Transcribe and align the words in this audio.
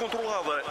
controlada. 0.00 0.62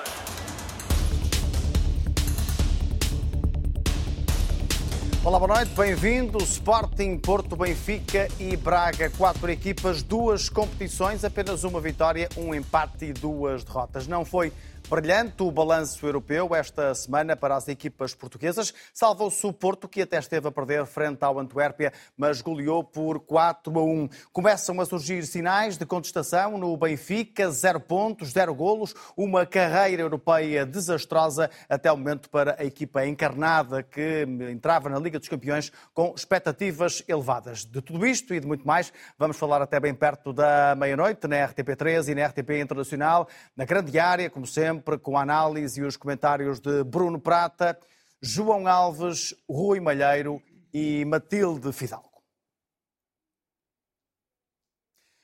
Olá, 5.23 5.37
boa 5.37 5.55
noite, 5.55 5.71
bem-vindo. 5.75 6.39
Sporting, 6.39 7.15
Porto, 7.19 7.55
Benfica 7.55 8.27
e 8.39 8.57
Braga. 8.57 9.11
Quatro 9.11 9.51
equipas, 9.51 10.01
duas 10.01 10.49
competições, 10.49 11.23
apenas 11.23 11.63
uma 11.63 11.79
vitória, 11.79 12.27
um 12.35 12.55
empate 12.55 13.05
e 13.05 13.13
duas 13.13 13.63
derrotas. 13.63 14.07
Não 14.07 14.25
foi 14.25 14.51
Brilhante 14.89 15.43
o 15.43 15.51
balanço 15.51 16.03
europeu 16.03 16.55
esta 16.55 16.95
semana 16.95 17.35
para 17.35 17.55
as 17.55 17.67
equipas 17.67 18.15
portuguesas. 18.15 18.73
Salvou-se 18.91 19.45
o 19.45 19.53
Porto, 19.53 19.87
que 19.87 20.01
até 20.01 20.17
esteve 20.17 20.47
a 20.47 20.51
perder 20.51 20.83
frente 20.87 21.23
ao 21.23 21.37
Antuérpia, 21.37 21.93
mas 22.17 22.41
goleou 22.41 22.83
por 22.83 23.19
4 23.19 23.79
a 23.79 23.83
1. 23.83 24.09
Começam 24.33 24.81
a 24.81 24.85
surgir 24.87 25.27
sinais 25.27 25.77
de 25.77 25.85
contestação 25.85 26.57
no 26.57 26.75
Benfica, 26.75 27.51
zero 27.51 27.79
pontos, 27.79 28.31
zero 28.31 28.51
golos, 28.55 28.95
uma 29.15 29.45
carreira 29.45 30.01
europeia 30.01 30.65
desastrosa 30.65 31.51
até 31.69 31.91
o 31.91 31.95
momento 31.95 32.27
para 32.27 32.55
a 32.57 32.65
equipa 32.65 33.05
encarnada 33.05 33.83
que 33.83 34.25
entrava 34.51 34.89
na 34.89 34.97
Liga 34.97 35.19
dos 35.19 35.29
Campeões 35.29 35.71
com 35.93 36.15
expectativas 36.17 37.03
elevadas. 37.07 37.63
De 37.63 37.79
tudo 37.79 38.07
isto 38.07 38.33
e 38.33 38.39
de 38.39 38.47
muito 38.47 38.65
mais, 38.65 38.91
vamos 39.19 39.37
falar 39.37 39.61
até 39.61 39.79
bem 39.79 39.93
perto 39.93 40.33
da 40.33 40.73
meia-noite 40.75 41.27
na 41.27 41.35
RTP3 41.47 42.07
e 42.07 42.15
na 42.15 42.25
RTP 42.25 42.59
Internacional, 42.59 43.27
na 43.55 43.65
grande 43.65 43.99
área, 43.99 44.31
como 44.31 44.47
sempre 44.47 44.78
sempre 44.79 44.97
com 44.97 45.17
a 45.17 45.21
análise 45.21 45.81
e 45.81 45.83
os 45.83 45.97
comentários 45.97 46.59
de 46.61 46.83
Bruno 46.85 47.19
Prata, 47.19 47.77
João 48.21 48.65
Alves, 48.65 49.35
Rui 49.49 49.81
Malheiro 49.81 50.41
e 50.73 51.03
Matilde 51.03 51.73
Fidalgo. 51.73 52.07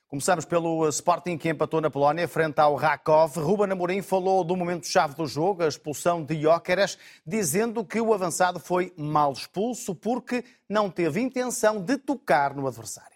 Começamos 0.09 0.44
pelo 0.45 0.88
Sporting 0.89 1.38
que 1.38 1.49
empatou 1.49 1.79
na 1.79 1.89
Polónia 1.89 2.27
frente 2.27 2.59
ao 2.59 2.75
Rakov. 2.75 3.38
Ruben 3.38 3.71
Amorim 3.71 4.02
falou 4.02 4.44
do 4.44 4.55
momento-chave 4.55 5.16
do 5.16 5.25
jogo, 5.25 5.63
a 5.63 5.67
expulsão 5.67 6.23
de 6.23 6.41
Jóqueres, 6.41 6.97
dizendo 7.25 7.83
que 7.83 7.99
o 7.99 8.13
avançado 8.13 8.59
foi 8.59 8.94
mal 8.97 9.31
expulso 9.31 9.95
porque 9.95 10.44
não 10.69 10.89
teve 10.89 11.22
intenção 11.22 11.81
de 11.81 11.97
tocar 11.97 12.53
no 12.53 12.67
adversário 12.67 13.14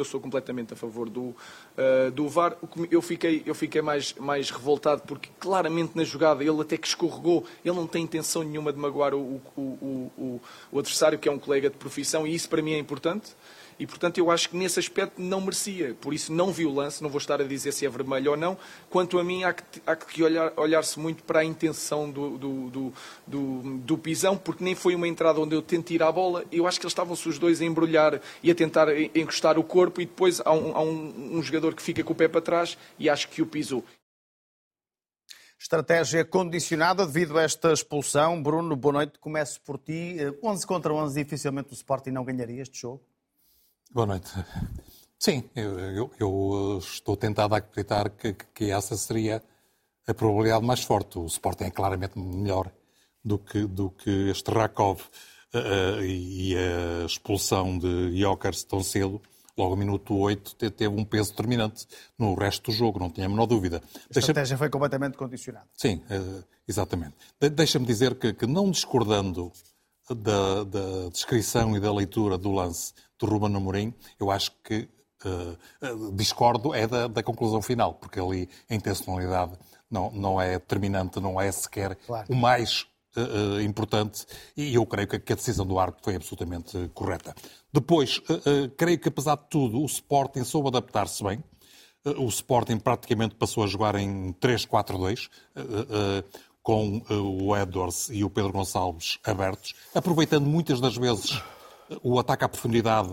eu 0.00 0.04
sou 0.04 0.20
completamente 0.20 0.72
a 0.72 0.76
favor 0.76 1.08
do, 1.08 1.22
uh, 1.22 2.10
do 2.12 2.28
VAR. 2.28 2.56
Eu 2.90 3.02
fiquei, 3.02 3.42
eu 3.46 3.54
fiquei 3.54 3.82
mais, 3.82 4.14
mais 4.14 4.50
revoltado 4.50 5.02
porque 5.02 5.30
claramente 5.38 5.92
na 5.94 6.04
jogada 6.04 6.42
ele 6.42 6.60
até 6.60 6.76
que 6.76 6.86
escorregou, 6.86 7.44
ele 7.64 7.74
não 7.74 7.86
tem 7.86 8.02
intenção 8.02 8.42
nenhuma 8.42 8.72
de 8.72 8.78
magoar 8.78 9.14
o, 9.14 9.40
o, 9.56 10.10
o, 10.16 10.40
o 10.72 10.78
adversário, 10.78 11.18
que 11.18 11.28
é 11.28 11.32
um 11.32 11.38
colega 11.38 11.70
de 11.70 11.76
profissão, 11.76 12.26
e 12.26 12.34
isso 12.34 12.48
para 12.48 12.62
mim 12.62 12.72
é 12.72 12.78
importante 12.78 13.34
e, 13.78 13.86
portanto, 13.86 14.18
eu 14.18 14.30
acho 14.30 14.48
que 14.48 14.56
nesse 14.56 14.78
aspecto 14.78 15.20
não 15.20 15.40
merecia. 15.40 15.94
Por 16.00 16.14
isso, 16.14 16.32
não 16.32 16.50
vi 16.50 16.64
o 16.64 16.72
lance, 16.72 17.02
não 17.02 17.10
vou 17.10 17.18
estar 17.18 17.40
a 17.40 17.44
dizer 17.44 17.72
se 17.72 17.84
é 17.84 17.88
vermelho 17.88 18.30
ou 18.30 18.36
não. 18.36 18.56
Quanto 18.88 19.18
a 19.18 19.24
mim, 19.24 19.44
há 19.44 19.52
que, 19.52 19.82
há 19.86 19.94
que 19.94 20.22
olhar, 20.22 20.52
olhar-se 20.56 20.98
muito 20.98 21.22
para 21.22 21.40
a 21.40 21.44
intenção 21.44 22.10
do, 22.10 22.38
do, 22.38 22.70
do, 22.70 22.92
do, 23.26 23.78
do 23.78 23.98
pisão, 23.98 24.36
porque 24.36 24.64
nem 24.64 24.74
foi 24.74 24.94
uma 24.94 25.06
entrada 25.06 25.40
onde 25.40 25.54
eu 25.54 25.60
tento 25.60 25.88
tirar 25.88 26.08
a 26.08 26.12
bola. 26.12 26.44
Eu 26.50 26.66
acho 26.66 26.80
que 26.80 26.86
eles 26.86 26.92
estavam-se 26.92 27.28
os 27.28 27.38
dois 27.38 27.60
a 27.60 27.64
embrulhar 27.64 28.20
e 28.42 28.50
a 28.50 28.54
tentar 28.54 28.88
encostar 29.14 29.58
o 29.58 29.64
corpo, 29.64 30.00
e 30.00 30.06
depois 30.06 30.40
há 30.44 30.52
um, 30.52 30.76
há 30.76 30.80
um, 30.80 31.36
um 31.36 31.42
jogador 31.42 31.74
que 31.74 31.82
fica 31.82 32.02
com 32.02 32.12
o 32.12 32.16
pé 32.16 32.28
para 32.28 32.40
trás 32.40 32.78
e 32.98 33.10
acho 33.10 33.28
que 33.28 33.42
o 33.42 33.46
pisou. 33.46 33.84
Estratégia 35.58 36.24
condicionada 36.24 37.06
devido 37.06 37.38
a 37.38 37.42
esta 37.42 37.72
expulsão. 37.72 38.42
Bruno, 38.42 38.76
boa 38.76 38.92
noite. 38.92 39.18
Começo 39.18 39.60
por 39.62 39.78
ti. 39.78 40.16
11 40.42 40.62
eh, 40.62 40.66
contra 40.66 40.92
11, 40.92 41.24
dificilmente 41.24 41.72
o 41.72 41.74
Sporting 41.74 42.10
não 42.10 42.24
ganharia 42.24 42.62
este 42.62 42.80
jogo? 42.80 43.02
Boa 43.92 44.06
noite. 44.06 44.30
Sim, 45.18 45.44
eu, 45.54 45.78
eu, 45.80 46.10
eu 46.20 46.78
estou 46.78 47.16
tentado 47.16 47.54
a 47.54 47.58
acreditar 47.58 48.10
que, 48.10 48.34
que, 48.54 48.70
essa 48.70 48.96
seria 48.96 49.42
a 50.06 50.14
probabilidade 50.14 50.64
mais 50.64 50.82
forte. 50.82 51.18
O 51.18 51.26
Sporting 51.26 51.64
é 51.64 51.70
claramente 51.70 52.18
melhor 52.18 52.70
do 53.24 53.38
que, 53.38 53.66
do 53.66 53.90
que 53.90 54.28
este 54.30 54.50
Rakov 54.50 55.00
uh, 55.00 56.02
e 56.02 56.54
a 56.56 57.06
expulsão 57.06 57.78
de 57.78 58.20
Jokers 58.20 58.64
tão 58.64 58.82
cedo, 58.82 59.20
logo 59.56 59.70
no 59.70 59.76
minuto 59.76 60.14
8, 60.14 60.54
teve 60.70 60.88
um 60.88 61.04
peso 61.04 61.30
determinante 61.30 61.86
no 62.18 62.34
resto 62.34 62.70
do 62.70 62.76
jogo, 62.76 62.98
não 62.98 63.10
tinha 63.10 63.26
a 63.26 63.28
menor 63.28 63.46
dúvida. 63.46 63.82
A 64.14 64.18
estratégia 64.18 64.58
foi 64.58 64.68
completamente 64.68 65.16
condicionada. 65.16 65.66
Sim, 65.74 66.02
exatamente. 66.68 67.16
De 67.40 67.48
Deixa-me 67.48 67.86
dizer 67.86 68.16
que, 68.16 68.34
que, 68.34 68.46
não 68.46 68.70
discordando 68.70 69.50
da, 70.14 70.64
da 70.64 71.08
descrição 71.10 71.76
e 71.76 71.80
da 71.80 71.92
leitura 71.92 72.38
do 72.38 72.52
lance 72.52 72.92
do 73.18 73.26
Ruben 73.26 73.54
Amorim, 73.56 73.94
eu 74.20 74.30
acho 74.30 74.52
que 74.62 74.88
uh, 75.24 76.12
discordo 76.12 76.74
é 76.74 76.86
da, 76.86 77.06
da, 77.06 77.22
conclusão 77.22 77.62
final, 77.62 77.94
porque 77.94 78.20
ali 78.20 78.48
a 78.70 78.74
intencionalidade 78.74 79.52
não, 79.90 80.10
não 80.12 80.40
é 80.40 80.52
determinante, 80.52 81.20
não 81.20 81.40
é 81.40 81.50
sequer 81.50 81.96
claro. 82.06 82.26
o 82.28 82.34
mais 82.36 82.86
uh, 83.16 83.60
importante, 83.60 84.26
e 84.56 84.74
eu 84.74 84.86
creio 84.86 85.08
que 85.08 85.32
a 85.32 85.36
decisão 85.36 85.66
do 85.66 85.78
árbitro 85.78 86.04
foi 86.04 86.16
absolutamente 86.16 86.90
correta. 86.94 87.34
Depois, 87.72 88.22
creio 88.78 88.98
que 88.98 89.08
apesar 89.08 89.36
de 89.36 89.50
tudo, 89.50 89.82
o 89.82 89.84
Sporting 89.84 90.44
soube 90.44 90.68
adaptar-se 90.68 91.22
bem, 91.22 91.44
o 92.16 92.26
Sporting 92.28 92.78
praticamente 92.78 93.34
passou 93.34 93.64
a 93.64 93.66
jogar 93.66 93.96
em 93.96 94.32
3-4-2, 94.34 95.28
com 96.66 97.00
o 97.08 97.56
Edwards 97.56 98.08
e 98.10 98.24
o 98.24 98.28
Pedro 98.28 98.50
Gonçalves 98.50 99.20
abertos, 99.22 99.72
aproveitando 99.94 100.46
muitas 100.46 100.80
das 100.80 100.96
vezes 100.96 101.40
o 102.02 102.18
ataque 102.18 102.42
à 102.42 102.48
profundidade 102.48 103.08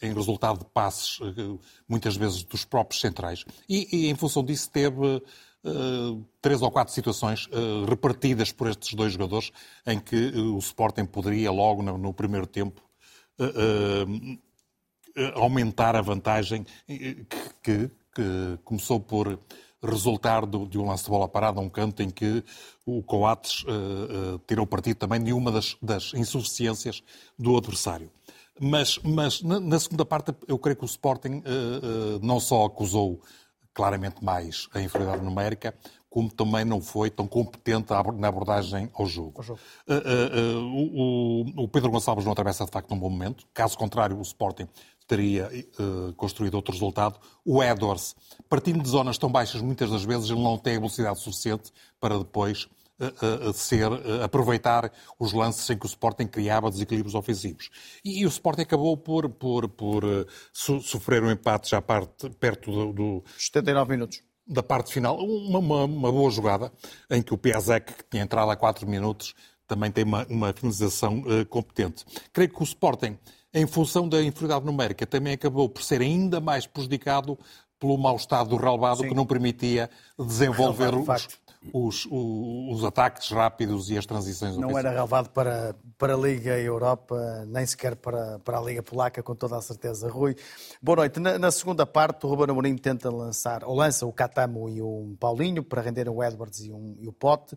em 0.00 0.14
resultado 0.14 0.60
de 0.60 0.64
passes, 0.72 1.18
eh, 1.20 1.58
muitas 1.86 2.16
vezes 2.16 2.42
dos 2.44 2.64
próprios 2.64 3.02
centrais. 3.02 3.44
E, 3.68 3.86
e 3.94 4.08
em 4.08 4.14
função 4.14 4.42
disso 4.42 4.70
teve 4.70 4.96
uh, 4.96 6.24
três 6.40 6.62
ou 6.62 6.70
quatro 6.70 6.94
situações 6.94 7.46
uh, 7.48 7.84
repartidas 7.86 8.50
por 8.52 8.68
estes 8.68 8.94
dois 8.94 9.12
jogadores 9.12 9.52
em 9.86 10.00
que 10.00 10.28
uh, 10.28 10.54
o 10.54 10.58
Sporting 10.58 11.04
poderia 11.04 11.50
logo 11.50 11.82
no, 11.82 11.98
no 11.98 12.14
primeiro 12.14 12.46
tempo 12.46 12.82
aumentar 15.34 15.94
a 15.94 16.00
vantagem 16.00 16.64
que, 16.86 17.26
que, 17.62 17.90
que 18.14 18.58
começou 18.64 18.98
por 18.98 19.38
resultar 19.84 20.46
do, 20.46 20.66
de 20.66 20.78
um 20.78 20.86
lance 20.86 21.04
de 21.04 21.10
bola 21.10 21.28
parada 21.28 21.60
um 21.60 21.68
canto 21.68 22.02
em 22.02 22.10
que 22.10 22.42
o 22.86 23.02
Coates 23.02 23.62
uh, 23.64 24.34
uh, 24.34 24.38
tirou 24.46 24.66
partido 24.66 24.96
também 24.96 25.22
de 25.22 25.32
uma 25.32 25.50
das, 25.50 25.76
das 25.82 26.12
insuficiências 26.14 27.02
do 27.38 27.56
adversário. 27.56 28.10
Mas, 28.60 28.98
mas 29.02 29.42
na, 29.42 29.58
na, 29.58 29.78
segunda 29.78 30.04
parte, 30.04 30.32
eu 30.46 30.58
creio 30.58 30.76
que 30.76 30.84
o 30.84 30.86
Sporting 30.86 31.38
uh, 31.38 32.18
não 32.22 32.38
só 32.38 32.64
acusou 32.64 33.20
claramente 33.72 34.24
mais 34.24 34.68
a 34.72 34.80
inferioridade 34.80 35.24
numérica, 35.24 35.74
como 36.08 36.30
também 36.30 36.64
não 36.64 36.80
foi 36.80 37.10
tão 37.10 37.26
competente 37.26 37.92
na 38.16 38.28
abordagem 38.28 38.88
ao 38.94 39.04
jogo. 39.04 39.42
jogo. 39.42 39.58
o, 41.56 41.66
Pedro 41.66 41.90
Gonçalves 41.90 42.24
não 42.24 42.30
atravessa 42.30 42.64
de 42.64 42.70
facto 42.70 42.94
um 42.94 42.98
bom 42.98 43.10
momento. 43.10 43.44
Caso 43.52 43.76
contrário, 43.76 44.16
o 44.16 44.22
Sporting 44.22 44.68
teria 45.06 45.50
uh, 45.78 46.12
construído 46.14 46.54
outro 46.54 46.72
resultado. 46.72 47.18
O 47.44 47.62
Edwards, 47.62 48.14
partindo 48.48 48.82
de 48.82 48.88
zonas 48.88 49.18
tão 49.18 49.30
baixas, 49.30 49.60
muitas 49.60 49.90
das 49.90 50.04
vezes 50.04 50.30
ele 50.30 50.42
não 50.42 50.58
tem 50.58 50.76
a 50.76 50.78
velocidade 50.78 51.20
suficiente 51.20 51.72
para 52.00 52.18
depois 52.18 52.64
uh, 52.98 53.48
uh, 53.48 53.52
ser, 53.52 53.90
aproveitar 54.22 54.90
os 55.18 55.32
lances 55.32 55.68
em 55.68 55.76
que 55.76 55.86
o 55.86 55.88
Sporting 55.88 56.26
criava 56.26 56.70
desequilíbrios 56.70 57.14
ofensivos. 57.14 57.70
E, 58.04 58.20
e 58.20 58.26
o 58.26 58.28
Sporting 58.28 58.62
acabou 58.62 58.96
por, 58.96 59.28
por, 59.28 59.68
por 59.68 60.04
so, 60.52 60.80
sofrer 60.80 61.22
um 61.22 61.30
empate 61.30 61.70
já 61.70 61.82
parte, 61.82 62.30
perto 62.30 62.70
do, 62.70 62.92
do... 62.92 63.24
79 63.38 63.90
minutos 63.90 64.22
da 64.46 64.62
parte 64.62 64.92
final, 64.92 65.16
uma, 65.16 65.58
uma, 65.58 65.84
uma, 65.84 66.12
boa 66.12 66.30
jogada 66.30 66.70
em 67.10 67.22
que 67.22 67.32
o 67.32 67.38
Piazek, 67.38 67.94
que 67.94 68.04
tinha 68.10 68.22
entrado 68.22 68.50
há 68.50 68.56
4 68.56 68.86
minutos, 68.86 69.34
também 69.66 69.90
tem 69.90 70.04
uma, 70.04 70.26
uma 70.28 70.52
finalização 70.52 71.20
uh, 71.20 71.46
competente. 71.46 72.04
Creio 72.32 72.50
que 72.50 72.60
o 72.60 72.64
Sporting 72.64 73.18
em 73.54 73.66
função 73.66 74.08
da 74.08 74.20
inferioridade 74.20 74.66
numérica, 74.66 75.06
também 75.06 75.32
acabou 75.32 75.68
por 75.68 75.82
ser 75.82 76.00
ainda 76.02 76.40
mais 76.40 76.66
prejudicado 76.66 77.38
pelo 77.78 77.96
mau 77.96 78.16
estado 78.16 78.50
do 78.50 78.56
relevado 78.56 78.98
Sim. 78.98 79.08
que 79.08 79.14
não 79.14 79.24
permitia 79.24 79.88
desenvolver 80.18 80.94
os, 80.94 81.38
os, 81.72 82.06
os, 82.10 82.78
os, 82.78 82.84
ataques 82.84 83.30
rápidos 83.30 83.90
e 83.90 83.98
as 83.98 84.06
transições 84.06 84.56
Não 84.56 84.76
era 84.76 84.90
relevado 84.90 85.28
para, 85.30 85.74
para 85.98 86.14
a 86.14 86.16
Liga 86.16 86.58
Europa, 86.58 87.44
nem 87.46 87.64
sequer 87.66 87.94
para, 87.94 88.38
para 88.40 88.58
a 88.58 88.62
Liga 88.62 88.82
Polaca, 88.82 89.22
com 89.22 89.34
toda 89.34 89.56
a 89.56 89.62
certeza. 89.62 90.08
Rui, 90.08 90.34
boa 90.82 90.96
noite. 90.96 91.20
Na, 91.20 91.38
na 91.38 91.50
segunda 91.50 91.86
parte, 91.86 92.26
o 92.26 92.28
Ruben 92.28 92.50
Amorim 92.50 92.76
tenta 92.76 93.10
lançar, 93.10 93.62
ou 93.64 93.76
lança 93.76 94.06
o 94.06 94.12
Catamo 94.12 94.68
e 94.68 94.80
o 94.80 95.14
Paulinho 95.20 95.62
para 95.62 95.82
render 95.82 96.08
o 96.08 96.24
Edwards 96.24 96.60
e, 96.60 96.72
um, 96.72 96.96
e 96.98 97.06
o 97.06 97.12
Pote. 97.12 97.56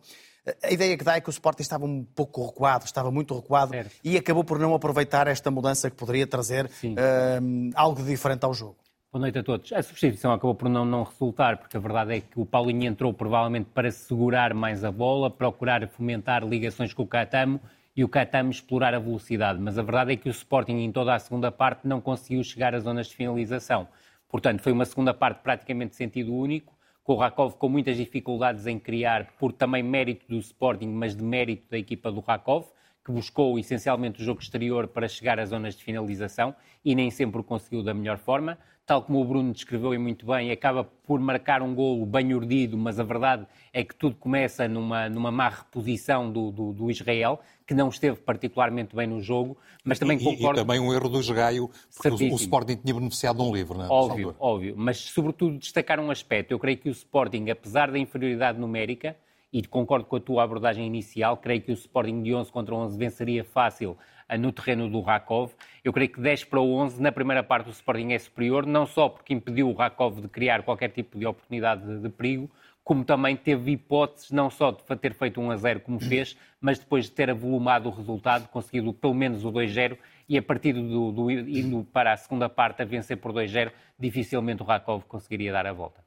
A 0.64 0.72
ideia 0.72 0.98
que 0.98 1.04
dá 1.04 1.16
é 1.16 1.22
que 1.22 1.30
o 1.30 1.32
Sporting 1.32 1.62
estava 1.62 1.86
um 1.86 2.04
pouco 2.04 2.46
recuado, 2.46 2.86
estava 2.86 3.12
muito 3.12 3.36
recuado 3.36 3.72
certo. 3.72 3.96
e 4.04 4.18
acabou 4.18 4.44
por 4.44 4.58
não 4.60 4.74
aproveitar 4.74 5.28
esta 5.28 5.52
mudança 5.52 5.90
que 5.90 5.98
poderia 5.98 6.26
trazer 6.26 6.66
uh, 6.66 7.72
algo 7.76 8.02
diferente 8.02 8.46
ao 8.46 8.54
jogo. 8.54 8.78
Boa 9.12 9.22
noite 9.22 9.40
a 9.40 9.44
todos. 9.44 9.74
A 9.74 9.82
substituição 9.82 10.32
acabou 10.32 10.56
por 10.56 10.70
não, 10.70 10.86
não 10.86 11.04
resultar, 11.04 11.58
porque 11.58 11.76
a 11.76 11.80
verdade 11.80 12.16
é 12.16 12.22
que 12.22 12.40
o 12.40 12.46
Paulinho 12.46 12.86
entrou 12.86 13.14
provavelmente 13.14 13.70
para 13.74 13.92
segurar 13.92 14.54
mais 14.54 14.84
a 14.84 14.92
bola, 14.92 15.30
procurar 15.30 15.86
fomentar 15.88 16.46
ligações 16.46 16.94
com 16.94 17.04
o 17.04 17.08
Catamo 17.08 17.60
e 17.96 18.04
o 18.04 18.08
Catamo 18.08 18.52
explorar 18.52 18.94
a 18.94 19.00
velocidade. 19.00 19.60
Mas 19.60 19.78
a 19.78 19.82
verdade 19.82 20.14
é 20.14 20.16
que 20.16 20.30
o 20.30 20.32
Sporting, 20.32 20.74
em 20.74 20.92
toda 20.92 21.16
a 21.16 21.20
segunda 21.20 21.52
parte, 21.52 21.88
não 21.88 22.00
conseguiu 22.00 22.44
chegar 22.44 22.76
às 22.76 22.84
zonas 22.84 23.08
de 23.08 23.16
finalização. 23.16 23.88
Portanto, 24.30 24.62
foi 24.62 24.72
uma 24.72 24.86
segunda 24.86 25.14
parte 25.14 25.42
praticamente 25.42 25.92
de 25.92 25.96
sentido 25.98 26.34
único 26.34 26.77
Rakov 27.16 27.56
com 27.56 27.70
muitas 27.70 27.96
dificuldades 27.96 28.68
em 28.68 28.78
criar, 28.78 29.34
por 29.40 29.54
também 29.54 29.82
mérito 29.82 30.28
do 30.28 30.38
Sporting, 30.38 30.88
mas 30.88 31.16
de 31.16 31.24
mérito 31.24 31.70
da 31.70 31.78
equipa 31.78 32.12
do 32.12 32.20
Rakov, 32.20 32.66
que 33.06 33.12
buscou 33.12 33.58
essencialmente 33.58 34.22
o 34.22 34.26
jogo 34.26 34.42
exterior 34.42 34.88
para 34.88 35.08
chegar 35.08 35.40
às 35.40 35.50
zonas 35.50 35.76
de 35.76 35.84
finalização 35.84 36.54
e 36.84 36.94
nem 36.94 37.10
sempre 37.10 37.40
o 37.40 37.44
conseguiu 37.44 37.82
da 37.82 37.94
melhor 37.94 38.18
forma 38.18 38.58
tal 38.88 39.02
como 39.02 39.20
o 39.20 39.26
Bruno 39.26 39.52
descreveu 39.52 39.94
e 39.94 39.98
muito 39.98 40.26
bem, 40.26 40.50
acaba 40.50 40.86
por 40.86 41.20
marcar 41.20 41.62
um 41.62 41.76
golo 41.76 42.06
bem 42.06 42.34
urdido, 42.34 42.78
mas 42.78 42.98
a 43.02 43.04
verdade 43.04 43.46
é 43.74 43.84
que 43.84 43.94
tudo 43.94 44.16
começa 44.16 44.66
numa, 44.66 45.10
numa 45.10 45.30
má 45.30 45.50
reposição 45.50 46.32
do, 46.32 46.52
do, 46.52 46.72
do 46.72 46.90
Israel, 46.90 47.42
que 47.68 47.74
não 47.74 47.90
esteve 47.90 48.16
particularmente 48.16 48.96
bem 48.96 49.06
no 49.06 49.20
jogo, 49.20 49.58
mas 49.84 50.00
também 50.00 50.18
e, 50.18 50.24
concordo... 50.24 50.62
E 50.62 50.64
também 50.64 50.80
um 50.80 50.94
erro 50.94 51.10
do 51.10 51.20
Esgaio, 51.20 51.70
porque 52.02 52.30
o, 52.30 52.34
o, 52.34 52.36
Sporting 52.38 52.78
tinha 52.78 52.94
beneficiado 52.94 53.36
de 53.36 53.44
um 53.44 53.54
livro, 53.54 53.78
não 53.78 53.86
é? 53.86 53.88
Óbvio, 53.90 54.36
óbvio, 54.40 54.74
mas 54.78 54.98
sobretudo 54.98 55.58
destacar 55.58 56.00
um 56.00 56.10
aspecto. 56.10 56.54
Eu 56.54 56.60
creio 56.60 56.78
que 56.78 56.88
o 56.88 56.92
Sporting, 56.92 57.50
apesar 57.50 57.92
da 57.92 58.00
inferioridade 58.00 58.58
numérica, 58.58 59.18
e 59.52 59.62
concordo 59.64 60.06
com 60.06 60.16
a 60.16 60.20
tua 60.20 60.44
abordagem 60.44 60.86
inicial, 60.86 61.36
creio 61.36 61.62
que 61.62 61.72
o 61.72 61.74
Sporting 61.74 62.24
de 62.24 62.34
11 62.34 62.52
contra 62.52 62.74
11 62.74 62.98
venceria 62.98 63.44
fácil 63.44 63.98
no 64.36 64.52
terreno 64.52 64.90
do 64.90 65.00
Rakov. 65.00 65.54
Eu 65.84 65.94
creio 65.94 66.10
que 66.12 66.20
10 66.20 66.46
para 66.46 66.60
11, 66.60 67.02
na 67.02 67.12
primeira 67.12 67.44
parte 67.44 67.70
o 67.70 67.72
Sporting 67.72 68.12
é 68.12 68.20
superior, 68.20 68.66
não 68.66 68.86
só 68.86 69.08
porque 69.08 69.34
impediu 69.34 69.70
o 69.70 69.74
Rakov 69.74 70.20
de 70.20 70.28
criar 70.28 70.64
qualquer 70.64 70.90
tipo 70.90 71.18
de 71.18 71.26
oportunidade 71.26 71.86
de, 71.86 72.02
de 72.02 72.10
perigo, 72.10 72.50
como 72.84 73.04
também 73.04 73.36
teve 73.36 73.72
hipóteses 73.72 74.32
não 74.32 74.50
só 74.50 74.72
de 74.72 74.82
ter 74.96 75.14
feito 75.14 75.42
1 75.42 75.52
a 75.52 75.58
0 75.58 75.80
como 75.82 76.00
fez, 76.00 76.38
mas 76.60 76.80
depois 76.80 77.06
de 77.06 77.12
ter 77.12 77.30
avolumado 77.30 77.90
o 77.90 77.92
resultado, 77.92 78.48
conseguido 78.48 78.94
pelo 78.94 79.14
menos 79.14 79.44
o 79.46 79.52
2-0 79.52 79.98
e 80.28 80.38
a 80.38 80.42
partir 80.42 80.74
do, 80.74 81.12
do 81.12 81.30
indo 81.30 81.84
para 81.92 82.14
a 82.14 82.18
segunda 82.18 82.50
parte 82.50 82.82
a 82.82 82.86
vencer 82.86 83.18
por 83.18 83.34
2-0, 83.34 83.72
dificilmente 84.00 84.64
o 84.64 84.66
Rakov 84.66 85.04
conseguiria 85.04 85.52
dar 85.52 85.68
a 85.68 85.74
volta. 85.74 86.07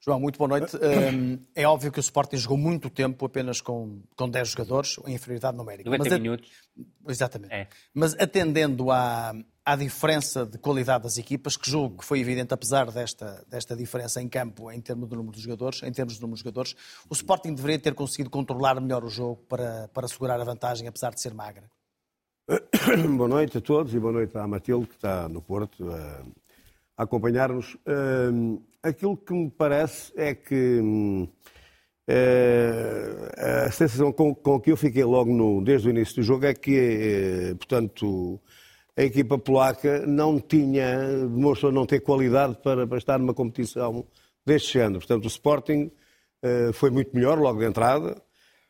João, 0.00 0.18
muito 0.20 0.38
boa 0.38 0.48
noite. 0.48 0.76
Hum, 0.76 1.38
é 1.54 1.66
óbvio 1.66 1.92
que 1.92 1.98
o 1.98 2.00
Sporting 2.00 2.36
jogou 2.36 2.56
muito 2.56 2.88
tempo 2.90 3.24
apenas 3.26 3.60
com, 3.60 4.02
com 4.16 4.28
10 4.28 4.48
jogadores, 4.50 4.98
em 5.06 5.14
inferioridade 5.14 5.56
numérica. 5.56 5.90
90 5.90 6.10
Mas, 6.10 6.20
minutos. 6.20 6.50
Exatamente. 7.08 7.52
É. 7.52 7.68
Mas 7.92 8.14
atendendo 8.14 8.90
à, 8.90 9.32
à 9.64 9.76
diferença 9.76 10.46
de 10.46 10.58
qualidade 10.58 11.04
das 11.04 11.16
equipas, 11.16 11.56
que 11.56 11.70
julgo 11.70 11.98
que 11.98 12.04
foi 12.04 12.20
evidente, 12.20 12.52
apesar 12.52 12.90
desta, 12.90 13.44
desta 13.48 13.76
diferença 13.76 14.20
em 14.20 14.28
campo, 14.28 14.70
em 14.70 14.80
termos 14.80 15.08
do 15.08 15.16
número 15.16 15.36
de 15.36 15.42
jogadores, 15.42 15.82
em 15.82 15.92
termos 15.92 16.18
do 16.18 16.22
número 16.22 16.36
de 16.36 16.42
jogadores, 16.42 16.74
o 17.08 17.14
Sporting 17.14 17.54
deveria 17.54 17.78
ter 17.78 17.94
conseguido 17.94 18.30
controlar 18.30 18.80
melhor 18.80 19.04
o 19.04 19.08
jogo 19.08 19.44
para, 19.48 19.88
para 19.88 20.08
segurar 20.08 20.40
a 20.40 20.44
vantagem, 20.44 20.88
apesar 20.88 21.10
de 21.10 21.20
ser 21.20 21.34
magra. 21.34 21.70
boa 23.16 23.28
noite 23.28 23.58
a 23.58 23.60
todos 23.60 23.94
e 23.94 24.00
boa 24.00 24.12
noite 24.12 24.36
à 24.36 24.46
Matilde, 24.46 24.86
que 24.86 24.94
está 24.94 25.28
no 25.28 25.40
Porto 25.40 25.88
acompanhar-nos. 26.96 27.74
Uh, 27.74 28.62
aquilo 28.82 29.16
que 29.16 29.32
me 29.32 29.50
parece 29.50 30.12
é 30.16 30.34
que 30.34 30.80
uh, 30.80 31.28
a 33.66 33.70
sensação 33.70 34.12
com, 34.12 34.34
com, 34.34 34.60
que 34.60 34.72
eu 34.72 34.76
fiquei 34.76 35.04
logo 35.04 35.32
no, 35.32 35.62
desde 35.62 35.88
o 35.88 35.90
início 35.90 36.16
do 36.16 36.22
jogo 36.22 36.46
é 36.46 36.54
que, 36.54 37.52
uh, 37.52 37.56
portanto, 37.56 38.40
a 38.96 39.02
equipa 39.02 39.38
polaca 39.38 40.06
não 40.06 40.38
tinha, 40.38 40.98
demonstrou 41.28 41.72
não 41.72 41.86
ter 41.86 42.00
qualidade 42.00 42.58
para, 42.62 42.86
para 42.86 42.98
estar 42.98 43.18
numa 43.18 43.34
competição 43.34 44.04
deste 44.44 44.74
género. 44.74 44.98
Portanto, 44.98 45.24
o 45.24 45.28
Sporting 45.28 45.90
eh, 46.42 46.72
foi 46.72 46.90
muito 46.90 47.14
melhor 47.14 47.38
logo 47.38 47.58
de 47.60 47.66
entrada. 47.66 48.20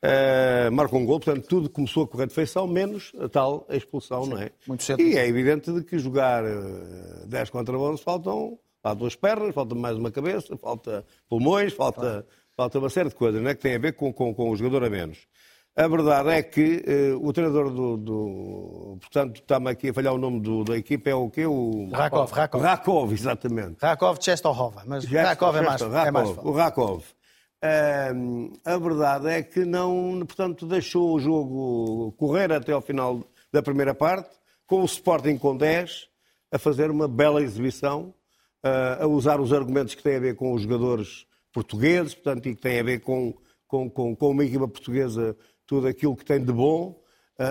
Uh, 0.02 0.72
marca 0.72 0.96
um 0.96 1.04
gol, 1.04 1.20
portanto 1.20 1.46
tudo 1.46 1.68
começou 1.68 2.04
a 2.04 2.08
correr 2.08 2.26
de 2.26 2.32
feição, 2.32 2.66
menos 2.66 3.12
a 3.20 3.28
tal 3.28 3.66
expulsão, 3.68 4.24
Sim, 4.24 4.30
não 4.30 4.38
é? 4.38 4.50
Muito 4.66 4.82
cedo. 4.82 5.02
E 5.02 5.14
é 5.14 5.28
evidente 5.28 5.70
de 5.70 5.84
que 5.84 5.98
jogar 5.98 6.42
uh, 6.42 7.26
10 7.26 7.50
contra 7.50 7.78
11 7.78 8.02
faltam 8.02 8.58
há 8.82 8.94
duas 8.94 9.14
pernas, 9.14 9.54
falta 9.54 9.74
mais 9.74 9.98
uma 9.98 10.10
cabeça, 10.10 10.56
falta 10.56 11.04
pulmões, 11.28 11.74
falta, 11.74 12.00
claro. 12.00 12.26
falta 12.56 12.78
uma 12.78 12.88
série 12.88 13.10
de 13.10 13.14
coisas, 13.14 13.42
não 13.42 13.50
é? 13.50 13.54
Que 13.54 13.60
tem 13.60 13.74
a 13.74 13.78
ver 13.78 13.92
com, 13.92 14.10
com, 14.10 14.34
com 14.34 14.50
o 14.50 14.56
jogador 14.56 14.84
a 14.84 14.90
menos. 14.90 15.18
A 15.76 15.86
verdade 15.86 16.30
é 16.30 16.42
que 16.42 16.82
uh, 17.14 17.26
o 17.26 17.30
treinador 17.32 17.70
do, 17.70 17.96
do 17.98 18.98
Portanto, 19.00 19.36
está-me 19.36 19.70
aqui 19.70 19.90
a 19.90 19.94
falhar 19.94 20.14
o 20.14 20.18
nome 20.18 20.40
do, 20.40 20.64
da 20.64 20.78
equipa, 20.78 21.10
é 21.10 21.14
o 21.14 21.28
quê? 21.28 21.44
O... 21.44 21.90
Rakov, 21.92 22.32
Rakov. 22.32 22.62
Rakov, 22.62 23.12
exatamente. 23.12 23.76
Rakov 23.82 24.18
Chestorova, 24.18 24.82
mas 24.86 25.04
Rakov 25.04 25.56
é 25.56 25.60
mais, 25.60 25.82
Rakov, 25.82 26.06
é 26.06 26.10
mais 26.10 26.30
O 26.38 26.52
Rakov 26.52 27.04
a 28.64 28.78
verdade 28.78 29.28
é 29.28 29.42
que 29.42 29.64
não, 29.64 30.24
portanto, 30.26 30.66
deixou 30.66 31.14
o 31.14 31.20
jogo 31.20 32.12
correr 32.12 32.52
até 32.52 32.72
ao 32.72 32.80
final 32.80 33.22
da 33.52 33.62
primeira 33.62 33.94
parte, 33.94 34.30
com 34.66 34.80
o 34.82 34.84
Sporting 34.84 35.36
com 35.36 35.56
10, 35.56 36.08
a 36.52 36.58
fazer 36.58 36.90
uma 36.90 37.06
bela 37.06 37.42
exibição, 37.42 38.14
a 38.98 39.06
usar 39.06 39.40
os 39.40 39.52
argumentos 39.52 39.94
que 39.94 40.02
têm 40.02 40.16
a 40.16 40.20
ver 40.20 40.36
com 40.36 40.52
os 40.52 40.62
jogadores 40.62 41.26
portugueses, 41.52 42.14
portanto, 42.14 42.46
e 42.48 42.54
que 42.54 42.62
têm 42.62 42.80
a 42.80 42.82
ver 42.82 43.00
com, 43.00 43.34
com, 43.66 43.90
com, 43.90 44.14
com 44.16 44.30
uma 44.30 44.44
equipa 44.44 44.68
portuguesa, 44.68 45.36
tudo 45.66 45.86
aquilo 45.86 46.16
que 46.16 46.24
tem 46.24 46.42
de 46.42 46.52
bom, 46.52 47.00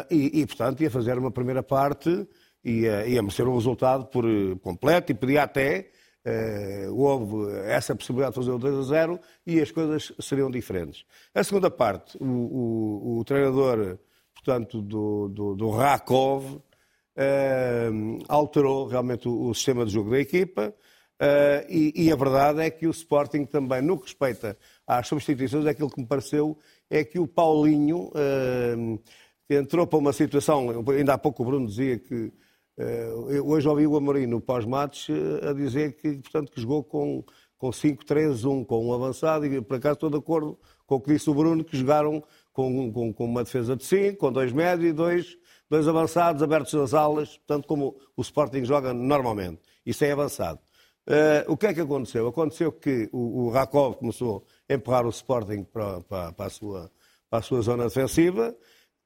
e, 0.10 0.42
e 0.42 0.46
portanto, 0.46 0.82
ia 0.82 0.90
fazer 0.90 1.18
uma 1.18 1.32
primeira 1.32 1.62
parte 1.62 2.28
e 2.64 2.82
ia, 2.82 3.08
ia 3.08 3.22
merecer 3.22 3.48
um 3.48 3.56
resultado 3.56 4.06
por 4.08 4.26
completo 4.62 5.12
e 5.12 5.16
podia 5.16 5.44
até 5.44 5.92
Uh, 6.26 6.94
houve 6.94 7.50
essa 7.66 7.96
possibilidade 7.96 8.34
de 8.34 8.40
fazer 8.42 8.52
o 8.52 8.60
2 8.60 8.76
a 8.76 8.82
0 8.82 9.20
e 9.48 9.62
as 9.62 9.72
coisas 9.72 10.12
seriam 10.20 10.52
diferentes. 10.52 11.06
A 11.34 11.42
segunda 11.46 11.72
parte, 11.72 12.18
o, 12.20 12.26
o, 12.26 13.20
o 13.20 13.24
treinador, 13.24 13.98
portanto, 14.34 14.82
do, 14.82 15.30
do, 15.30 15.56
do 15.56 15.70
Rakov, 15.70 16.56
uh, 16.56 16.62
alterou 18.28 18.86
realmente 18.86 19.30
o, 19.30 19.48
o, 19.48 19.56
sistema 19.56 19.86
de 19.86 19.94
jogo 19.94 20.12
da 20.12 20.20
equipa 20.20 20.74
uh, 21.22 21.66
e, 21.70 21.94
e, 21.96 22.12
a 22.12 22.16
verdade 22.18 22.62
é 22.64 22.70
que 22.70 22.86
o 22.86 22.92
Sporting 22.92 23.46
também, 23.46 23.82
no 23.82 23.98
que 23.98 24.04
respeita 24.04 24.58
às 24.86 25.08
substituições, 25.08 25.66
aquilo 25.66 25.90
que 25.90 26.02
me 26.02 26.08
pareceu 26.08 26.58
é 26.90 27.02
que 27.02 27.18
o 27.18 27.28
Paulinho 27.28 28.12
entrou 29.50 29.88
para 29.88 30.00
uma 30.00 30.12
situação, 30.12 30.84
ainda 30.90 31.14
há 31.14 31.18
pouco 31.18 31.44
o 31.44 31.46
Bruno 31.46 31.66
dizia 31.66 31.98
que 31.98 32.32
eu 32.84 33.48
hoje 33.48 33.68
ouvi 33.68 33.86
o 33.86 33.98
Amorim 33.98 34.26
no 34.26 34.40
pós-matos 34.40 35.08
eh, 35.10 35.50
a 35.50 35.54
dizer 35.54 35.98
que, 35.98 36.18
portanto, 36.18 36.52
que 36.52 36.62
jogou 36.62 36.84
com, 36.84 37.24
com 37.58 37.70
5-3-1, 37.72 38.66
com 38.66 38.88
um 38.88 38.94
avançado, 38.94 39.46
e 39.46 39.62
por 39.62 39.76
acaso 39.76 39.96
estou 39.96 40.10
de 40.10 40.18
acordo 40.18 40.58
com 40.88 40.96
o 40.96 41.02
que 41.02 41.12
disse 41.12 41.30
o 41.30 41.34
Bruno, 41.34 41.64
que 41.64 41.76
jogaram 41.78 42.24
com, 42.54 42.92
com, 42.92 43.14
com 43.14 43.26
uma 43.26 43.44
defesa 43.44 43.76
de 43.76 43.84
5, 43.84 44.18
com 44.18 44.32
dois 44.32 44.54
médios 44.54 44.90
e 44.90 44.94
dois, 44.94 45.38
dois 45.70 45.88
avançados 45.88 46.42
abertos 46.42 46.74
nas 46.74 46.94
alas, 46.94 47.38
portanto, 47.38 47.68
como 47.68 47.98
o 48.16 48.22
Sporting 48.22 48.64
joga 48.64 48.94
normalmente. 48.94 49.62
Isso 49.86 50.06
é 50.06 50.12
avançado. 50.12 50.60
Uh, 51.06 51.52
o 51.52 51.58
que 51.58 51.68
é 51.68 51.74
que 51.74 51.82
aconteceu? 51.82 52.28
Aconteceu 52.28 52.72
que 52.72 53.10
o, 53.12 53.46
o 53.46 53.50
Rakov 53.50 53.96
começou 53.96 54.46
a 54.70 54.74
empurrar 54.74 55.06
o 55.06 55.10
Sporting 55.10 55.64
para, 55.64 56.02
para, 56.02 56.32
para, 56.32 56.46
a, 56.46 56.50
sua, 56.50 56.92
para 57.30 57.40
a 57.40 57.42
sua 57.42 57.62
zona 57.62 57.86
defensiva 57.86 58.56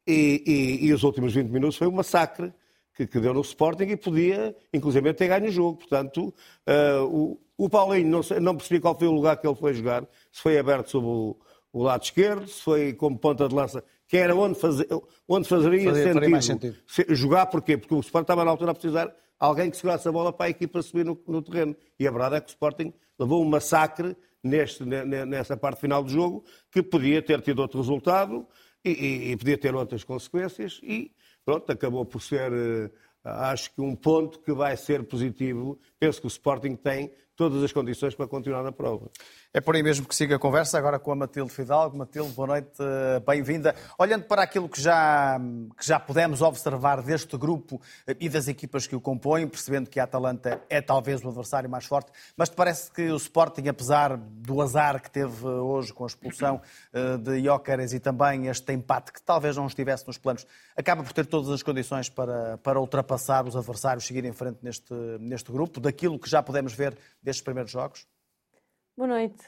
e, 0.05 0.43
e, 0.81 0.87
e 0.87 0.93
os 0.93 1.03
últimos 1.03 1.33
20 1.33 1.49
minutos 1.49 1.77
foi 1.77 1.87
um 1.87 1.91
massacre 1.91 2.53
que, 2.95 3.07
que, 3.07 3.19
deu 3.19 3.33
no 3.33 3.41
Sporting 3.41 3.85
e 3.85 3.97
podia, 3.97 4.55
inclusive, 4.73 5.13
ter 5.13 5.27
ganho 5.27 5.47
o 5.47 5.51
jogo. 5.51 5.77
Portanto, 5.79 6.33
uh, 6.67 7.03
o, 7.05 7.39
o 7.57 7.69
Paulinho, 7.69 8.09
não, 8.09 8.21
não, 8.39 8.55
percebi 8.55 8.79
qual 8.79 8.97
foi 8.97 9.07
o 9.07 9.11
lugar 9.11 9.37
que 9.37 9.47
ele 9.47 9.55
foi 9.55 9.73
jogar, 9.73 10.03
se 10.31 10.41
foi 10.41 10.57
aberto 10.57 10.89
sobre 10.89 11.09
o, 11.09 11.37
o 11.71 11.83
lado 11.83 12.03
esquerdo, 12.03 12.47
se 12.47 12.61
foi 12.61 12.93
como 12.93 13.17
ponta 13.17 13.47
de 13.47 13.55
lança, 13.55 13.83
que 14.07 14.17
era 14.17 14.35
onde, 14.35 14.59
fazer, 14.59 14.87
onde 15.27 15.47
fazeria, 15.47 15.89
fazeria 15.89 16.41
sentido, 16.41 16.75
sentido, 16.87 17.15
jogar. 17.15 17.47
Porquê? 17.47 17.77
Porque 17.77 17.95
o 17.95 17.99
Sporting 17.99 18.25
estava 18.25 18.45
na 18.45 18.51
altura 18.51 18.71
a 18.71 18.73
precisar 18.73 19.13
alguém 19.39 19.69
que 19.69 19.77
segurasse 19.77 20.07
a 20.07 20.11
bola 20.11 20.31
para 20.31 20.45
a 20.45 20.49
equipa 20.49 20.81
subir 20.81 21.03
no, 21.03 21.19
no 21.27 21.41
terreno. 21.41 21.75
E 21.99 22.07
a 22.07 22.11
verdade 22.11 22.35
é 22.35 22.41
que 22.41 22.47
o 22.47 22.49
Sporting 22.49 22.93
levou 23.19 23.41
um 23.41 23.49
massacre 23.49 24.15
neste, 24.43 24.83
nessa 24.85 25.55
parte 25.55 25.81
final 25.81 26.03
do 26.03 26.09
jogo, 26.09 26.43
que 26.69 26.83
podia 26.83 27.21
ter 27.21 27.41
tido 27.41 27.59
outro 27.59 27.79
resultado 27.79 28.45
e, 28.83 28.91
e, 28.91 29.31
e 29.31 29.37
podia 29.37 29.57
ter 29.57 29.73
outras 29.73 30.03
consequências. 30.03 30.79
E 30.83 31.11
pronto, 31.45 31.71
acabou 31.71 32.05
por 32.05 32.21
ser, 32.21 32.51
eh, 32.51 32.89
acho 33.23 33.73
que 33.73 33.81
um 33.81 33.95
ponto 33.95 34.39
que 34.39 34.53
vai 34.53 34.75
ser 34.77 35.03
positivo. 35.03 35.79
Penso 35.99 36.21
que 36.21 36.27
o 36.27 36.29
Sporting 36.29 36.75
tem 36.75 37.11
todas 37.35 37.63
as 37.63 37.71
condições 37.71 38.15
para 38.15 38.27
continuar 38.27 38.63
na 38.63 38.71
prova. 38.71 39.09
É 39.55 39.61
por 39.61 39.75
aí 39.75 39.83
mesmo 39.83 40.07
que 40.07 40.15
siga 40.15 40.37
a 40.37 40.39
conversa, 40.39 40.79
agora 40.79 40.97
com 40.97 41.11
a 41.11 41.15
Matilde 41.15 41.51
Fidalgo. 41.51 41.95
Matilde, 41.95 42.31
boa 42.31 42.47
noite, 42.47 42.71
eh, 42.79 43.19
bem-vinda. 43.19 43.75
Olhando 43.99 44.23
para 44.23 44.41
aquilo 44.41 44.67
que 44.67 44.81
já, 44.81 45.39
que 45.77 45.85
já 45.85 45.99
pudemos 45.99 46.41
observar 46.41 47.03
deste 47.03 47.37
grupo 47.37 47.79
eh, 48.07 48.17
e 48.19 48.27
das 48.29 48.47
equipas 48.47 48.87
que 48.87 48.95
o 48.95 48.99
compõem, 48.99 49.47
percebendo 49.47 49.91
que 49.91 49.99
a 49.99 50.05
Atalanta 50.05 50.59
é 50.67 50.81
talvez 50.81 51.23
o 51.23 51.27
adversário 51.27 51.69
mais 51.69 51.85
forte, 51.85 52.11
mas 52.35 52.49
te 52.49 52.55
parece 52.55 52.91
que 52.91 53.11
o 53.11 53.15
Sporting, 53.15 53.67
apesar 53.67 54.17
do 54.17 54.59
azar 54.59 54.99
que 54.99 55.11
teve 55.11 55.45
hoje 55.45 55.93
com 55.93 56.03
a 56.03 56.07
expulsão 56.07 56.59
eh, 56.91 57.17
de 57.17 57.43
Jóqueres 57.43 57.93
e 57.93 57.99
também 57.99 58.47
este 58.47 58.73
empate 58.73 59.13
que 59.13 59.21
talvez 59.21 59.55
não 59.55 59.67
estivesse 59.67 60.07
nos 60.07 60.17
planos, 60.17 60.47
acaba 60.75 61.03
por 61.03 61.13
ter 61.13 61.27
todas 61.27 61.51
as 61.51 61.61
condições 61.61 62.09
para, 62.09 62.57
para 62.57 62.79
ultrapassar 62.79 63.47
os 63.47 63.55
adversários, 63.55 64.07
seguir 64.07 64.25
em 64.25 64.33
frente 64.33 64.57
neste, 64.63 64.95
neste 65.19 65.51
grupo, 65.51 65.79
daquilo 65.79 66.17
que 66.17 66.27
já 66.27 66.41
pudemos 66.41 66.73
ver 66.73 66.97
destes 67.21 67.43
primeiros 67.43 67.71
jogos? 67.71 68.07
Boa 68.95 69.07
noite. 69.07 69.43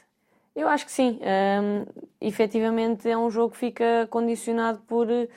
Eu 0.54 0.68
acho 0.68 0.84
que 0.84 0.90
sim. 0.92 1.20
Um, 1.20 1.86
efetivamente 2.20 3.08
é 3.08 3.16
um 3.16 3.30
jogo 3.30 3.52
que 3.52 3.58
fica 3.58 4.08
condicionado 4.10 4.80
por 4.88 5.10
eh, 5.10 5.28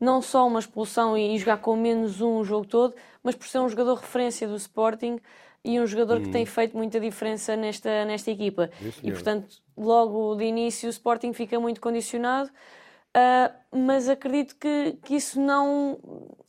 não 0.00 0.20
só 0.20 0.46
uma 0.46 0.58
expulsão 0.58 1.16
e 1.16 1.38
jogar 1.38 1.58
com 1.58 1.76
menos 1.76 2.20
um 2.20 2.38
o 2.38 2.44
jogo 2.44 2.66
todo, 2.66 2.94
mas 3.22 3.36
por 3.36 3.46
ser 3.46 3.60
um 3.60 3.68
jogador 3.68 3.94
referência 3.94 4.48
do 4.48 4.56
Sporting 4.56 5.20
e 5.64 5.78
um 5.78 5.86
jogador 5.86 6.20
que 6.20 6.28
tem 6.30 6.44
feito 6.44 6.76
muita 6.76 6.98
diferença 6.98 7.54
nesta, 7.54 8.04
nesta 8.04 8.30
equipa. 8.30 8.70
e, 9.02 9.12
portanto, 9.12 9.62
logo 9.76 10.34
de 10.34 10.44
início 10.44 10.88
o 10.88 10.90
Sporting 10.90 11.32
fica 11.32 11.60
muito 11.60 11.80
condicionado, 11.80 12.50
uh, 12.50 13.54
mas 13.70 14.08
acredito 14.08 14.56
que, 14.56 14.98
que 15.04 15.14
isso 15.14 15.40
não, 15.40 16.00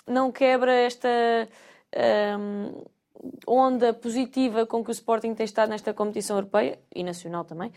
não 0.08 0.32
quebra 0.32 0.74
esta 0.74 1.10
um, 2.40 2.86
onda 3.48 3.94
positiva 3.94 4.66
com 4.66 4.84
que 4.84 4.90
o 4.90 4.92
Sporting 4.92 5.34
tem 5.34 5.46
estado 5.46 5.70
nesta 5.70 5.94
competição 5.94 6.38
europeia 6.38 6.80
e 6.94 7.04
nacional 7.04 7.46
também. 7.46 7.72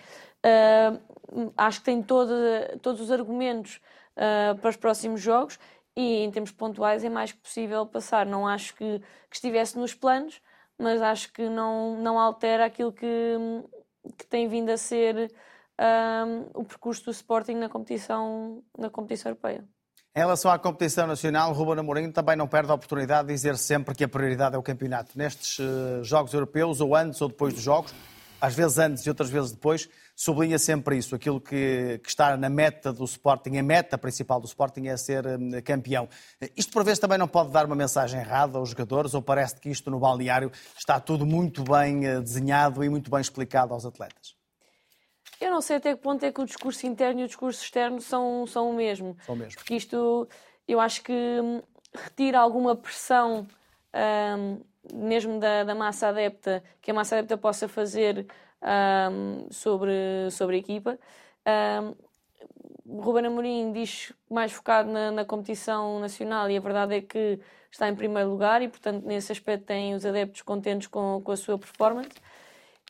Uh, 0.45 1.53
acho 1.57 1.81
que 1.81 1.85
tem 1.87 2.03
toda, 2.03 2.79
todos 2.83 3.01
os 3.01 3.11
argumentos 3.11 3.81
uh, 4.17 4.57
para 4.59 4.71
os 4.71 4.77
próximos 4.77 5.21
jogos 5.21 5.59
e 5.97 6.25
em 6.25 6.31
termos 6.31 6.53
pontuais 6.53 7.05
é 7.05 7.09
mais 7.09 7.33
que 7.33 7.39
possível 7.39 7.87
passar. 7.87 8.27
Não 8.27 8.47
acho 8.47 8.75
que, 8.75 8.99
que 9.31 9.37
estivesse 9.37 9.79
nos 9.79 9.95
planos, 9.95 10.41
mas 10.79 11.01
acho 11.01 11.33
que 11.33 11.49
não, 11.49 11.97
não 11.97 12.19
altera 12.19 12.67
aquilo 12.67 12.93
que, 12.93 13.09
que 14.17 14.27
tem 14.27 14.47
vindo 14.49 14.71
a 14.71 14.77
ser 14.77 15.33
um, 15.81 16.61
o 16.61 16.65
percurso 16.65 17.05
do 17.05 17.11
Sporting 17.11 17.55
na 17.55 17.69
competição, 17.69 18.63
na 18.77 18.91
competição 18.91 19.31
europeia. 19.31 19.65
Em 20.17 20.21
relação 20.21 20.51
à 20.51 20.59
competição 20.59 21.07
nacional, 21.07 21.53
Ruben 21.53 21.79
Amorim 21.79 22.11
também 22.11 22.37
não 22.37 22.49
perde 22.49 22.71
a 22.71 22.75
oportunidade 22.75 23.29
de 23.29 23.35
dizer 23.35 23.59
sempre 23.59 23.95
que 23.95 24.03
a 24.03 24.09
prioridade 24.09 24.55
é 24.55 24.59
o 24.59 24.63
campeonato. 24.63 25.11
Nestes 25.15 25.59
uh, 25.59 26.03
Jogos 26.03 26.33
Europeus, 26.33 26.81
ou 26.81 26.97
antes 26.97 27.21
ou 27.21 27.29
depois 27.29 27.53
dos 27.53 27.63
Jogos, 27.63 27.95
às 28.41 28.55
vezes 28.55 28.79
antes 28.79 29.05
e 29.05 29.11
outras 29.11 29.29
vezes 29.29 29.53
depois, 29.53 29.91
sublinha 30.15 30.59
sempre 30.59 30.97
isso. 30.97 31.15
Aquilo 31.15 31.39
que, 31.39 32.01
que, 32.03 32.09
está 32.09 32.35
na 32.35 32.49
meta 32.49 32.95
do 32.95 33.05
Sporting, 33.05 33.59
a 33.59 33.63
meta 33.63 33.99
principal 33.99 34.41
do 34.41 34.47
Sporting 34.47 34.87
é 34.87 34.97
ser 34.97 35.27
um, 35.27 35.61
campeão. 35.61 36.09
Isto 36.57 36.73
por 36.73 36.83
vezes 36.83 36.99
também 36.99 37.19
não 37.19 37.29
pode 37.29 37.51
dar 37.51 37.67
uma 37.67 37.77
mensagem 37.77 38.19
errada 38.19 38.57
aos 38.57 38.71
jogadores, 38.71 39.13
ou 39.13 39.21
parece 39.21 39.57
que 39.57 39.69
isto 39.69 39.91
no 39.91 40.01
balneário 40.01 40.51
está 40.79 40.99
tudo 40.99 41.27
muito 41.27 41.63
bem 41.63 42.09
uh, 42.09 42.23
desenhado 42.23 42.83
e 42.83 42.89
muito 42.89 43.11
bem 43.11 43.21
explicado 43.21 43.75
aos 43.75 43.85
atletas? 43.85 44.36
Eu 45.41 45.51
não 45.51 45.61
sei 45.61 45.77
até 45.77 45.95
que 45.95 46.01
ponto 46.01 46.25
é 46.25 46.33
que 46.33 46.41
o 46.41 46.45
discurso 46.45 46.87
interno 46.87 47.21
e 47.21 47.25
o 47.25 47.27
discurso 47.27 47.63
externo 47.63 48.01
são, 48.01 48.47
são 48.47 48.71
o 48.71 48.75
mesmo. 48.75 49.17
São 49.25 49.35
o 49.35 49.39
mesmo. 49.39 49.55
Porque 49.57 49.75
isto, 49.75 50.29
eu 50.67 50.81
acho 50.81 51.03
que 51.03 51.13
hum, 51.13 51.63
retira 51.95 52.39
alguma 52.39 52.75
pressão, 52.75 53.47
um, 54.39 54.61
mesmo 54.95 55.39
da, 55.39 55.65
da, 55.65 55.75
massa 55.75 56.09
adepta, 56.09 56.63
que 56.81 56.91
a 56.91 56.95
massa 56.95 57.17
adepta 57.17 57.37
possa 57.37 57.69
fazer 57.69 58.27
um, 59.13 59.47
sobre, 59.51 60.31
sobre 60.31 60.57
a 60.57 60.59
equipa. 60.59 60.99
Um, 61.47 62.07
Ruben 62.89 63.27
Amorim 63.27 63.73
diz 63.73 64.13
mais 64.31 64.53
focado 64.53 64.91
na, 64.91 65.11
na, 65.11 65.25
competição 65.25 65.99
nacional 65.99 66.49
e 66.49 66.57
a 66.57 66.61
verdade 66.61 66.95
é 66.95 67.01
que 67.01 67.41
está 67.71 67.89
em 67.89 67.97
primeiro 67.97 68.31
lugar 68.31 68.63
e, 68.63 68.69
portanto, 68.69 69.05
nesse 69.05 69.33
aspecto 69.33 69.67
tem 69.67 69.93
os 69.95 70.07
adeptos 70.07 70.43
contentes 70.43 70.87
com, 70.87 71.21
com 71.23 71.33
a 71.33 71.37
sua 71.37 71.59
performance 71.59 72.15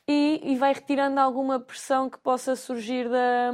e, 0.07 0.41
e, 0.43 0.55
vai 0.55 0.73
retirando 0.73 1.19
alguma 1.19 1.59
pressão 1.59 2.09
que 2.09 2.17
possa 2.19 2.55
surgir 2.55 3.09
da, 3.09 3.51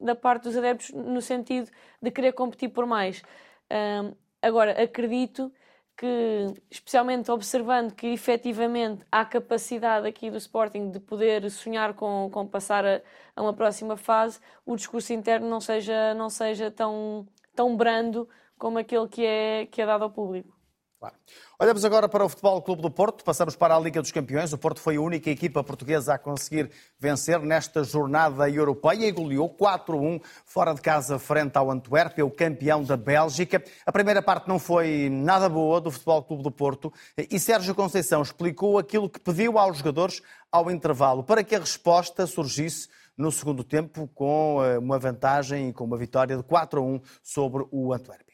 da 0.00 0.14
parte 0.14 0.44
dos 0.44 0.56
adeptos 0.56 0.90
no 0.90 1.20
sentido 1.20 1.70
de 2.00 2.10
querer 2.10 2.32
competir 2.32 2.70
por 2.70 2.86
mais. 2.86 3.22
Um, 3.70 4.14
agora, 4.40 4.82
acredito 4.82 5.52
que, 5.96 6.46
especialmente 6.70 7.30
observando 7.30 7.92
que 7.94 8.06
efetivamente 8.06 9.04
há 9.12 9.24
capacidade 9.24 10.06
aqui 10.08 10.30
do 10.30 10.38
Sporting 10.38 10.90
de 10.90 10.98
poder 10.98 11.50
sonhar 11.50 11.92
com, 11.94 12.30
com 12.32 12.46
passar 12.46 12.86
a, 12.86 13.02
a 13.36 13.42
uma 13.42 13.52
próxima 13.52 13.96
fase, 13.96 14.40
o 14.64 14.74
discurso 14.76 15.12
interno 15.12 15.48
não 15.48 15.60
seja, 15.60 16.14
não 16.14 16.30
seja 16.30 16.70
tão, 16.70 17.26
tão 17.54 17.76
brando 17.76 18.26
como 18.58 18.78
aquele 18.78 19.06
que 19.08 19.24
é, 19.24 19.66
que 19.66 19.82
é 19.82 19.86
dado 19.86 20.04
ao 20.04 20.10
público. 20.10 20.59
Claro. 21.00 21.14
Olhamos 21.58 21.82
agora 21.82 22.10
para 22.10 22.22
o 22.22 22.28
Futebol 22.28 22.60
Clube 22.60 22.82
do 22.82 22.90
Porto, 22.90 23.24
passamos 23.24 23.56
para 23.56 23.74
a 23.74 23.80
Liga 23.80 24.02
dos 24.02 24.12
Campeões. 24.12 24.52
O 24.52 24.58
Porto 24.58 24.82
foi 24.82 24.96
a 24.96 25.00
única 25.00 25.30
equipa 25.30 25.64
portuguesa 25.64 26.12
a 26.12 26.18
conseguir 26.18 26.70
vencer 26.98 27.40
nesta 27.40 27.82
jornada 27.82 28.50
europeia 28.50 29.06
e 29.06 29.10
goleou 29.10 29.48
4-1 29.48 30.20
fora 30.44 30.74
de 30.74 30.82
casa 30.82 31.18
frente 31.18 31.56
ao 31.56 31.70
Antuérpia, 31.70 32.26
o 32.26 32.30
campeão 32.30 32.84
da 32.84 32.98
Bélgica. 32.98 33.64
A 33.86 33.90
primeira 33.90 34.20
parte 34.20 34.46
não 34.46 34.58
foi 34.58 35.08
nada 35.10 35.48
boa 35.48 35.80
do 35.80 35.90
Futebol 35.90 36.22
Clube 36.22 36.42
do 36.42 36.50
Porto 36.50 36.92
e 37.16 37.40
Sérgio 37.40 37.74
Conceição 37.74 38.20
explicou 38.20 38.78
aquilo 38.78 39.08
que 39.08 39.20
pediu 39.20 39.58
aos 39.58 39.78
jogadores 39.78 40.20
ao 40.52 40.70
intervalo 40.70 41.24
para 41.24 41.42
que 41.42 41.54
a 41.54 41.60
resposta 41.60 42.26
surgisse 42.26 42.90
no 43.16 43.32
segundo 43.32 43.64
tempo 43.64 44.06
com 44.14 44.62
eh, 44.62 44.76
uma 44.76 44.98
vantagem 44.98 45.70
e 45.70 45.72
com 45.72 45.84
uma 45.84 45.96
vitória 45.96 46.36
de 46.36 46.42
4-1 46.42 47.00
sobre 47.22 47.64
o 47.70 47.94
Antuérpia 47.94 48.29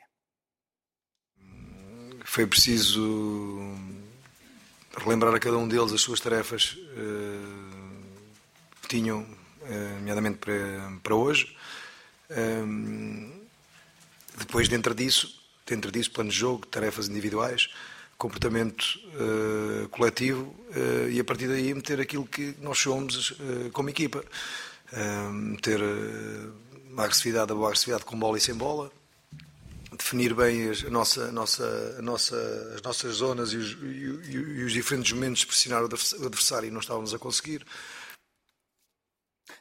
foi 2.37 2.47
preciso 2.47 3.59
relembrar 4.95 5.35
a 5.35 5.39
cada 5.39 5.57
um 5.57 5.67
deles 5.67 5.91
as 5.91 6.03
suas 6.03 6.21
tarefas 6.21 6.77
uh, 6.93 8.03
que 8.83 8.89
tinham, 8.89 9.23
uh, 9.23 9.95
nomeadamente 10.01 10.37
para, 10.37 10.99
para 11.03 11.15
hoje. 11.15 11.57
Um, 12.31 13.41
depois, 14.37 14.69
dentro 14.69 14.95
disso, 14.95 15.35
dentro 15.65 15.91
disso, 15.91 16.11
plano 16.11 16.29
de 16.29 16.37
jogo, 16.37 16.67
tarefas 16.67 17.09
individuais, 17.09 17.71
comportamento 18.19 18.85
uh, 19.15 19.89
coletivo 19.89 20.55
uh, 20.77 21.09
e 21.09 21.19
a 21.19 21.25
partir 21.25 21.49
daí 21.49 21.73
meter 21.73 22.03
aquilo 22.03 22.27
que 22.27 22.55
nós 22.61 22.79
somos 22.79 23.31
uh, 23.31 23.71
como 23.73 23.89
equipa. 23.89 24.23
meter 25.33 25.81
uma 26.91 27.05
agressividade, 27.05 27.51
a 27.51 27.55
boa 27.55 27.69
agressividade 27.69 28.05
com 28.05 28.19
bola 28.19 28.37
e 28.37 28.43
sem 28.43 28.55
bola, 28.55 28.93
definir 29.97 30.35
bem 30.35 30.71
a 30.87 30.91
nossa, 30.91 31.25
a 31.25 31.33
nossa, 31.33 31.97
a 31.99 32.03
nossa, 32.03 32.73
as 32.75 32.83
nossas 32.83 33.17
zonas 33.17 33.53
e 33.53 33.57
os, 33.57 33.73
e, 33.83 34.33
e 34.33 34.65
os 34.65 34.73
diferentes 34.73 35.13
momentos 35.13 35.41
de 35.41 35.47
pressionar 35.47 35.83
o 35.83 35.87
adversário 35.87 36.69
e 36.69 36.71
não 36.71 36.81
estávamos 36.81 37.13
a 37.15 37.19
conseguir. 37.19 37.65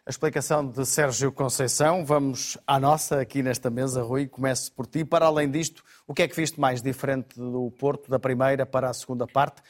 A 0.06 0.10
explicação 0.10 0.68
de 0.68 0.86
Sérgio 0.86 1.32
Conceição. 1.32 2.06
Vamos 2.06 2.60
à 2.68 2.80
nossa 2.80 3.20
aqui 3.20 3.42
nesta 3.42 3.72
mesa, 3.72 4.04
Rui. 4.04 4.28
Comece 4.28 4.70
por 4.72 4.86
ti. 4.86 5.04
Para 5.04 5.26
além 5.26 5.50
disto, 5.50 5.84
o 6.06 6.14
que 6.14 6.22
é 6.22 6.28
que 6.28 6.36
viste 6.36 6.60
mais 6.60 6.82
diferente 6.82 7.36
do 7.36 7.72
Porto, 7.72 8.10
da 8.10 8.20
primeira 8.20 8.66
para 8.68 8.90
a 8.90 8.94
segunda 8.94 9.26
parte? 9.26 9.64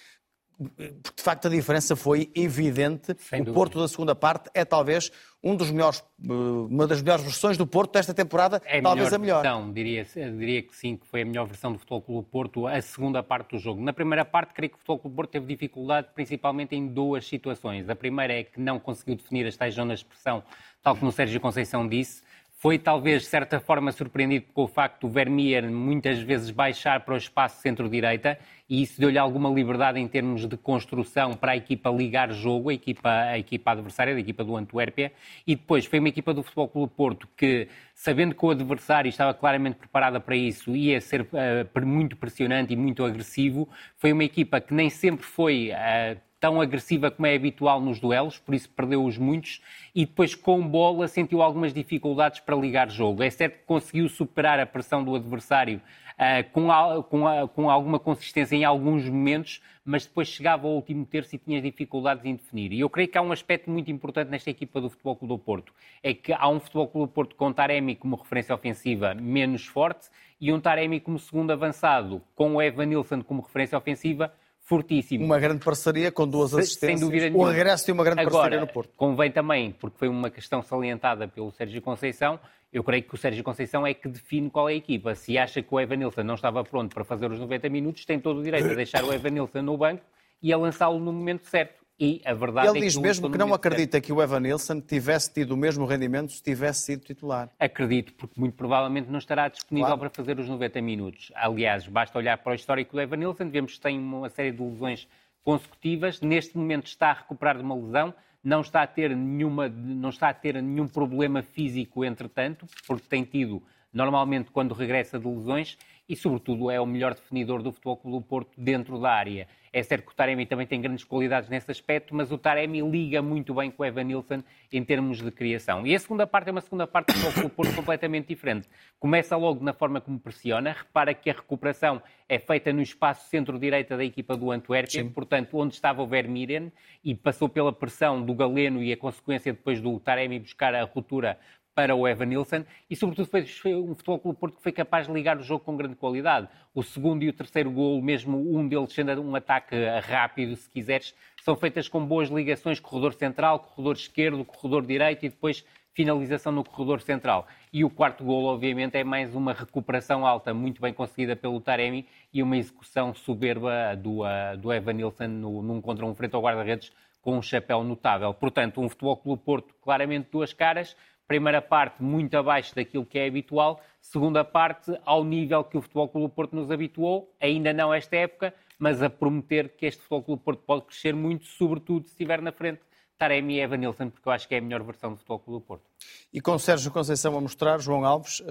Porque 0.57 0.93
de 1.15 1.23
facto 1.23 1.47
a 1.47 1.49
diferença 1.49 1.95
foi 1.95 2.31
evidente. 2.33 3.15
Sem 3.19 3.41
o 3.41 3.45
dúvida. 3.45 3.53
Porto 3.53 3.79
da 3.79 3.87
segunda 3.87 4.15
parte 4.15 4.49
é 4.53 4.63
talvez 4.63 5.11
um 5.43 5.55
dos 5.55 5.69
melhores, 5.69 6.03
uma 6.19 6.87
das 6.87 7.01
melhores 7.01 7.23
versões 7.23 7.55
do 7.55 7.67
Porto 7.67 7.93
desta 7.93 8.13
temporada, 8.13 8.61
é 8.65 8.81
talvez 8.81 9.11
melhor 9.11 9.15
a 9.15 9.19
melhor. 9.19 9.41
Versão, 9.43 9.71
diria, 9.71 10.03
diria 10.37 10.63
que 10.63 10.75
sim, 10.75 10.97
que 10.97 11.05
foi 11.05 11.21
a 11.21 11.25
melhor 11.25 11.45
versão 11.45 11.71
do 11.71 11.77
Futebol 11.77 12.01
Clube 12.01 12.27
Porto, 12.31 12.67
a 12.67 12.81
segunda 12.81 13.21
parte 13.21 13.51
do 13.51 13.59
jogo. 13.59 13.79
Na 13.79 13.93
primeira 13.93 14.25
parte, 14.25 14.53
creio 14.53 14.71
que 14.71 14.77
o 14.77 14.79
Futebol 14.79 14.99
Clube 14.99 15.15
Porto 15.15 15.29
teve 15.31 15.45
dificuldade 15.45 16.07
principalmente 16.15 16.75
em 16.75 16.87
duas 16.87 17.27
situações. 17.27 17.87
A 17.89 17.95
primeira 17.95 18.33
é 18.33 18.43
que 18.43 18.59
não 18.59 18.79
conseguiu 18.79 19.15
definir 19.15 19.45
as 19.45 19.55
tais 19.55 19.75
zonas 19.75 19.99
de 19.99 20.05
pressão, 20.05 20.43
tal 20.81 20.95
como 20.95 21.09
o 21.09 21.13
Sérgio 21.13 21.39
Conceição 21.39 21.87
disse. 21.87 22.23
Foi 22.57 22.79
talvez, 22.79 23.23
de 23.23 23.27
certa 23.27 23.59
forma, 23.59 23.91
surpreendido 23.91 24.45
com 24.53 24.63
o 24.63 24.67
facto 24.67 25.01
do 25.01 25.09
Vermeer 25.09 25.69
muitas 25.69 26.19
vezes 26.19 26.49
baixar 26.49 27.01
para 27.01 27.13
o 27.13 27.17
espaço 27.17 27.61
centro-direita 27.61 28.39
e 28.67 28.81
isso 28.81 28.99
deu-lhe 28.99 29.17
alguma 29.17 29.49
liberdade 29.49 29.99
em 29.99 30.07
termos 30.07 30.47
de 30.47 30.57
construção 30.57 31.33
para 31.33 31.51
a 31.51 31.57
equipa 31.57 31.89
ligar 31.89 32.31
jogo, 32.31 32.69
a 32.69 32.73
equipa, 32.73 33.09
a 33.09 33.37
equipa 33.37 33.71
adversária, 33.71 34.15
a 34.15 34.19
equipa 34.19 34.43
do 34.43 34.55
Antuérpia. 34.55 35.11
E 35.45 35.55
depois 35.55 35.85
foi 35.85 35.99
uma 35.99 36.07
equipa 36.07 36.33
do 36.33 36.41
Futebol 36.41 36.69
Clube 36.69 36.93
Porto 36.95 37.27
que, 37.35 37.67
sabendo 37.93 38.33
que 38.33 38.45
o 38.45 38.49
adversário 38.49 39.09
estava 39.09 39.33
claramente 39.33 39.75
preparada 39.75 40.19
para 40.19 40.35
isso, 40.35 40.75
ia 40.75 40.99
ser 41.01 41.21
uh, 41.21 41.85
muito 41.85 42.15
pressionante 42.15 42.73
e 42.73 42.75
muito 42.75 43.03
agressivo, 43.03 43.69
foi 43.97 44.13
uma 44.13 44.23
equipa 44.23 44.59
que 44.61 44.73
nem 44.73 44.89
sempre 44.89 45.25
foi. 45.25 45.71
Uh, 45.71 46.24
tão 46.39 46.61
agressiva 46.61 47.09
como 47.09 47.25
é 47.25 47.35
habitual 47.35 47.81
nos 47.81 47.99
duelos, 47.99 48.37
por 48.37 48.53
isso 48.53 48.69
perdeu-os 48.69 49.17
muitos, 49.17 49.61
e 49.93 50.05
depois 50.05 50.35
com 50.35 50.65
bola 50.67 51.07
sentiu 51.07 51.41
algumas 51.41 51.73
dificuldades 51.73 52.39
para 52.39 52.55
ligar 52.55 52.89
jogo. 52.89 53.23
É 53.23 53.29
certo 53.29 53.59
que 53.59 53.65
conseguiu 53.65 54.07
superar 54.09 54.59
a 54.59 54.65
pressão 54.65 55.03
do 55.03 55.15
adversário 55.15 55.81
uh, 56.15 56.49
com, 56.51 56.67
com, 57.03 57.47
com, 57.49 57.69
alguma 57.69 57.99
consistência 57.99 58.55
em 58.55 58.63
alguns 58.63 59.07
momentos, 59.07 59.61
mas 59.83 60.05
depois 60.05 60.27
chegava 60.27 60.67
ao 60.67 60.73
último 60.73 61.05
terço 61.05 61.35
e 61.35 61.39
tinha 61.39 61.61
dificuldades 61.61 62.25
em 62.25 62.35
definir. 62.35 62.73
E 62.73 62.79
eu 62.79 62.89
creio 62.89 63.07
que 63.07 63.17
há 63.17 63.21
um 63.21 63.31
aspecto 63.31 63.69
muito 63.69 63.91
importante 63.91 64.29
nesta 64.29 64.49
equipa 64.49 64.81
do 64.81 64.89
Futebol 64.89 65.15
Clube 65.15 65.33
do 65.33 65.39
Porto, 65.39 65.73
é 66.01 66.13
que 66.13 66.33
há 66.33 66.47
um 66.49 66.59
Futebol 66.59 66.87
Clube 66.87 67.07
do 67.07 67.13
Porto 67.13 67.35
com 67.35 67.53
Taremi 67.53 67.95
como 67.95 68.15
referência 68.15 68.55
ofensiva 68.55 69.13
menos 69.13 69.65
forte 69.65 70.09
e 70.39 70.51
um 70.51 70.59
Taremi 70.59 70.99
como 70.99 71.19
segundo 71.19 71.51
avançado, 71.51 72.21
com 72.35 72.55
o 72.55 72.61
Evan 72.61 72.85
Nilsson 72.85 73.21
como 73.21 73.41
referência 73.41 73.77
ofensiva 73.77 74.33
fortíssimo. 74.65 75.23
Uma 75.23 75.39
grande 75.39 75.63
parceria 75.63 76.11
com 76.11 76.27
duas 76.27 76.53
assistências. 76.53 76.99
Sem 76.99 77.07
dúvida 77.07 77.29
nenhuma. 77.29 77.47
O 77.47 77.51
regresso 77.51 77.85
tem 77.85 77.93
uma 77.93 78.03
grande 78.03 78.21
Agora, 78.21 78.41
parceria 78.41 78.59
no 78.59 78.67
Porto. 78.67 78.91
Convém 78.97 79.31
também, 79.31 79.71
porque 79.71 79.97
foi 79.97 80.09
uma 80.09 80.29
questão 80.29 80.61
salientada 80.61 81.27
pelo 81.27 81.51
Sérgio 81.51 81.81
Conceição, 81.81 82.39
eu 82.73 82.83
creio 82.83 83.03
que 83.03 83.13
o 83.13 83.17
Sérgio 83.17 83.43
Conceição 83.43 83.87
é 83.87 83.93
que 83.93 84.09
define 84.09 84.49
qual 84.49 84.67
é 84.67 84.73
a 84.73 84.75
equipa. 84.75 85.15
Se 85.15 85.37
acha 85.37 85.61
que 85.61 85.73
o 85.73 85.79
Evanilson 85.79 86.23
não 86.23 86.35
estava 86.35 86.61
pronto 86.63 86.93
para 86.93 87.05
fazer 87.05 87.31
os 87.31 87.39
90 87.39 87.69
minutos, 87.69 88.03
tem 88.03 88.19
todo 88.19 88.39
o 88.39 88.43
direito 88.43 88.69
a 88.69 88.73
deixar 88.75 89.03
o 89.05 89.13
Evanilson 89.13 89.61
no 89.61 89.77
banco 89.77 90.03
e 90.41 90.51
a 90.51 90.57
lançá-lo 90.57 90.99
no 90.99 91.13
momento 91.13 91.45
certo. 91.45 91.84
E 91.97 92.21
a 92.25 92.33
verdade 92.33 92.67
Ele 92.67 92.79
é 92.79 92.81
diz 92.81 92.97
mesmo 92.97 93.31
que 93.31 93.37
não 93.37 93.53
acredita 93.53 94.01
que 94.01 94.11
o 94.11 94.21
Evan 94.21 94.41
Nilsson 94.41 94.81
tivesse 94.81 95.33
tido 95.33 95.51
o 95.51 95.57
mesmo 95.57 95.85
rendimento 95.85 96.31
se 96.31 96.43
tivesse 96.43 96.81
sido 96.81 97.05
titular. 97.05 97.49
Acredito, 97.57 98.13
porque 98.13 98.37
muito 98.37 98.55
provavelmente 98.55 99.09
não 99.09 99.19
estará 99.19 99.47
disponível 99.47 99.87
claro. 99.87 99.99
para 100.01 100.09
fazer 100.09 100.37
os 100.37 100.49
90 100.49 100.81
minutos. 100.81 101.31
Aliás, 101.35 101.87
basta 101.87 102.17
olhar 102.17 102.37
para 102.39 102.51
o 102.51 102.55
histórico 102.55 102.93
do 102.93 103.01
Evan 103.01 103.17
Nilsson, 103.17 103.49
vemos 103.49 103.75
que 103.75 103.79
tem 103.79 103.97
uma 103.97 104.29
série 104.29 104.51
de 104.51 104.61
lesões 104.61 105.07
consecutivas. 105.41 106.19
Neste 106.19 106.57
momento 106.57 106.87
está 106.87 107.11
a 107.11 107.13
recuperar 107.13 107.55
de 107.55 107.63
uma 107.63 107.75
lesão, 107.75 108.13
não 108.43 108.59
está 108.59 108.81
a 108.81 108.87
ter, 108.87 109.15
nenhuma, 109.15 109.69
não 109.69 110.09
está 110.09 110.27
a 110.29 110.33
ter 110.33 110.61
nenhum 110.61 110.87
problema 110.87 111.41
físico, 111.41 112.03
entretanto, 112.03 112.67
porque 112.85 113.07
tem 113.07 113.23
tido, 113.23 113.63
normalmente, 113.95 114.51
quando 114.51 114.73
regressa 114.73 115.17
de 115.17 115.25
lesões, 115.25 115.77
e, 116.07 116.15
sobretudo, 116.15 116.69
é 116.69 116.79
o 116.79 116.85
melhor 116.85 117.15
definidor 117.15 117.63
do 117.63 117.71
Futebol 117.71 117.97
Clube 117.97 118.17
do 118.17 118.23
Porto 118.23 118.51
dentro 118.55 118.99
da 118.99 119.09
área. 119.09 119.47
É 119.73 119.81
certo 119.81 120.05
que 120.05 120.11
o 120.11 120.15
Taremi 120.15 120.45
também 120.45 120.67
tem 120.67 120.79
grandes 120.79 121.03
qualidades 121.03 121.49
nesse 121.49 121.69
aspecto, 121.71 122.15
mas 122.15 122.31
o 122.31 122.37
Taremi 122.37 122.79
liga 122.81 123.21
muito 123.21 123.53
bem 123.53 123.71
com 123.71 123.81
o 123.81 123.85
Evan 123.85 124.03
Nilsson 124.03 124.43
em 124.71 124.83
termos 124.83 125.17
de 125.21 125.31
criação. 125.31 125.85
E 125.85 125.95
a 125.95 125.99
segunda 125.99 126.27
parte 126.27 126.47
é 126.47 126.51
uma 126.51 126.61
segunda 126.61 126.85
parte 126.85 127.07
do 127.07 127.13
Futebol 127.13 127.33
Clube 127.33 127.55
Porto 127.55 127.75
completamente 127.75 128.27
diferente. 128.27 128.69
Começa 128.99 129.35
logo 129.35 129.63
na 129.63 129.73
forma 129.73 129.99
como 129.99 130.19
pressiona, 130.19 130.73
repara 130.73 131.13
que 131.13 131.29
a 131.29 131.33
recuperação 131.33 132.01
é 132.29 132.37
feita 132.37 132.71
no 132.71 132.81
espaço 132.81 133.27
centro-direita 133.29 133.97
da 133.97 134.05
equipa 134.05 134.37
do 134.37 134.51
Antuérpia, 134.51 135.03
portanto, 135.13 135.57
onde 135.57 135.73
estava 135.73 136.03
o 136.03 136.07
Vermiren, 136.07 136.71
e 137.03 137.15
passou 137.15 137.49
pela 137.49 137.73
pressão 137.73 138.23
do 138.23 138.33
Galeno 138.33 138.81
e 138.81 138.93
a 138.93 138.97
consequência 138.97 139.51
depois 139.51 139.81
do 139.81 139.99
Taremi 139.99 140.39
buscar 140.39 140.73
a 140.75 140.83
ruptura 140.83 141.37
para 141.75 141.93
o 141.93 142.07
Evan 142.07 142.25
Nilsson 142.25 142.63
e, 142.89 142.95
sobretudo, 142.95 143.27
foi 143.27 143.75
um 143.75 143.93
Futebol 143.93 144.19
Clube 144.19 144.39
Porto 144.39 144.57
que 144.57 144.63
foi 144.63 144.71
capaz 144.71 145.07
de 145.07 145.13
ligar 145.13 145.37
o 145.37 145.43
jogo 145.43 145.63
com 145.63 145.75
grande 145.75 145.95
qualidade. 145.95 146.47
O 146.73 146.81
segundo 146.81 147.21
e 147.23 147.29
o 147.29 147.33
terceiro 147.33 147.69
gol, 147.69 148.01
mesmo 148.01 148.37
um 148.57 148.65
deles 148.65 148.93
sendo 148.93 149.21
um 149.21 149.35
ataque 149.35 149.75
rápido, 150.01 150.55
se 150.55 150.69
quiseres, 150.69 151.13
são 151.43 151.55
feitas 151.55 151.89
com 151.89 152.03
boas 152.03 152.29
ligações, 152.29 152.79
corredor 152.79 153.13
central, 153.13 153.59
corredor 153.59 153.95
esquerdo, 153.95 154.45
corredor 154.45 154.85
direito 154.85 155.25
e 155.25 155.29
depois 155.29 155.65
finalização 155.93 156.51
no 156.51 156.63
corredor 156.63 157.01
central. 157.01 157.47
E 157.71 157.83
o 157.83 157.89
quarto 157.89 158.23
gol, 158.23 158.45
obviamente, 158.45 158.97
é 158.97 159.03
mais 159.03 159.33
uma 159.33 159.53
recuperação 159.53 160.25
alta, 160.25 160.53
muito 160.53 160.81
bem 160.81 160.93
conseguida 160.93 161.35
pelo 161.35 161.59
Taremi 161.61 162.05
e 162.33 162.43
uma 162.43 162.57
execução 162.57 163.13
soberba 163.13 163.95
do, 163.95 164.23
uh, 164.23 164.57
do 164.57 164.73
Evan 164.73 164.93
Nilsson 164.93 165.27
no, 165.27 165.61
num 165.61 165.81
contra 165.81 166.05
um 166.05 166.13
frente 166.13 166.35
ao 166.35 166.41
guarda-redes 166.41 166.91
com 167.21 167.37
um 167.37 167.41
chapéu 167.41 167.83
notável. 167.83 168.33
Portanto, 168.33 168.79
um 168.79 168.87
Futebol 168.87 169.17
Clube 169.17 169.41
Porto 169.43 169.73
claramente 169.81 170.29
duas 170.31 170.53
caras, 170.53 170.95
Primeira 171.27 171.61
parte 171.61 172.03
muito 172.03 172.37
abaixo 172.37 172.75
daquilo 172.75 173.05
que 173.05 173.17
é 173.17 173.27
habitual, 173.27 173.81
segunda 173.99 174.43
parte 174.43 174.95
ao 175.05 175.23
nível 175.23 175.63
que 175.63 175.77
o 175.77 175.81
Futebol 175.81 176.07
Clube 176.07 176.35
Porto 176.35 176.55
nos 176.55 176.69
habituou, 176.69 177.33
ainda 177.41 177.73
não 177.73 177.93
esta 177.93 178.15
época, 178.15 178.53
mas 178.77 179.01
a 179.01 179.09
prometer 179.09 179.75
que 179.75 179.85
este 179.85 180.01
Futebol 180.01 180.23
Clube 180.23 180.43
Porto 180.43 180.63
pode 180.65 180.85
crescer 180.85 181.15
muito, 181.15 181.45
sobretudo 181.45 182.05
se 182.05 182.11
estiver 182.11 182.41
na 182.41 182.51
frente 182.51 182.81
Taremi 183.17 183.55
e 183.55 183.61
Evan 183.61 183.77
Nilsson, 183.77 184.09
porque 184.09 184.27
eu 184.27 184.33
acho 184.33 184.47
que 184.47 184.55
é 184.55 184.57
a 184.57 184.61
melhor 184.61 184.83
versão 184.83 185.11
do 185.11 185.17
Futebol 185.17 185.39
Clube 185.39 185.65
Porto. 185.65 185.85
E 186.33 186.41
com 186.41 186.57
Sérgio 186.59 186.91
Conceição 186.91 187.35
a 187.37 187.41
mostrar, 187.41 187.79
João 187.79 188.03
Alves, 188.03 188.41
uh, 188.41 188.43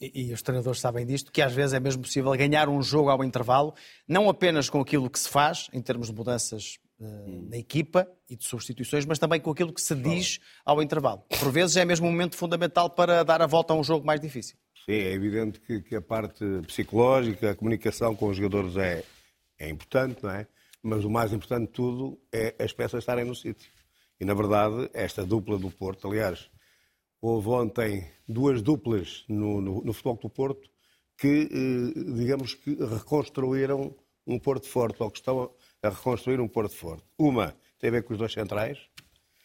e, 0.00 0.28
e, 0.28 0.32
os 0.32 0.40
treinadores 0.40 0.80
sabem 0.80 1.04
disto, 1.04 1.32
que 1.32 1.42
às 1.42 1.52
vezes 1.52 1.74
é 1.74 1.80
mesmo 1.80 2.02
possível 2.02 2.30
ganhar 2.32 2.68
um 2.68 2.80
jogo 2.80 3.10
ao 3.10 3.24
intervalo, 3.24 3.74
não 4.06 4.28
apenas 4.28 4.70
com 4.70 4.80
aquilo 4.80 5.10
que 5.10 5.18
se 5.18 5.28
faz, 5.28 5.68
em 5.72 5.82
termos 5.82 6.08
de 6.08 6.14
mudanças 6.14 6.78
na 7.00 7.56
equipa 7.56 8.08
e 8.28 8.36
de 8.36 8.44
substituições, 8.44 9.06
mas 9.06 9.18
também 9.18 9.40
com 9.40 9.50
aquilo 9.50 9.72
que 9.72 9.80
se 9.80 9.94
diz 9.94 10.40
ao 10.64 10.82
intervalo. 10.82 11.22
Por 11.38 11.52
vezes 11.52 11.76
é 11.76 11.84
mesmo 11.84 12.08
um 12.08 12.10
momento 12.10 12.36
fundamental 12.36 12.90
para 12.90 13.22
dar 13.22 13.40
a 13.40 13.46
volta 13.46 13.72
a 13.72 13.76
um 13.76 13.84
jogo 13.84 14.04
mais 14.04 14.20
difícil. 14.20 14.56
Sim, 14.84 14.92
é 14.92 15.12
evidente 15.12 15.60
que, 15.60 15.80
que 15.80 15.94
a 15.94 16.02
parte 16.02 16.44
psicológica, 16.66 17.50
a 17.50 17.54
comunicação 17.54 18.16
com 18.16 18.28
os 18.28 18.36
jogadores 18.36 18.76
é, 18.76 19.04
é 19.58 19.68
importante, 19.68 20.22
não 20.22 20.30
é? 20.30 20.46
Mas 20.82 21.04
o 21.04 21.10
mais 21.10 21.32
importante 21.32 21.66
de 21.66 21.72
tudo 21.72 22.18
é 22.32 22.54
as 22.58 22.72
peças 22.72 23.00
estarem 23.00 23.24
no 23.24 23.34
sítio. 23.34 23.70
E, 24.20 24.24
na 24.24 24.34
verdade, 24.34 24.90
esta 24.92 25.24
dupla 25.24 25.58
do 25.58 25.70
Porto, 25.70 26.08
aliás, 26.08 26.50
houve 27.20 27.48
ontem 27.48 28.10
duas 28.26 28.62
duplas 28.62 29.24
no, 29.28 29.60
no, 29.60 29.82
no 29.82 29.92
futebol 29.92 30.16
do 30.16 30.30
Porto 30.30 30.68
que, 31.16 31.48
eh, 31.50 32.14
digamos 32.14 32.54
que, 32.54 32.74
reconstruíram 32.74 33.94
um 34.26 34.38
Porto 34.38 34.68
forte, 34.68 35.02
ou 35.02 35.10
que 35.10 35.18
estão 35.18 35.50
a 35.82 35.88
reconstruir 35.88 36.40
um 36.40 36.48
Porto 36.48 36.74
Forte. 36.74 37.04
Uma 37.18 37.54
tem 37.78 37.88
a 37.88 37.92
ver 37.92 38.02
com 38.02 38.12
os 38.12 38.18
dois 38.18 38.32
centrais. 38.32 38.78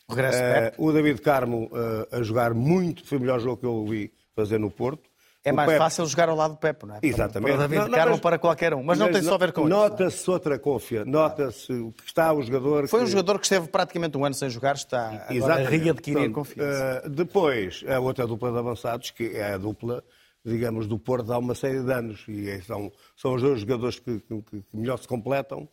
O, 0.08 0.14
uh, 0.14 0.90
o 0.90 0.92
David 0.92 1.22
Carmo 1.22 1.66
uh, 1.66 2.16
a 2.16 2.22
jogar 2.22 2.54
muito, 2.54 3.06
foi 3.06 3.18
o 3.18 3.22
melhor 3.22 3.40
jogo 3.40 3.58
que 3.58 3.66
eu 3.66 3.86
vi 3.86 4.12
fazer 4.36 4.60
no 4.60 4.70
Porto. 4.70 5.10
É 5.46 5.52
o 5.52 5.56
mais 5.56 5.68
Pepe... 5.68 5.80
fácil 5.80 6.06
jogar 6.06 6.30
ao 6.30 6.36
lado 6.36 6.52
do 6.52 6.58
Pepe, 6.58 6.86
não 6.86 6.96
é? 6.96 7.00
Exatamente. 7.04 7.52
Para, 7.52 7.62
David 7.64 7.80
não, 7.80 7.88
não, 7.88 7.98
Carmo 7.98 8.12
mas... 8.12 8.20
para 8.22 8.40
qualquer 8.40 8.74
um. 8.74 8.78
Mas, 8.78 8.98
mas 8.98 9.00
não 9.00 9.12
tem 9.12 9.22
só 9.22 9.36
a 9.36 9.38
ver 9.38 9.52
com 9.52 9.68
nota-se 9.68 9.94
isso. 9.94 10.02
Nota-se 10.02 10.32
outra 10.32 10.60
confiança. 10.60 11.10
Nota-se 11.10 11.68
que 11.68 12.04
está 12.06 12.32
o 12.32 12.42
jogador. 12.42 12.88
Foi 12.88 13.02
que... 13.02 13.06
um 13.06 13.10
jogador 13.10 13.40
que 13.40 13.46
esteve 13.46 13.68
praticamente 13.68 14.18
um 14.18 14.24
ano 14.24 14.36
sem 14.36 14.50
jogar, 14.50 14.76
está 14.76 15.26
agora 15.30 15.56
a 15.56 15.70
readquirir 15.70 16.32
confiança. 16.32 17.04
Uh, 17.06 17.10
depois, 17.10 17.84
a 17.88 18.00
outra 18.00 18.26
dupla 18.26 18.52
de 18.52 18.58
avançados, 18.58 19.12
que 19.12 19.36
é 19.36 19.54
a 19.54 19.58
dupla 19.58 20.04
digamos, 20.46 20.88
do 20.88 21.00
Porto 21.00 21.32
há 21.32 21.38
uma 21.38 21.56
série 21.56 21.82
de 21.82 21.92
anos. 21.92 22.26
E 22.28 22.62
são, 22.62 22.92
são 23.16 23.34
os 23.34 23.42
dois 23.42 23.62
jogadores 23.62 24.00
que, 24.00 24.20
que, 24.20 24.42
que 24.42 24.64
melhor 24.74 24.98
se 24.98 25.08
completam. 25.08 25.68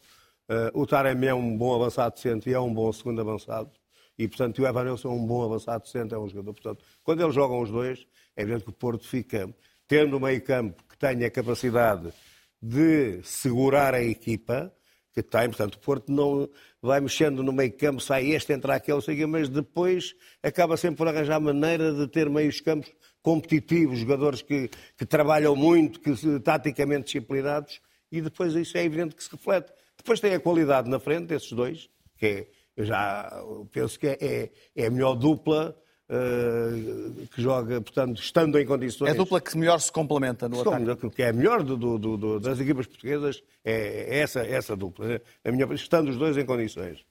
Uh, 0.51 0.83
o 0.83 0.85
Taremi 0.85 1.29
é 1.29 1.35
um 1.35 1.57
bom 1.57 1.77
avançado 1.77 2.19
centro 2.19 2.51
e 2.51 2.53
é 2.53 2.59
um 2.59 2.75
bom 2.75 2.93
segundo 2.93 3.21
avançado. 3.21 3.71
E, 4.19 4.27
portanto, 4.27 4.61
o 4.61 4.67
Evan 4.67 4.83
Nilsson 4.83 5.09
é 5.09 5.13
um 5.13 5.25
bom 5.25 5.45
avançado 5.45 5.87
centro, 5.87 6.17
é 6.17 6.21
um 6.21 6.29
jogador. 6.29 6.53
Portanto, 6.55 6.85
quando 7.05 7.23
eles 7.23 7.33
jogam 7.33 7.61
os 7.61 7.71
dois, 7.71 8.05
é 8.37 8.43
evidente 8.43 8.65
que 8.65 8.71
o 8.71 8.73
Porto 8.73 9.07
fica, 9.07 9.49
tendo 9.87 10.17
um 10.17 10.21
meio 10.21 10.43
campo 10.43 10.83
que 10.89 10.99
tenha 10.99 11.29
a 11.29 11.31
capacidade 11.31 12.13
de 12.61 13.23
segurar 13.23 13.95
a 13.95 14.03
equipa, 14.03 14.75
que 15.15 15.23
tem, 15.23 15.49
portanto, 15.49 15.77
o 15.77 15.79
Porto 15.79 16.11
não 16.11 16.49
vai 16.83 17.01
mexendo 17.01 17.45
no 17.45 17.53
meio 17.53 17.73
campo, 17.73 18.01
sai 18.01 18.33
este, 18.33 18.53
entra 18.53 18.75
aquele, 18.75 19.01
sei, 19.01 19.25
mas 19.27 19.49
depois 19.49 20.17
acaba 20.43 20.77
sempre 20.77 20.99
por 20.99 21.07
arranjar 21.07 21.39
maneira 21.41 21.93
de 21.93 22.09
ter 22.09 22.29
meios 22.29 22.61
campos 22.61 22.93
competitivos, 23.23 24.01
jogadores 24.01 24.43
que, 24.43 24.69
que 24.99 25.07
trabalham 25.07 25.55
muito, 25.55 26.01
que 26.01 26.41
taticamente 26.41 27.05
disciplinados, 27.05 27.81
e 28.11 28.21
depois 28.21 28.53
isso 28.55 28.77
é 28.77 28.85
evidente 28.85 29.15
que 29.15 29.23
se 29.23 29.31
reflete. 29.31 29.73
Depois 30.01 30.19
tem 30.19 30.35
a 30.35 30.41
qualidade 30.41 30.89
na 30.89 30.99
frente, 30.99 31.35
esses 31.35 31.53
dois, 31.53 31.91
que 32.17 32.27
é, 32.27 32.47
eu 32.75 32.87
já 32.87 33.31
penso 33.71 33.99
que 33.99 34.07
é, 34.07 34.19
é, 34.21 34.51
é 34.75 34.87
a 34.87 34.91
melhor 34.91 35.15
dupla 35.15 35.77
uh, 36.09 37.27
que 37.27 37.43
joga, 37.43 37.83
portanto, 37.83 38.19
estando 38.21 38.59
em 38.59 38.65
condições. 38.65 39.09
É 39.09 39.13
a 39.13 39.17
dupla 39.17 39.43
que 39.43 39.57
melhor 39.59 39.79
se 39.79 39.93
complementa 39.93 40.49
no 40.49 40.61
ataque. 40.63 41.11
Que 41.11 41.23
é 41.23 41.29
a 41.29 41.33
melhor 41.35 41.63
do, 41.63 41.77
do, 41.77 41.99
do, 41.99 42.41
das 42.41 42.59
equipas 42.59 42.87
portuguesas, 42.87 43.43
é 43.63 44.21
essa, 44.21 44.41
essa 44.41 44.75
dupla. 44.75 45.07
Né? 45.07 45.21
A 45.45 45.53
minha, 45.53 45.67
estando 45.75 46.09
os 46.09 46.17
dois 46.17 46.37
em 46.39 46.47
condições. 46.47 47.05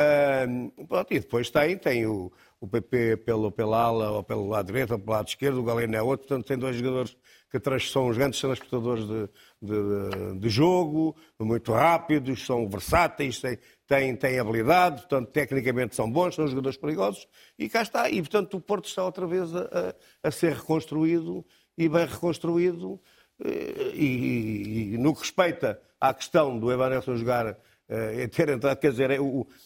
Uh, 0.00 0.86
pronto, 0.86 1.12
e 1.12 1.20
depois 1.20 1.50
tem, 1.50 1.76
tem 1.76 2.06
o, 2.06 2.32
o 2.60 2.68
PP 2.68 3.16
pelo, 3.18 3.50
pela 3.50 3.82
ala 3.82 4.10
ou 4.10 4.22
pelo 4.22 4.46
lado 4.46 4.66
direito 4.66 4.92
ou 4.92 4.98
pelo 4.98 5.12
lado 5.12 5.28
esquerdo, 5.28 5.60
o 5.60 5.64
Galeno 5.64 5.96
é 5.96 6.02
outro, 6.02 6.28
portanto 6.28 6.46
tem 6.46 6.58
dois 6.58 6.76
jogadores 6.76 7.16
que 7.50 7.80
são 7.80 8.06
os 8.06 8.16
grandes 8.16 8.38
transportadores 8.38 9.04
de, 9.06 9.28
de, 9.60 10.38
de, 10.38 10.48
jogo, 10.48 11.16
muito 11.40 11.72
rápidos, 11.72 12.46
são 12.46 12.68
versáteis, 12.68 13.40
têm, 13.40 13.58
têm, 13.88 14.14
têm 14.14 14.38
habilidade, 14.38 15.00
portanto, 15.00 15.30
tecnicamente 15.30 15.96
são 15.96 16.08
bons, 16.10 16.36
são 16.36 16.46
jogadores 16.46 16.78
perigosos, 16.78 17.26
e 17.58 17.68
cá 17.68 17.82
está. 17.82 18.08
E, 18.08 18.20
portanto, 18.20 18.56
o 18.56 18.60
Porto 18.60 18.86
está 18.86 19.04
outra 19.04 19.26
vez 19.26 19.52
a, 19.54 19.94
a 20.22 20.30
ser 20.30 20.52
reconstruído, 20.52 21.44
e 21.76 21.88
bem 21.88 22.06
reconstruído, 22.06 23.00
eh, 23.44 23.90
e, 23.94 24.92
e, 24.94 24.98
no 24.98 25.12
que 25.12 25.20
respeita 25.22 25.80
à 26.00 26.14
questão 26.14 26.56
do 26.56 26.70
Evanilson 26.70 27.16
jogar, 27.16 27.58
eh, 27.88 28.28
ter 28.28 28.48
entrado, 28.48 28.78
quer 28.78 28.92
dizer, 28.92 29.10
é 29.10 29.18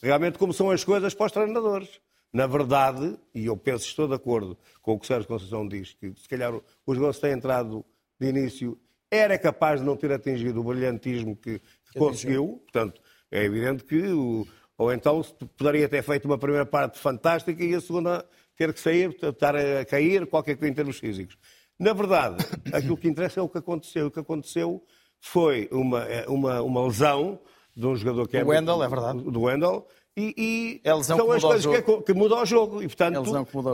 realmente 0.02 0.38
como 0.38 0.54
são 0.54 0.70
as 0.70 0.82
coisas 0.82 1.12
para 1.12 1.26
os 1.26 1.32
treinadores. 1.32 2.00
Na 2.34 2.48
verdade, 2.48 3.16
e 3.32 3.46
eu 3.46 3.56
penso, 3.56 3.86
estou 3.86 4.08
de 4.08 4.14
acordo 4.14 4.58
com 4.82 4.94
o 4.94 4.98
que 4.98 5.04
o 5.04 5.06
Sérgio 5.06 5.28
Conceição 5.28 5.68
diz, 5.68 5.92
que 5.92 6.12
se 6.16 6.28
calhar 6.28 6.52
os 6.84 6.98
gols 6.98 7.20
têm 7.20 7.30
entrado 7.30 7.84
de 8.20 8.26
início, 8.26 8.76
era 9.08 9.38
capaz 9.38 9.78
de 9.78 9.86
não 9.86 9.96
ter 9.96 10.10
atingido 10.10 10.60
o 10.60 10.64
brilhantismo 10.64 11.36
que, 11.36 11.60
que 11.60 11.96
conseguiu. 11.96 12.60
Portanto, 12.64 13.00
é 13.30 13.44
evidente 13.44 13.84
que, 13.84 14.08
o, 14.08 14.44
ou 14.76 14.92
então 14.92 15.22
poderia 15.56 15.88
ter 15.88 16.02
feito 16.02 16.24
uma 16.24 16.36
primeira 16.36 16.66
parte 16.66 16.98
fantástica 16.98 17.62
e 17.62 17.72
a 17.72 17.80
segunda 17.80 18.26
ter 18.56 18.72
que 18.72 18.80
sair, 18.80 19.16
estar 19.22 19.54
a 19.54 19.84
cair, 19.84 20.26
qualquer 20.26 20.56
coisa 20.56 20.72
em 20.72 20.74
termos 20.74 20.98
físicos. 20.98 21.38
Na 21.78 21.92
verdade, 21.92 22.44
aquilo 22.72 22.96
que 22.96 23.06
interessa 23.06 23.38
é 23.38 23.42
o 23.44 23.48
que 23.48 23.58
aconteceu. 23.58 24.08
O 24.08 24.10
que 24.10 24.18
aconteceu 24.18 24.82
foi 25.20 25.68
uma, 25.70 26.04
uma, 26.26 26.62
uma 26.62 26.86
lesão 26.86 27.38
de 27.76 27.86
um 27.86 27.94
jogador 27.94 28.26
que 28.26 28.36
é. 28.36 28.42
Do 28.42 28.50
Wendel, 28.50 28.82
é 28.82 28.88
verdade. 28.88 29.22
Do 29.22 29.42
Wendel, 29.42 29.86
e, 30.16 30.80
e 30.84 30.88
é 30.88 31.02
são 31.02 31.30
as 31.32 31.42
coisas 31.42 31.66
que, 31.66 31.74
é, 31.74 32.02
que, 32.02 32.12
mudam 32.14 32.42
o 32.42 32.46
jogo. 32.46 32.82
E, 32.82 32.86
portanto, 32.86 33.22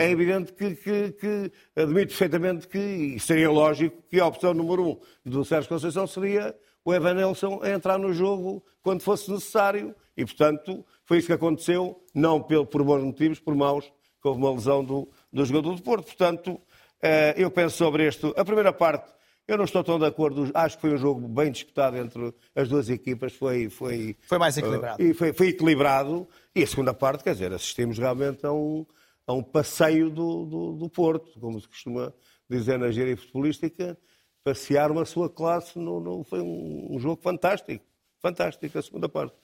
é, 0.00 0.06
é 0.06 0.10
evidente 0.10 0.52
que, 0.52 0.74
que, 0.74 1.12
que, 1.12 1.52
admito 1.76 2.08
perfeitamente 2.08 2.66
que, 2.66 2.78
e 2.78 3.20
seria 3.20 3.50
lógico, 3.50 4.02
que 4.08 4.18
a 4.18 4.26
opção 4.26 4.54
número 4.54 4.82
um 4.82 4.98
do 5.24 5.44
Sérgio 5.44 5.68
Conceição 5.68 6.06
seria 6.06 6.54
o 6.82 6.94
Evan 6.94 7.14
Nelson 7.14 7.60
a 7.62 7.70
entrar 7.70 7.98
no 7.98 8.12
jogo 8.14 8.64
quando 8.82 9.02
fosse 9.02 9.30
necessário. 9.30 9.94
E, 10.16 10.24
portanto, 10.24 10.84
foi 11.04 11.18
isso 11.18 11.26
que 11.26 11.32
aconteceu, 11.34 12.02
não 12.14 12.42
por, 12.42 12.82
bons 12.84 13.02
motivos, 13.02 13.38
por 13.38 13.54
maus, 13.54 13.84
que 14.22 14.28
houve 14.28 14.40
uma 14.40 14.52
lesão 14.52 14.82
do, 14.82 15.08
do 15.30 15.44
jogador 15.44 15.74
do 15.74 15.82
Porto. 15.82 16.06
Portanto, 16.06 16.58
eh, 17.02 17.34
eu 17.36 17.50
penso 17.50 17.76
sobre 17.76 18.06
isto. 18.08 18.34
A 18.36 18.44
primeira 18.44 18.72
parte 18.72 19.10
eu 19.46 19.56
não 19.56 19.64
estou 19.64 19.82
tão 19.82 19.98
de 19.98 20.04
acordo. 20.04 20.50
Acho 20.54 20.76
que 20.76 20.82
foi 20.82 20.94
um 20.94 20.96
jogo 20.96 21.26
bem 21.26 21.50
disputado 21.50 21.96
entre 21.96 22.32
as 22.54 22.68
duas 22.68 22.88
equipas. 22.88 23.32
Foi, 23.32 23.68
foi, 23.68 24.16
foi 24.22 24.38
mais 24.38 24.56
equilibrado. 24.56 25.02
Uh, 25.02 25.06
e 25.06 25.14
foi, 25.14 25.32
foi, 25.32 25.48
equilibrado. 25.48 26.28
E 26.54 26.62
a 26.62 26.66
segunda 26.66 26.94
parte, 26.94 27.24
quer 27.24 27.32
dizer, 27.32 27.52
assistimos 27.52 27.98
realmente 27.98 28.46
a 28.46 28.52
um, 28.52 28.86
a 29.26 29.32
um 29.32 29.42
passeio 29.42 30.08
do, 30.08 30.46
do, 30.46 30.72
do 30.74 30.88
Porto, 30.88 31.38
como 31.40 31.60
se 31.60 31.66
costuma 31.66 32.12
dizer 32.48 32.78
na 32.78 32.90
gíria 32.90 33.16
futebolística, 33.16 33.98
passear 34.44 34.90
uma 34.90 35.04
sua 35.04 35.28
classe. 35.28 35.78
No, 35.78 36.00
no 36.00 36.22
foi 36.24 36.40
um, 36.40 36.88
um 36.94 36.98
jogo 36.98 37.20
fantástico. 37.20 37.84
Fantástico, 38.20 38.78
a 38.78 38.82
segunda 38.82 39.08
parte. 39.08 39.34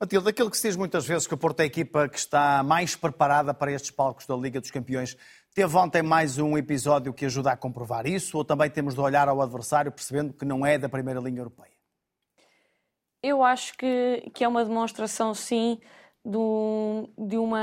Matilde, 0.00 0.30
aquilo 0.30 0.50
que 0.50 0.56
se 0.56 0.68
diz 0.68 0.76
muitas 0.76 1.06
vezes 1.06 1.26
que 1.26 1.34
o 1.34 1.36
Porto 1.36 1.60
é 1.60 1.64
a 1.64 1.66
equipa 1.66 2.08
que 2.08 2.18
está 2.18 2.62
mais 2.62 2.96
preparada 2.96 3.52
para 3.52 3.72
estes 3.72 3.90
palcos 3.90 4.26
da 4.26 4.34
Liga 4.34 4.60
dos 4.60 4.70
Campeões. 4.70 5.16
Teve 5.52 5.76
ontem 5.76 6.00
mais 6.00 6.38
um 6.38 6.56
episódio 6.56 7.12
que 7.12 7.24
ajuda 7.24 7.50
a 7.50 7.56
comprovar 7.56 8.06
isso 8.06 8.38
ou 8.38 8.44
também 8.44 8.70
temos 8.70 8.94
de 8.94 9.00
olhar 9.00 9.28
ao 9.28 9.42
adversário 9.42 9.90
percebendo 9.90 10.32
que 10.32 10.44
não 10.44 10.64
é 10.64 10.78
da 10.78 10.88
primeira 10.88 11.18
linha 11.18 11.40
europeia? 11.40 11.72
Eu 13.20 13.42
acho 13.42 13.76
que, 13.76 14.30
que 14.32 14.44
é 14.44 14.48
uma 14.48 14.64
demonstração, 14.64 15.34
sim, 15.34 15.80
do, 16.24 17.08
de 17.18 17.36
uma. 17.36 17.58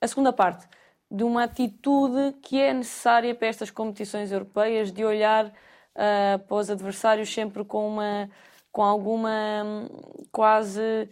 A 0.00 0.06
segunda 0.06 0.32
parte, 0.32 0.68
de 1.10 1.24
uma 1.24 1.44
atitude 1.44 2.36
que 2.40 2.60
é 2.60 2.72
necessária 2.72 3.34
para 3.34 3.48
estas 3.48 3.72
competições 3.72 4.30
europeias, 4.30 4.92
de 4.92 5.04
olhar 5.04 5.46
uh, 5.46 6.38
para 6.46 6.56
os 6.56 6.70
adversários 6.70 7.32
sempre 7.32 7.64
com, 7.64 7.88
uma, 7.88 8.30
com 8.70 8.82
alguma 8.82 9.88
quase 10.30 11.08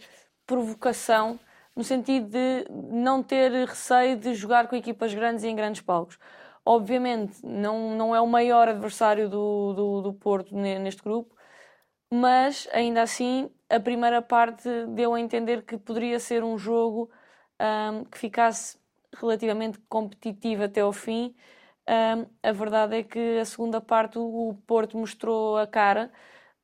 provocação, 0.47 1.40
no 1.76 1.85
sentido 1.85 2.28
de 2.28 2.66
não 2.70 3.22
ter 3.22 3.50
receio 3.66 4.16
de 4.16 4.35
jogar 4.35 4.68
com 4.68 4.76
equipas 4.76 5.14
grandes 5.14 5.44
e 5.44 5.48
em 5.48 5.56
grandes 5.56 5.80
palcos. 5.82 6.18
Obviamente, 6.64 7.44
não, 7.44 7.96
não 7.96 8.14
é 8.14 8.20
o 8.20 8.26
maior 8.26 8.68
adversário 8.68 9.28
do, 9.28 9.72
do, 9.74 10.02
do 10.02 10.12
Porto 10.14 10.54
neste 10.56 11.02
grupo, 11.02 11.35
mas 12.11 12.68
ainda 12.72 13.02
assim 13.02 13.50
a 13.70 13.80
primeira 13.80 14.20
parte 14.22 14.68
deu 14.88 15.14
a 15.14 15.20
entender 15.20 15.62
que 15.62 15.78
poderia 15.78 16.20
ser 16.20 16.44
um 16.44 16.58
jogo 16.58 17.11
um, 17.61 18.04
que 18.04 18.18
ficasse 18.18 18.78
relativamente 19.14 19.78
competitivo 19.88 20.64
até 20.64 20.80
ao 20.82 20.92
fim. 20.92 21.35
Um, 21.88 22.26
a 22.42 22.52
verdade 22.52 22.96
é 22.98 23.02
que 23.02 23.38
a 23.38 23.44
segunda 23.44 23.80
parte 23.80 24.18
o 24.18 24.56
Porto 24.66 24.96
mostrou 24.98 25.56
a 25.58 25.66
cara, 25.66 26.12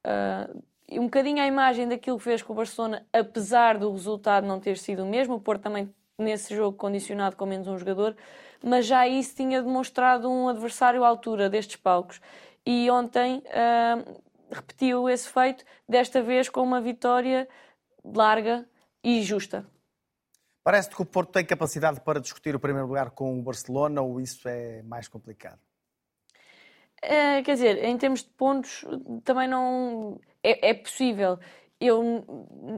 uh, 0.06 0.62
um 0.90 1.04
bocadinho 1.04 1.42
a 1.42 1.46
imagem 1.46 1.88
daquilo 1.88 2.18
que 2.18 2.24
fez 2.24 2.42
com 2.42 2.52
o 2.52 2.56
Barcelona, 2.56 3.06
apesar 3.12 3.78
do 3.78 3.90
resultado 3.90 4.46
não 4.46 4.60
ter 4.60 4.78
sido 4.78 5.02
o 5.02 5.06
mesmo. 5.06 5.34
O 5.34 5.40
Porto 5.40 5.62
também 5.62 5.92
nesse 6.18 6.54
jogo 6.54 6.76
condicionado 6.76 7.36
com 7.36 7.46
menos 7.46 7.68
um 7.68 7.78
jogador, 7.78 8.16
mas 8.62 8.86
já 8.86 9.06
isso 9.06 9.36
tinha 9.36 9.62
demonstrado 9.62 10.30
um 10.30 10.48
adversário 10.48 11.04
à 11.04 11.08
altura 11.08 11.48
destes 11.48 11.76
palcos. 11.76 12.20
E 12.66 12.90
ontem 12.90 13.38
uh, 13.38 14.20
repetiu 14.50 15.08
esse 15.08 15.28
feito, 15.28 15.64
desta 15.88 16.22
vez 16.22 16.48
com 16.48 16.62
uma 16.62 16.80
vitória 16.80 17.48
larga 18.04 18.66
e 19.02 19.22
justa. 19.22 19.66
Parece-te 20.64 20.96
que 20.96 21.02
o 21.02 21.06
Porto 21.06 21.32
tem 21.32 21.44
capacidade 21.44 22.00
para 22.00 22.20
discutir 22.20 22.54
o 22.54 22.60
primeiro 22.60 22.88
lugar 22.88 23.10
com 23.10 23.38
o 23.38 23.42
Barcelona 23.42 24.02
ou 24.02 24.20
isso 24.20 24.46
é 24.48 24.82
mais 24.82 25.08
complicado? 25.08 25.58
É, 27.00 27.42
quer 27.42 27.54
dizer, 27.54 27.84
em 27.84 27.96
termos 27.96 28.22
de 28.22 28.30
pontos, 28.30 28.84
também 29.24 29.48
não. 29.48 30.20
É, 30.42 30.70
é 30.70 30.74
possível. 30.74 31.38
Eu 31.80 32.24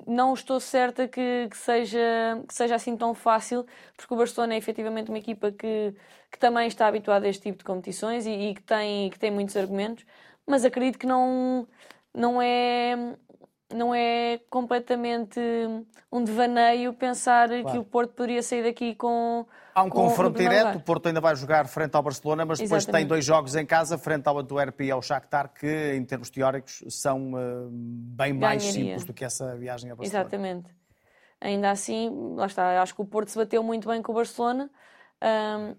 não 0.06 0.34
estou 0.34 0.60
certa 0.60 1.08
que, 1.08 1.48
que, 1.50 1.56
seja, 1.56 1.98
que 2.46 2.54
seja 2.54 2.74
assim 2.74 2.96
tão 2.96 3.14
fácil, 3.14 3.66
porque 3.96 4.12
o 4.12 4.16
Barcelona 4.16 4.54
é 4.54 4.58
efetivamente 4.58 5.08
uma 5.08 5.18
equipa 5.18 5.50
que, 5.50 5.94
que 6.30 6.38
também 6.38 6.66
está 6.68 6.86
habituada 6.86 7.26
a 7.26 7.28
este 7.30 7.44
tipo 7.44 7.58
de 7.58 7.64
competições 7.64 8.26
e, 8.26 8.30
e 8.30 8.54
que, 8.54 8.62
tem, 8.62 9.08
que 9.10 9.18
tem 9.18 9.30
muitos 9.30 9.56
argumentos 9.56 10.04
mas 10.50 10.64
acredito 10.64 10.98
que 10.98 11.06
não, 11.06 11.66
não 12.14 12.42
é 12.42 13.16
não 13.74 13.94
é 13.94 14.40
completamente 14.50 15.40
um 16.10 16.22
devaneio 16.22 16.92
pensar 16.92 17.48
claro. 17.48 17.64
que 17.70 17.78
o 17.78 17.84
Porto 17.84 18.14
poderia 18.14 18.42
sair 18.42 18.62
daqui 18.62 18.94
com. 18.94 19.46
Há 19.74 19.82
um 19.82 19.88
com 19.88 20.08
confronto 20.08 20.38
direto, 20.38 20.76
o 20.76 20.80
Porto 20.80 21.06
ainda 21.06 21.20
vai 21.20 21.34
jogar 21.36 21.66
frente 21.68 21.94
ao 21.94 22.02
Barcelona, 22.02 22.44
mas 22.44 22.58
depois 22.58 22.82
Exatamente. 22.82 23.02
tem 23.02 23.08
dois 23.08 23.24
jogos 23.24 23.54
em 23.54 23.64
casa, 23.64 23.96
frente 23.96 24.26
ao 24.26 24.38
Antuérpia 24.38 24.84
e 24.86 24.90
ao 24.90 25.00
Shakhtar, 25.00 25.52
que 25.52 25.94
em 25.94 26.04
termos 26.04 26.30
teóricos 26.30 26.84
são 26.88 27.32
uh, 27.32 27.68
bem 27.70 28.32
mais 28.32 28.62
simples 28.62 29.04
do 29.04 29.14
que 29.14 29.24
essa 29.24 29.56
viagem 29.56 29.90
a 29.90 29.94
Barcelona. 29.94 30.24
Exatamente. 30.24 30.74
Ainda 31.40 31.70
assim, 31.70 32.34
lá 32.36 32.46
está, 32.46 32.82
acho 32.82 32.94
que 32.94 33.00
o 33.00 33.06
Porto 33.06 33.28
se 33.28 33.38
bateu 33.38 33.62
muito 33.62 33.88
bem 33.88 34.02
com 34.02 34.12
o 34.12 34.14
Barcelona. 34.14 34.68
Um, 35.22 35.74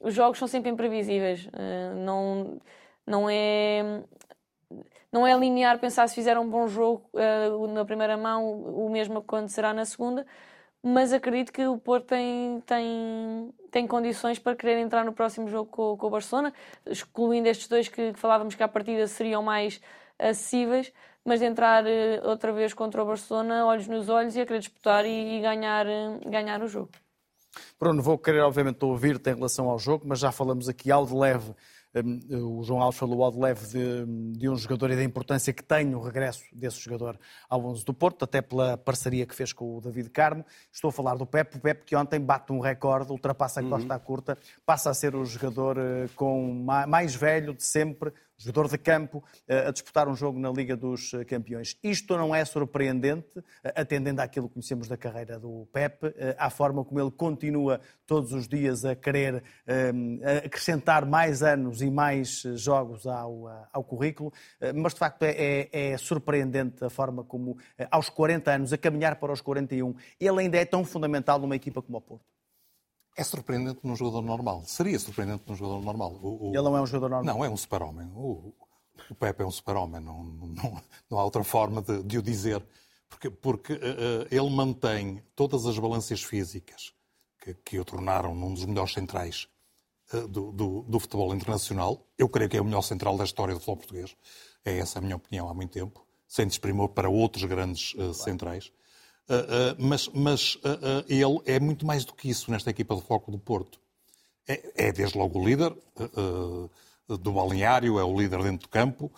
os 0.00 0.14
jogos 0.14 0.38
são 0.38 0.48
sempre 0.48 0.70
imprevisíveis. 0.70 1.46
Uh, 1.46 1.96
não 1.96 2.60
não 3.06 3.28
é 3.28 4.02
não 5.12 5.26
é 5.26 5.36
linear 5.38 5.78
pensar 5.78 6.08
se 6.08 6.14
fizer 6.14 6.38
um 6.38 6.48
bom 6.48 6.66
jogo 6.66 7.08
uh, 7.12 7.66
na 7.68 7.84
primeira 7.84 8.16
mão, 8.16 8.50
o 8.50 8.88
mesmo 8.88 9.18
acontecerá 9.18 9.74
na 9.74 9.84
segunda, 9.84 10.26
mas 10.82 11.12
acredito 11.12 11.52
que 11.52 11.66
o 11.66 11.78
Porto 11.78 12.06
tem, 12.06 12.60
tem, 12.66 13.54
tem 13.70 13.86
condições 13.86 14.38
para 14.38 14.56
querer 14.56 14.78
entrar 14.78 15.04
no 15.04 15.12
próximo 15.12 15.48
jogo 15.48 15.70
com, 15.70 15.96
com 15.96 16.06
o 16.06 16.10
Barcelona, 16.10 16.52
excluindo 16.86 17.46
estes 17.46 17.68
dois 17.68 17.88
que, 17.88 18.12
que 18.12 18.18
falávamos 18.18 18.54
que 18.54 18.62
à 18.62 18.68
partida 18.68 19.06
seriam 19.06 19.42
mais 19.42 19.80
acessíveis, 20.18 20.92
mas 21.24 21.40
de 21.40 21.46
entrar 21.46 21.84
uh, 21.84 22.28
outra 22.28 22.50
vez 22.50 22.72
contra 22.72 23.02
o 23.02 23.06
Barcelona, 23.06 23.66
olhos 23.66 23.86
nos 23.86 24.08
olhos 24.08 24.34
e 24.34 24.40
a 24.40 24.46
querer 24.46 24.60
disputar 24.60 25.04
e, 25.04 25.36
e 25.36 25.40
ganhar, 25.40 25.86
uh, 25.86 26.30
ganhar 26.30 26.62
o 26.62 26.66
jogo. 26.66 26.90
Bruno, 27.78 28.02
vou 28.02 28.16
querer 28.16 28.40
obviamente 28.40 28.82
ouvir-te 28.82 29.30
em 29.30 29.34
relação 29.34 29.68
ao 29.68 29.78
jogo, 29.78 30.04
mas 30.06 30.18
já 30.18 30.32
falamos 30.32 30.70
aqui 30.70 30.90
ao 30.90 31.04
de 31.04 31.14
leve 31.14 31.54
o 31.94 32.62
João 32.62 32.80
Alves 32.80 32.98
falou 32.98 33.22
ao 33.22 33.30
de 33.30 33.38
leve 33.38 33.66
de, 33.66 34.38
de, 34.38 34.48
um 34.48 34.56
jogador 34.56 34.90
e 34.90 34.96
da 34.96 35.04
importância 35.04 35.52
que 35.52 35.62
tem 35.62 35.94
o 35.94 36.00
regresso 36.00 36.42
desse 36.52 36.80
jogador 36.80 37.18
ao 37.48 37.62
11 37.66 37.84
do 37.84 37.92
Porto, 37.92 38.24
até 38.24 38.40
pela 38.40 38.78
parceria 38.78 39.26
que 39.26 39.34
fez 39.34 39.52
com 39.52 39.76
o 39.76 39.80
David 39.80 40.08
Carmo. 40.08 40.44
Estou 40.72 40.88
a 40.88 40.92
falar 40.92 41.16
do 41.16 41.26
Pepe, 41.26 41.58
o 41.58 41.60
Pepe 41.60 41.84
que 41.84 41.94
ontem 41.94 42.18
bate 42.18 42.50
um 42.50 42.60
recorde, 42.60 43.12
ultrapassa 43.12 43.60
a 43.60 43.62
costa 43.62 43.94
uhum. 43.94 44.00
curta, 44.00 44.38
passa 44.64 44.88
a 44.88 44.94
ser 44.94 45.14
o 45.14 45.24
jogador 45.24 45.76
eh, 45.78 46.08
com 46.16 46.64
mais 46.88 47.14
velho 47.14 47.52
de 47.52 47.62
sempre, 47.62 48.12
jogador 48.42 48.68
de 48.68 48.78
campo, 48.78 49.22
eh, 49.46 49.68
a 49.68 49.70
disputar 49.70 50.08
um 50.08 50.16
jogo 50.16 50.38
na 50.38 50.50
Liga 50.50 50.76
dos 50.76 51.14
eh, 51.14 51.24
Campeões. 51.24 51.76
Isto 51.82 52.16
não 52.16 52.34
é 52.34 52.44
surpreendente, 52.44 53.42
eh, 53.62 53.72
atendendo 53.76 54.20
àquilo 54.20 54.48
que 54.48 54.54
conhecemos 54.54 54.88
da 54.88 54.96
carreira 54.96 55.38
do 55.38 55.68
Pep, 55.72 56.12
à 56.36 56.50
forma 56.50 56.84
como 56.84 57.00
ele 57.00 57.10
continua 57.10 57.80
todos 58.06 58.32
os 58.32 58.48
dias 58.48 58.84
a 58.84 58.94
querer 58.94 59.42
acrescentar 60.44 61.06
mais 61.06 61.42
anos 61.42 61.80
e 61.80 61.90
mais 61.90 62.42
jogos 62.56 63.06
ao, 63.06 63.46
ao 63.72 63.84
currículo, 63.84 64.32
mas 64.74 64.92
de 64.92 64.98
facto 64.98 65.22
é, 65.22 65.30
é, 65.30 65.90
é 65.92 65.98
surpreendente 65.98 66.84
a 66.84 66.90
forma 66.90 67.24
como, 67.24 67.56
aos 67.90 68.08
40 68.08 68.50
anos, 68.50 68.72
a 68.72 68.78
caminhar 68.78 69.16
para 69.16 69.32
os 69.32 69.40
41, 69.40 69.94
ele 70.20 70.40
ainda 70.40 70.58
é 70.58 70.64
tão 70.64 70.84
fundamental 70.84 71.38
numa 71.38 71.56
equipa 71.56 71.80
como 71.80 71.98
o 71.98 72.00
Porto. 72.00 72.41
É 73.16 73.22
surpreendente 73.22 73.80
num 73.82 73.94
jogador 73.94 74.22
normal. 74.22 74.62
Seria 74.66 74.98
surpreendente 74.98 75.44
num 75.46 75.54
jogador 75.54 75.82
normal. 75.82 76.18
O, 76.22 76.48
o... 76.48 76.54
Ele 76.54 76.62
não 76.62 76.76
é 76.76 76.80
um 76.80 76.86
jogador 76.86 77.10
normal. 77.10 77.34
Não, 77.34 77.44
é 77.44 77.50
um 77.50 77.56
super-homem. 77.56 78.10
O, 78.14 78.54
o 79.10 79.14
Pepe 79.14 79.42
é 79.42 79.46
um 79.46 79.50
super-homem. 79.50 80.00
Não, 80.00 80.24
não, 80.24 80.82
não, 81.10 81.18
há 81.18 81.24
outra 81.24 81.44
forma 81.44 81.82
de, 81.82 82.02
de 82.02 82.18
o 82.18 82.22
dizer. 82.22 82.64
Porque, 83.08 83.28
porque 83.28 83.74
uh, 83.74 84.26
ele 84.30 84.50
mantém 84.50 85.22
todas 85.36 85.66
as 85.66 85.78
balanças 85.78 86.22
físicas 86.22 86.94
que, 87.38 87.52
que 87.54 87.78
o 87.78 87.84
tornaram 87.84 88.34
num 88.34 88.54
dos 88.54 88.64
melhores 88.64 88.94
centrais 88.94 89.46
uh, 90.14 90.26
do, 90.26 90.50
do, 90.50 90.82
do, 90.82 90.98
futebol 90.98 91.34
internacional. 91.34 92.06
Eu 92.16 92.30
creio 92.30 92.48
que 92.48 92.56
é 92.56 92.60
o 92.60 92.64
melhor 92.64 92.82
central 92.82 93.18
da 93.18 93.24
história 93.24 93.52
do 93.52 93.60
futebol 93.60 93.76
português. 93.76 94.16
É 94.64 94.78
essa 94.78 94.98
a 94.98 95.02
minha 95.02 95.16
opinião 95.16 95.50
há 95.50 95.54
muito 95.54 95.72
tempo. 95.72 96.06
Sem 96.26 96.46
desprimor 96.46 96.88
para 96.88 97.10
outros 97.10 97.44
grandes 97.44 97.92
uh, 97.94 98.14
centrais. 98.14 98.72
Uh, 99.28 99.34
uh, 99.34 99.76
mas, 99.78 100.08
mas 100.08 100.54
uh, 100.56 101.04
ele 101.08 101.40
é 101.46 101.60
muito 101.60 101.86
mais 101.86 102.04
do 102.04 102.12
que 102.12 102.28
isso 102.28 102.50
nesta 102.50 102.70
equipa 102.70 102.94
de 102.96 103.02
foco 103.02 103.30
do 103.30 103.38
Porto. 103.38 103.80
É, 104.48 104.88
é 104.88 104.92
desde 104.92 105.16
logo 105.16 105.38
o 105.38 105.44
líder 105.44 105.72
do 107.08 107.32
balneário, 107.32 107.98
é 107.98 108.04
o 108.04 108.18
líder 108.18 108.42
dentro 108.42 108.66
do 108.66 108.68
campo, 108.68 109.12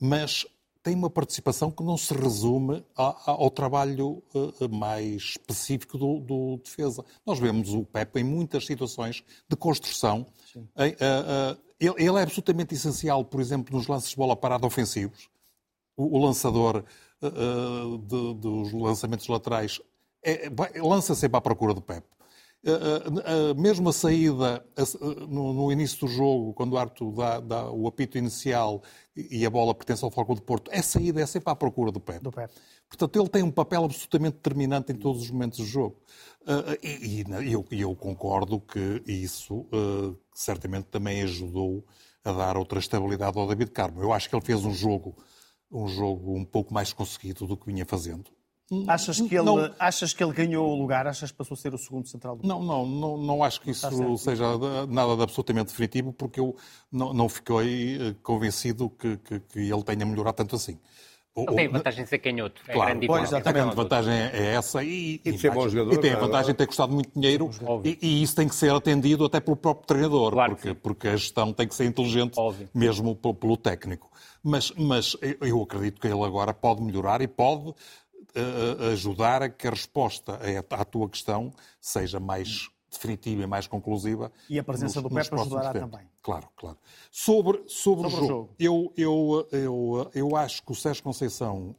mas 0.00 0.44
tem 0.82 0.96
uma 0.96 1.08
participação 1.08 1.70
que 1.70 1.82
não 1.84 1.96
se 1.96 2.12
resume 2.12 2.84
ao, 2.96 3.16
ao 3.24 3.50
trabalho 3.50 4.22
mais 4.70 5.22
específico 5.22 5.96
do, 5.96 6.18
do, 6.18 6.56
defesa. 6.58 7.04
Nós 7.24 7.38
vemos 7.38 7.72
o 7.72 7.84
Pepe 7.84 8.20
em 8.20 8.24
muitas 8.24 8.66
situações 8.66 9.22
de 9.48 9.56
construção. 9.56 10.26
Ele, 10.76 10.96
ele, 11.78 12.18
é 12.18 12.22
absolutamente 12.22 12.74
essencial, 12.74 13.24
por 13.24 13.40
exemplo, 13.40 13.76
nos 13.76 13.86
lances 13.86 14.10
de 14.10 14.16
bola 14.16 14.34
parada 14.34 14.66
ofensivos. 14.66 15.28
O, 15.96 16.18
o 16.18 16.24
lançador 16.24 16.84
uh, 17.28 17.98
de, 17.98 18.34
dos 18.34 18.72
lançamentos 18.72 19.26
laterais 19.28 19.80
é, 20.22 20.50
lança 20.76 21.14
sempre 21.14 21.36
à 21.36 21.40
procura 21.40 21.74
do 21.74 21.82
Pep. 21.82 22.02
Uh, 22.66 23.52
uh, 23.52 23.60
mesmo 23.60 23.90
a 23.90 23.92
saída 23.92 24.64
no, 25.28 25.52
no, 25.52 25.70
início 25.70 26.00
do 26.00 26.08
jogo, 26.08 26.54
quando 26.54 26.72
o 26.72 26.78
Arthur 26.78 27.12
dá, 27.12 27.38
dá, 27.38 27.70
o 27.70 27.86
apito 27.86 28.16
inicial 28.16 28.82
e 29.14 29.44
a 29.44 29.50
bola 29.50 29.74
pertence 29.74 30.02
ao 30.02 30.10
Foco 30.10 30.34
de 30.34 30.40
Porto, 30.40 30.70
a 30.72 30.82
saída 30.82 31.20
é 31.20 31.26
sempre 31.26 31.52
à 31.52 31.54
procura 31.54 31.92
do 31.92 32.00
Pep. 32.00 32.22
do 32.22 32.32
Pep. 32.32 32.50
Portanto, 32.88 33.20
ele 33.20 33.28
tem 33.28 33.42
um 33.42 33.50
papel 33.50 33.84
absolutamente 33.84 34.36
determinante 34.36 34.92
em 34.92 34.96
todos 34.96 35.22
os 35.22 35.30
momentos 35.30 35.58
do 35.58 35.66
jogo. 35.66 36.00
e, 36.82 37.22
e 37.22 37.52
eu, 37.52 37.66
eu, 37.70 37.94
concordo 37.94 38.58
que 38.60 39.02
isso 39.06 39.66
certamente 40.34 40.86
também 40.86 41.22
ajudou 41.22 41.84
a 42.24 42.32
dar 42.32 42.56
outra 42.56 42.78
estabilidade 42.78 43.38
ao 43.38 43.46
David 43.46 43.72
Carmo. 43.72 44.00
Eu 44.00 44.10
acho 44.10 44.30
que 44.30 44.34
ele 44.34 44.44
fez 44.44 44.64
um 44.64 44.72
jogo 44.72 45.14
um 45.74 45.88
jogo 45.88 46.36
um 46.36 46.44
pouco 46.44 46.72
mais 46.72 46.92
conseguido 46.92 47.46
do 47.46 47.56
que 47.56 47.66
vinha 47.66 47.84
fazendo. 47.84 48.30
Achas 48.88 49.20
que, 49.20 49.34
ele, 49.34 49.44
não, 49.44 49.74
achas 49.78 50.14
que 50.14 50.24
ele 50.24 50.32
ganhou 50.32 50.66
o 50.70 50.74
lugar? 50.74 51.06
Achas 51.06 51.30
que 51.30 51.36
passou 51.36 51.54
a 51.54 51.58
ser 51.58 51.74
o 51.74 51.78
segundo 51.78 52.08
central 52.08 52.36
do 52.36 52.48
não, 52.48 52.62
não, 52.62 52.86
não, 52.86 53.16
não 53.18 53.44
acho 53.44 53.60
que 53.60 53.70
isso 53.70 54.16
seja 54.16 54.56
nada 54.88 55.16
de 55.16 55.22
absolutamente 55.22 55.68
definitivo, 55.68 56.14
porque 56.14 56.40
eu 56.40 56.56
não, 56.90 57.12
não 57.12 57.28
fiquei 57.28 57.98
eh, 58.00 58.14
convencido 58.22 58.88
que, 58.88 59.18
que, 59.18 59.40
que 59.40 59.58
ele 59.58 59.82
tenha 59.82 60.06
melhorado 60.06 60.38
tanto 60.38 60.56
assim. 60.56 60.78
Ele 61.36 61.46
tem 61.56 61.66
a 61.66 61.70
vantagem 61.70 62.04
de 62.04 62.10
ser 62.10 62.18
canhoto. 62.18 62.62
É 62.68 62.72
Claro, 62.72 62.82
a 62.82 62.92
grande 62.92 63.06
pois, 63.08 63.22
diferença. 63.22 63.48
a 63.48 63.52
grande 63.52 63.74
vantagem 63.76 64.12
é 64.14 64.54
essa 64.54 64.84
e, 64.84 65.20
E 65.24 65.32
de 65.32 65.38
ser 65.38 65.50
bom 65.50 65.68
jogador, 65.68 65.92
e 65.94 65.98
tem 65.98 66.12
a 66.12 66.16
é? 66.16 66.20
vantagem 66.20 66.52
de 66.52 66.58
ter 66.58 66.66
custado 66.66 66.92
muito 66.92 67.10
dinheiro 67.12 67.50
e, 67.84 67.98
e 68.00 68.22
isso 68.22 68.36
tem 68.36 68.46
que 68.48 68.54
ser 68.54 68.72
atendido 68.72 69.24
até 69.24 69.40
pelo 69.40 69.56
próprio 69.56 69.86
treinador, 69.86 70.32
Claro 70.32 70.54
que 70.54 70.62
porque, 70.62 70.74
porque 70.80 71.08
a 71.08 71.16
gestão 71.16 71.52
tem 71.52 71.66
que 71.66 71.74
ser 71.74 71.86
inteligente 71.86 72.38
Óbvio. 72.38 72.68
mesmo 72.72 73.16
pe- 73.16 73.34
pelo 73.34 73.56
técnico. 73.56 74.08
Mas, 74.42 74.70
mas 74.76 75.16
eu- 75.40 75.62
acredito 75.62 76.00
que 76.00 76.06
ele 76.06 76.22
agora 76.22 76.54
pode 76.54 76.80
melhorar 76.82 77.20
e 77.20 77.26
pode 77.26 77.74
eh, 78.34 78.92
ajudar 78.92 79.42
a 79.42 79.48
que 79.48 79.66
a 79.66 79.70
resposta 79.70 80.38
à 80.70 80.84
tua 80.84 81.08
questão 81.08 81.52
seja 81.80 82.18
mais 82.20 82.68
definitiva 82.94 83.42
e 83.42 83.46
mais 83.46 83.66
conclusiva. 83.66 84.32
E 84.48 84.58
a 84.58 84.64
presença 84.64 85.00
do 85.00 85.08
Pepe 85.08 85.34
ajudará 85.34 85.72
tempos. 85.72 85.90
também. 85.90 86.08
Claro, 86.22 86.48
claro. 86.56 86.78
Sobre, 87.10 87.62
sobre, 87.66 88.04
Sobre 88.04 88.04
o 88.04 88.06
o 88.06 88.10
jogo, 88.10 88.26
jogo. 88.28 88.54
Eu, 88.58 88.92
eu, 88.96 89.48
eu, 89.52 90.10
eu 90.14 90.36
acho 90.36 90.62
que 90.62 90.72
o 90.72 90.74
Sérgio 90.74 91.02
Conceição, 91.02 91.74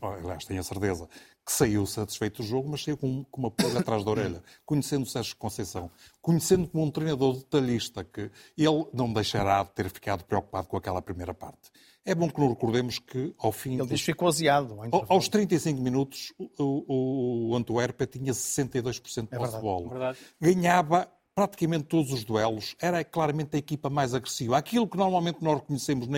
aliás, 0.00 0.44
tenho 0.44 0.60
a 0.60 0.62
certeza, 0.62 1.08
que 1.44 1.52
saiu 1.52 1.84
satisfeito 1.86 2.42
do 2.42 2.46
jogo, 2.46 2.68
mas 2.68 2.84
saiu 2.84 2.96
com, 2.96 3.24
com 3.24 3.40
uma 3.40 3.50
pulga 3.50 3.80
atrás 3.80 4.04
da 4.04 4.10
orelha. 4.10 4.42
Conhecendo 4.64 5.02
o 5.02 5.06
Sérgio 5.06 5.36
Conceição, 5.36 5.90
conhecendo 6.22 6.68
como 6.68 6.84
um 6.84 6.90
treinador 6.90 7.36
detalhista, 7.36 8.04
que 8.04 8.30
ele 8.56 8.86
não 8.92 9.12
deixará 9.12 9.62
de 9.62 9.70
ter 9.70 9.88
ficado 9.90 10.24
preocupado 10.24 10.68
com 10.68 10.76
aquela 10.76 11.02
primeira 11.02 11.34
parte. 11.34 11.70
É 12.04 12.14
bom 12.14 12.30
que 12.30 12.40
nos 12.40 12.50
recordemos 12.50 12.98
que, 12.98 13.34
ao 13.38 13.52
fim 13.52 13.70
Ele 13.70 13.78
dos 13.80 13.88
diz 13.88 14.00
que 14.00 14.06
ficou 14.06 14.28
aziado. 14.28 14.76
Aos 15.08 15.28
35 15.28 15.80
minutos, 15.80 16.32
o, 16.58 17.50
o, 17.50 17.56
Antuérpia 17.56 18.06
tinha 18.06 18.32
62% 18.32 19.22
de 19.22 19.38
posse 19.38 19.56
de 19.56 19.62
bola. 19.62 19.88
verdade. 19.88 20.18
Ganhava 20.40 21.10
praticamente 21.34 21.84
todos 21.84 22.12
os 22.12 22.24
duelos, 22.24 22.74
era 22.80 23.04
claramente 23.04 23.56
a 23.56 23.58
equipa 23.58 23.88
mais 23.88 24.14
agressiva. 24.14 24.58
Aquilo 24.58 24.88
que 24.88 24.96
normalmente 24.96 25.42
nós 25.42 25.60
reconhecemos 25.60 26.08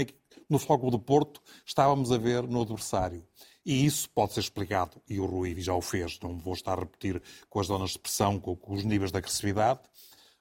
no 0.48 0.58
Fogo 0.58 0.90
do 0.90 0.98
Porto, 0.98 1.40
estávamos 1.64 2.10
a 2.10 2.18
ver 2.18 2.42
no 2.44 2.62
adversário. 2.62 3.24
E 3.64 3.84
isso 3.84 4.10
pode 4.10 4.32
ser 4.32 4.40
explicado, 4.40 5.00
e 5.08 5.20
o 5.20 5.26
Rui 5.26 5.60
já 5.60 5.74
o 5.74 5.80
fez, 5.80 6.18
não 6.20 6.36
vou 6.36 6.54
estar 6.54 6.78
a 6.78 6.80
repetir 6.80 7.22
com 7.48 7.60
as 7.60 7.68
zonas 7.68 7.90
de 7.90 7.98
pressão, 8.00 8.40
com, 8.40 8.56
com 8.56 8.74
os 8.74 8.84
níveis 8.84 9.12
de 9.12 9.18
agressividade, 9.18 9.80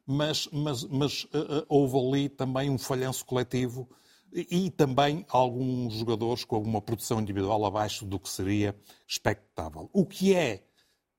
mas, 0.06 0.47
mas, 0.51 0.84
mas 0.86 1.27
eh, 1.32 1.38
eh, 1.38 1.65
houve 1.69 1.97
ali 1.97 2.30
também 2.30 2.69
um 2.69 2.80
falhanço 2.80 3.23
coletivo 3.23 3.88
e, 4.34 4.70
também 4.72 5.26
alguns 5.30 5.94
jogadores 5.96 6.44
com 6.46 6.60
uma 6.60 6.82
produção 6.82 7.20
individual 7.20 7.65
abaixo 7.65 8.06
do 8.06 8.20
que 8.20 8.30
seria 8.30 8.76
expectável. 9.08 9.89
O 9.94 10.06
que 10.06 10.34
é 10.34 10.63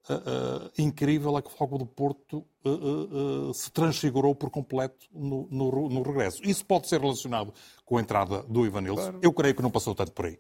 eh, 0.09 0.13
eh, 0.27 0.71
incrível 0.83 1.37
é 1.39 1.43
que 1.43 1.49
o 1.49 1.53
Fogo 1.53 1.79
do 1.79 1.87
Porto 1.87 2.45
eh, 2.65 3.53
se 3.55 3.71
transfigurou 3.71 4.35
por 4.35 4.51
completo 4.51 5.07
no, 5.13 5.47
no- 5.51 5.89
no 5.89 6.03
regresso. 6.03 6.41
Isso 6.43 6.65
pode 6.65 6.89
ser 6.89 7.01
relacionado 7.01 7.53
com 7.85 7.99
a 7.99 8.01
entrada 8.01 8.43
do 8.45 8.65
Ivanilson. 8.67 9.19
Eu 9.23 9.33
creio 9.33 9.55
que 9.55 9.63
não 9.63 9.71
passou 9.71 9.95
tanto 9.95 10.13
por 10.13 10.27
aí. 10.27 10.39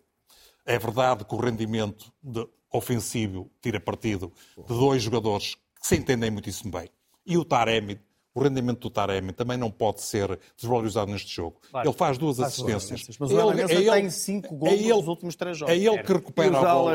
É 0.65 0.79
verdade 0.79 1.25
que 1.25 1.35
o 1.35 1.39
rendimento 1.39 2.13
de- 2.23 2.47
ofensivo 2.73 3.51
tira 3.61 3.79
partido 3.79 4.33
de 4.57 4.65
dois 4.79 5.03
jogadores 5.03 5.55
que 5.81 5.87
se 5.87 5.97
entendem 5.97 6.31
muitíssimo 6.31 6.71
bem. 6.73 6.89
E 7.27 7.37
o 7.37 7.45
Taremi, 7.45 8.01
o 8.35 8.41
rendimento 8.43 8.81
do 8.81 8.91
Taremi 8.91 9.33
também 9.33 9.57
não 9.59 9.71
pode 9.71 10.01
ser 10.03 10.39
desvalorizado 10.57 11.11
neste 11.13 11.35
jogo. 11.35 11.61
Ele 11.85 11.93
faz 11.93 12.17
duas 12.17 12.41
assistências. 12.41 13.07
Mas 13.19 13.31
o 13.31 13.39
Evanilson 13.41 13.93
tem 13.93 14.11
cinco 14.11 14.57
gols 14.57 14.81
nos 14.81 15.09
últimos 15.09 15.37
três 15.37 15.57
jogos. 15.59 15.75
É 15.75 15.77
ele 15.79 16.03
que 16.03 16.13
recupera 16.13 16.59
a 16.59 16.61
bola. 16.75 16.93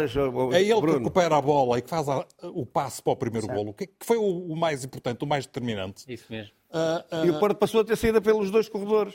o- 0.47 0.53
É 0.53 0.61
ele 0.63 0.81
que 0.81 0.87
recupera 0.91 1.37
a 1.37 1.41
bola 1.41 1.77
e 1.77 1.81
que 1.81 1.89
faz 1.89 2.09
a- 2.09 2.25
o 2.53 2.65
passe 2.65 3.01
para 3.01 3.13
o 3.13 3.15
primeiro 3.15 3.47
golo, 3.47 3.73
que 3.73 3.85
que 3.87 4.05
foi 4.05 4.17
o, 4.17 4.23
o 4.51 4.55
mais 4.55 4.83
importante, 4.83 5.23
o 5.23 5.27
mais 5.27 5.45
determinante. 5.45 6.03
Isso 6.11 6.25
mesmo. 6.29 6.51
Ah, 6.71 7.05
ah, 7.11 7.25
E 7.25 7.29
o 7.29 7.39
Porto 7.39 7.57
passou 7.57 7.81
a 7.81 7.83
ter 7.85 7.95
saída 7.95 8.19
pelos 8.19 8.49
dois 8.51 8.67
corredores. 8.67 9.13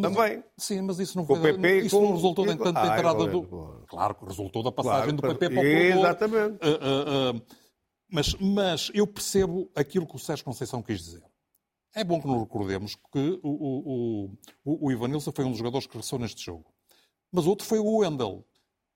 Também. 0.00 0.44
Sim, 0.58 0.82
mas 0.82 0.98
isso 0.98 1.16
não, 1.16 1.24
Com 1.24 1.36
foi, 1.36 1.54
PP, 1.54 1.78
isso 1.86 1.96
com- 1.96 2.04
não 2.04 2.12
resultou 2.12 2.44
nem 2.44 2.54
com- 2.54 2.64
tanto 2.64 2.74
da 2.74 2.82
Ah, 2.92 2.98
entrada 2.98 3.22
é, 3.24 3.28
do. 3.28 3.42
claro. 3.44 3.84
Claro 3.88 4.14
que 4.14 4.24
resultou 4.26 4.62
da 4.62 4.70
passagem 4.70 5.16
Claro, 5.16 5.32
do 5.34 5.38
PP 5.38 5.54
para 5.54 5.58
o 5.58 5.72
corredor. 5.72 5.98
Exatamente. 5.98 6.58
Ah, 6.60 6.66
ah, 6.82 7.32
ah, 7.34 7.56
mas, 8.12 8.34
mas 8.34 8.90
eu 8.92 9.06
percebo 9.06 9.70
aquilo 9.74 10.06
que 10.06 10.14
o 10.14 10.18
Sérgio 10.18 10.44
Conceição 10.44 10.82
quis 10.82 11.00
dizer. 11.00 11.22
É 11.96 12.04
bom 12.04 12.20
que 12.20 12.26
nos 12.26 12.40
recordemos 12.42 12.94
que 12.94 13.40
o, 13.42 13.48
o, 13.50 14.30
o, 14.64 14.86
o 14.86 14.92
Ivanilson 14.92 15.32
foi 15.32 15.44
um 15.46 15.48
dos 15.48 15.58
jogadores 15.58 15.86
que 15.86 15.92
cresceu 15.94 16.18
neste 16.18 16.44
jogo. 16.44 16.66
Mas 17.32 17.46
outro 17.46 17.66
foi 17.66 17.78
o 17.78 17.96
Wendel, 17.98 18.44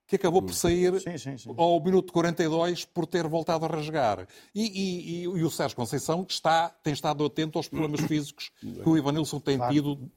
que 0.06 0.16
acabou 0.16 0.42
por 0.42 0.52
sair 0.52 1.00
Sim, 1.00 1.16
sim, 1.16 1.38
sim. 1.38 1.54
ao 1.56 1.82
minuto 1.82 2.12
42 2.12 2.84
por 2.84 3.06
ter 3.06 3.26
voltado 3.26 3.64
a 3.64 3.68
rasgar. 3.68 4.28
E, 4.54 4.64
e- 4.66 5.20
e- 5.20 5.22
e 5.22 5.44
o 5.44 5.50
Sérgio 5.50 5.76
Conceição 5.76 6.24
que 6.24 6.32
está, 6.34 6.68
tem 6.68 6.92
estado 6.92 7.24
atento 7.24 7.58
aos 7.58 7.68
problemas 7.68 8.00
físicos 8.06 8.50
que 8.60 8.88
o 8.88 8.98
Ivanilson 8.98 9.40
tem 9.40 9.58
tido. 9.70 10.10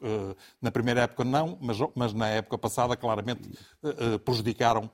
eh, 0.00 0.36
na 0.62 0.70
primeira 0.70 1.02
época 1.02 1.24
não, 1.24 1.58
mas, 1.60 1.76
mas 1.94 2.14
na 2.14 2.28
época 2.28 2.56
passada 2.56 2.96
claramente 2.96 3.50
eh, 3.82 4.14
eh, 4.14 4.18
prejudicaram 4.18 4.90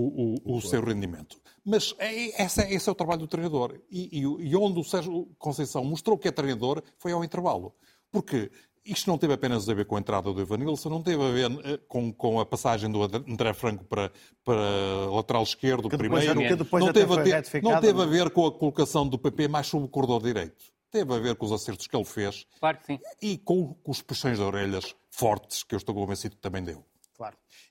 o, 0.00 0.34
o- 0.52 0.56
o 0.56 0.60
seu 0.62 0.82
rendimento. 0.82 1.40
Mas 1.64 1.94
é, 1.98 2.42
esse, 2.44 2.62
é, 2.62 2.72
esse 2.72 2.88
é 2.88 2.92
o 2.92 2.94
trabalho 2.94 3.20
do 3.20 3.26
treinador. 3.26 3.78
E, 3.90 4.18
e- 4.20 4.48
e 4.50 4.56
onde 4.56 4.78
o 4.80 4.84
Sérgio 4.84 5.28
Conceição 5.38 5.84
mostrou 5.84 6.16
que 6.16 6.28
é 6.28 6.30
treinador 6.32 6.82
foi 6.98 7.12
ao 7.12 7.24
intervalo. 7.24 7.74
Porque 8.10 8.50
isto 8.86 9.10
não 9.10 9.18
teve 9.18 9.34
apenas 9.34 9.68
a 9.68 9.74
ver 9.74 9.84
com 9.84 9.96
a 9.96 10.00
entrada 10.00 10.32
do 10.32 10.40
Evanilson, 10.40 10.88
não 10.88 11.02
teve 11.02 11.22
a 11.22 11.30
ver 11.30 11.50
eh, 11.64 11.78
com, 11.86 12.10
com 12.10 12.40
a 12.40 12.46
passagem 12.46 12.90
do 12.90 13.02
André 13.02 13.52
Franco 13.52 13.84
para, 13.84 14.10
para 14.42 15.10
lateral 15.10 15.42
esquerdo 15.42 15.90
Que 15.90 15.98
primeiro. 15.98 16.56
depois 16.56 16.84
não, 16.84 16.92
teve 16.92 17.22
ter- 17.22 17.62
não 17.62 17.80
teve 17.80 18.00
a 18.00 18.04
é? 18.04 18.06
ver 18.06 18.30
com 18.30 18.46
a 18.46 18.52
colocação 18.52 19.06
do 19.06 19.18
PP 19.18 19.48
mais 19.48 19.66
sob 19.66 19.84
o 19.84 19.88
corredor 19.88 20.22
direito. 20.22 20.64
Teve 20.90 21.12
a 21.14 21.18
ver 21.18 21.34
com 21.36 21.44
os 21.44 21.52
acertos 21.52 21.86
que 21.86 21.94
ele 21.94 22.04
fez 22.06 22.46
Claro 22.58 22.78
que 22.78 22.86
sim. 22.86 22.98
e 23.20 23.36
com, 23.36 23.74
com 23.74 23.90
os 23.90 24.00
puxões 24.00 24.38
de 24.38 24.42
orelhas 24.42 24.94
fortes 25.10 25.62
que 25.62 25.74
eu 25.74 25.76
estou 25.76 25.94
convencido 25.94 26.34
que 26.36 26.40
também 26.40 26.62
deu. 26.64 26.82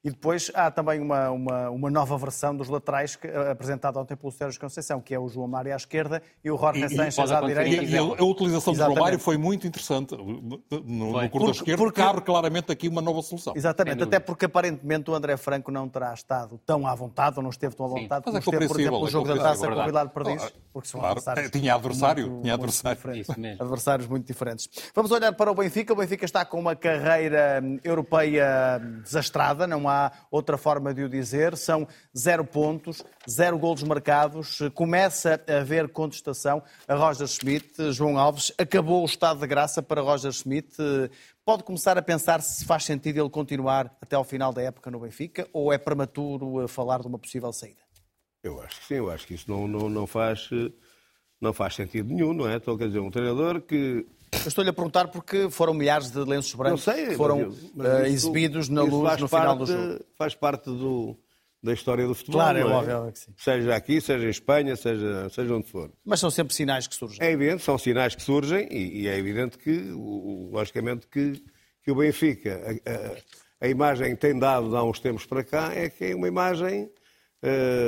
E 0.08 0.10
depois 0.10 0.50
há 0.54 0.72
também 0.72 1.02
uma, 1.02 1.30
uma, 1.32 1.70
uma 1.70 1.90
nova 1.92 2.18
versão 2.18 2.56
dos 2.56 2.70
laterais 2.70 3.18
que, 3.18 3.28
eh, 3.28 3.52
apresentada 3.52 4.00
ontem 4.00 4.16
pelo 4.16 4.32
Sérgio 4.32 4.58
Conceição, 4.58 5.02
que 5.02 5.14
é 5.14 5.20
o 5.20 5.28
João 5.28 5.50
Mário 5.50 5.74
à 5.74 5.76
esquerda 5.76 6.24
e 6.42 6.50
o 6.50 6.58
Jorge 6.58 6.88
Sanches 6.96 7.30
à 7.30 7.42
direita. 7.42 7.84
E, 7.84 7.90
e 7.92 7.98
a, 7.98 8.00
a 8.02 8.24
utilização 8.24 8.72
do 8.72 8.78
Exatamente. 8.78 8.98
Romário 9.00 9.20
foi 9.20 9.36
muito 9.36 9.68
interessante 9.68 10.16
no, 10.16 10.24
no 10.72 11.12
corredor 11.12 11.30
Porque- 11.32 11.52
esquerdo, 11.58 11.78
porque- 11.80 12.02
abre 12.02 12.22
claramente 12.22 12.72
aqui 12.72 12.88
uma 12.88 13.02
nova 13.02 13.22
solução. 13.22 13.52
Exatamente, 13.54 14.02
até 14.02 14.18
porque 14.18 14.46
aparentemente 14.46 15.12
o 15.12 15.14
André 15.14 15.36
Franco 15.36 15.70
não 15.72 15.90
terá 15.90 16.14
estado 16.14 16.58
tão 16.66 16.88
à 16.88 16.96
vontade, 16.96 17.36
ou 17.36 17.44
não 17.44 17.50
esteve 17.50 17.76
tão 17.76 17.86
à 17.88 17.90
vontade, 17.90 18.24
Mas 18.26 18.36
é 18.36 18.40
como 18.42 18.56
esteve, 18.56 18.68
por 18.72 18.80
exemplo, 18.80 19.00
compreensível, 19.00 19.02
o 19.02 19.08
é 19.08 19.12
jogo 19.12 19.28
da 19.28 19.44
taça 19.50 19.68
com 19.68 19.74
o. 19.82 19.86
Vilar 19.88 20.08
de 20.08 20.14
Perdiz, 20.14 20.38
Claro. 20.38 20.54
porque 20.72 20.88
são 20.88 21.00
Claro. 21.02 21.18
adversários 21.18 21.52
Tinha 21.52 21.76
adversário, 21.76 22.24
muito- 22.30 22.42
tinha 22.44 22.58
muito 22.58 22.70
adversário. 22.70 23.18
mesmo. 23.38 23.62
Adversários 23.62 24.08
muito 24.08 24.26
diferentes. 24.26 24.70
Vamos 24.96 25.12
olhar 25.12 25.34
para 25.34 25.52
o 25.52 25.54
Benfica. 25.56 25.92
O 25.92 25.98
Benfica 25.98 26.24
está 26.24 26.46
com 26.46 26.58
uma 26.62 26.78
carreira 26.78 27.60
hum, 27.62 27.78
europeia 27.84 28.80
hum, 28.82 29.02
desastrada, 29.04 29.68
não 29.68 29.90
há 29.90 29.97
outra 30.32 30.58
forma 30.58 30.94
de 30.94 31.04
o 31.04 31.10
dizer. 31.10 31.56
São 31.56 31.88
zero 32.18 32.44
pontos, 32.44 33.04
zero 33.30 33.58
golos 33.58 33.84
marcados. 33.84 34.60
Começa 34.74 35.42
a 35.48 35.58
haver 35.58 35.90
contestação 35.90 36.64
a 36.88 36.96
Roger 36.96 37.28
Schmidt. 37.28 37.92
João 37.92 38.18
Alves 38.18 38.52
acabou 38.58 39.02
o 39.02 39.06
estado 39.06 39.40
de 39.40 39.48
graça 39.48 39.82
para 39.82 40.02
Roger 40.02 40.32
Schmidt. 40.32 40.76
Pode 41.48 41.64
começar 41.64 41.98
a 41.98 42.02
pensar 42.02 42.42
se 42.42 42.66
faz 42.66 42.84
sentido 42.84 43.22
ele 43.22 43.30
continuar 43.30 43.96
até 44.02 44.18
ao 44.18 44.24
final 44.26 44.52
da 44.52 44.62
época 44.62 44.92
no 44.92 45.00
Benfica 45.00 45.48
ou 45.54 45.72
é 45.72 45.78
prematuro 45.78 46.62
eh, 46.62 46.68
falar 46.68 47.00
de 47.00 47.08
uma 47.08 47.18
possível 47.18 47.54
saída? 47.54 47.80
Eu 48.44 48.62
acho 48.62 48.82
que 48.82 48.88
sim, 48.88 48.96
eu 48.96 49.10
acho 49.10 49.26
que 49.26 49.34
isso 49.34 49.50
não, 49.50 49.66
não, 49.66 49.88
não, 49.88 50.06
faz, 50.06 50.50
eh, 50.52 50.70
não 51.40 51.54
faz 51.54 51.76
sentido 51.76 52.14
nenhum, 52.14 52.34
não 52.34 52.50
é? 52.50 52.56
Então, 52.56 52.78
quer 52.78 52.88
dizer, 52.88 53.00
um 53.00 53.10
treinador 53.10 53.62
que. 53.62 54.06
Eu 54.44 54.48
estou-lhe 54.50 54.70
a 54.70 54.74
perguntar 54.74 55.08
porque 55.10 55.50
foram 55.50 55.74
milhares 55.74 56.10
de 56.12 56.20
lenços 56.20 56.54
brancos 56.54 56.84
sei, 56.84 57.08
que 57.08 57.16
foram 57.16 57.54
mas 57.76 57.88
eh, 57.88 58.10
isso- 58.10 58.28
exibidos 58.28 58.70
na 58.70 58.84
isso 58.84 58.96
luz 58.96 59.18
no 59.22 59.28
final 59.28 59.56
do 59.58 59.66
parte- 59.68 59.82
jogo. 59.82 60.06
Faz 60.18 60.36
parte 60.36 60.66
do, 60.66 61.18
da 61.62 61.74
história 61.74 62.08
do 62.08 62.14
futebol. 62.16 62.40
Claro, 62.42 62.58
é 62.58 62.64
não 62.64 62.72
óbvio, 62.72 62.98
óbvio 62.98 63.14
que 63.14 63.20
sim. 63.20 63.34
Seja 63.38 63.76
aqui, 63.76 64.00
seja 64.02 64.26
em 64.26 64.30
Espanha, 64.30 64.76
seja, 64.76 65.30
seja 65.30 65.54
onde 65.54 65.68
for. 65.70 65.92
Mas 66.06 66.20
são 66.20 66.30
sempre 66.32 66.54
sinais 66.56 66.88
que 66.88 66.96
surgem. 66.96 67.18
É 67.26 67.32
evidente, 67.32 67.64
são 67.64 67.78
sinais 67.78 68.16
que 68.16 68.22
surgem 68.22 68.68
e, 68.72 69.02
e 69.04 69.08
é 69.08 69.18
evidente 69.18 69.58
que, 69.58 69.92
o- 69.94 70.50
logicamente, 70.54 71.08
que, 71.08 71.44
que 71.84 71.92
o 71.92 71.96
Benfica, 71.96 72.62
a, 72.86 72.92
a- 72.92 73.16
a 73.60 73.68
imagem 73.68 74.12
que 74.16 74.22
tem 74.22 74.38
dado 74.38 74.76
há 74.78 74.84
uns 74.84 75.00
tempos 75.00 75.26
para 75.26 75.44
cá 75.44 75.74
é 75.74 75.90
que 75.90 76.06
é 76.06 76.16
uma 76.16 76.28
imagem, 76.28 76.90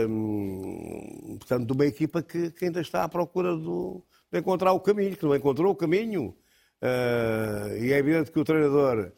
hum, 0.08 1.38
portanto, 1.40 1.66
de 1.68 1.74
uma 1.74 1.86
equipa 1.86 2.22
que, 2.22 2.52
que 2.52 2.66
ainda 2.66 2.82
está 2.82 3.04
à 3.04 3.10
procura 3.10 3.56
do- 3.56 4.04
de 4.32 4.40
encontrar 4.40 4.74
o 4.74 4.80
caminho, 4.80 5.16
que 5.16 5.26
não 5.26 5.36
encontrou 5.36 5.72
o 5.72 5.76
caminho. 5.76 6.36
Ah, 6.82 7.70
e 7.80 7.92
é 7.92 7.98
evidente 7.98 8.32
que 8.32 8.40
o 8.40 8.44
treinador 8.44 9.12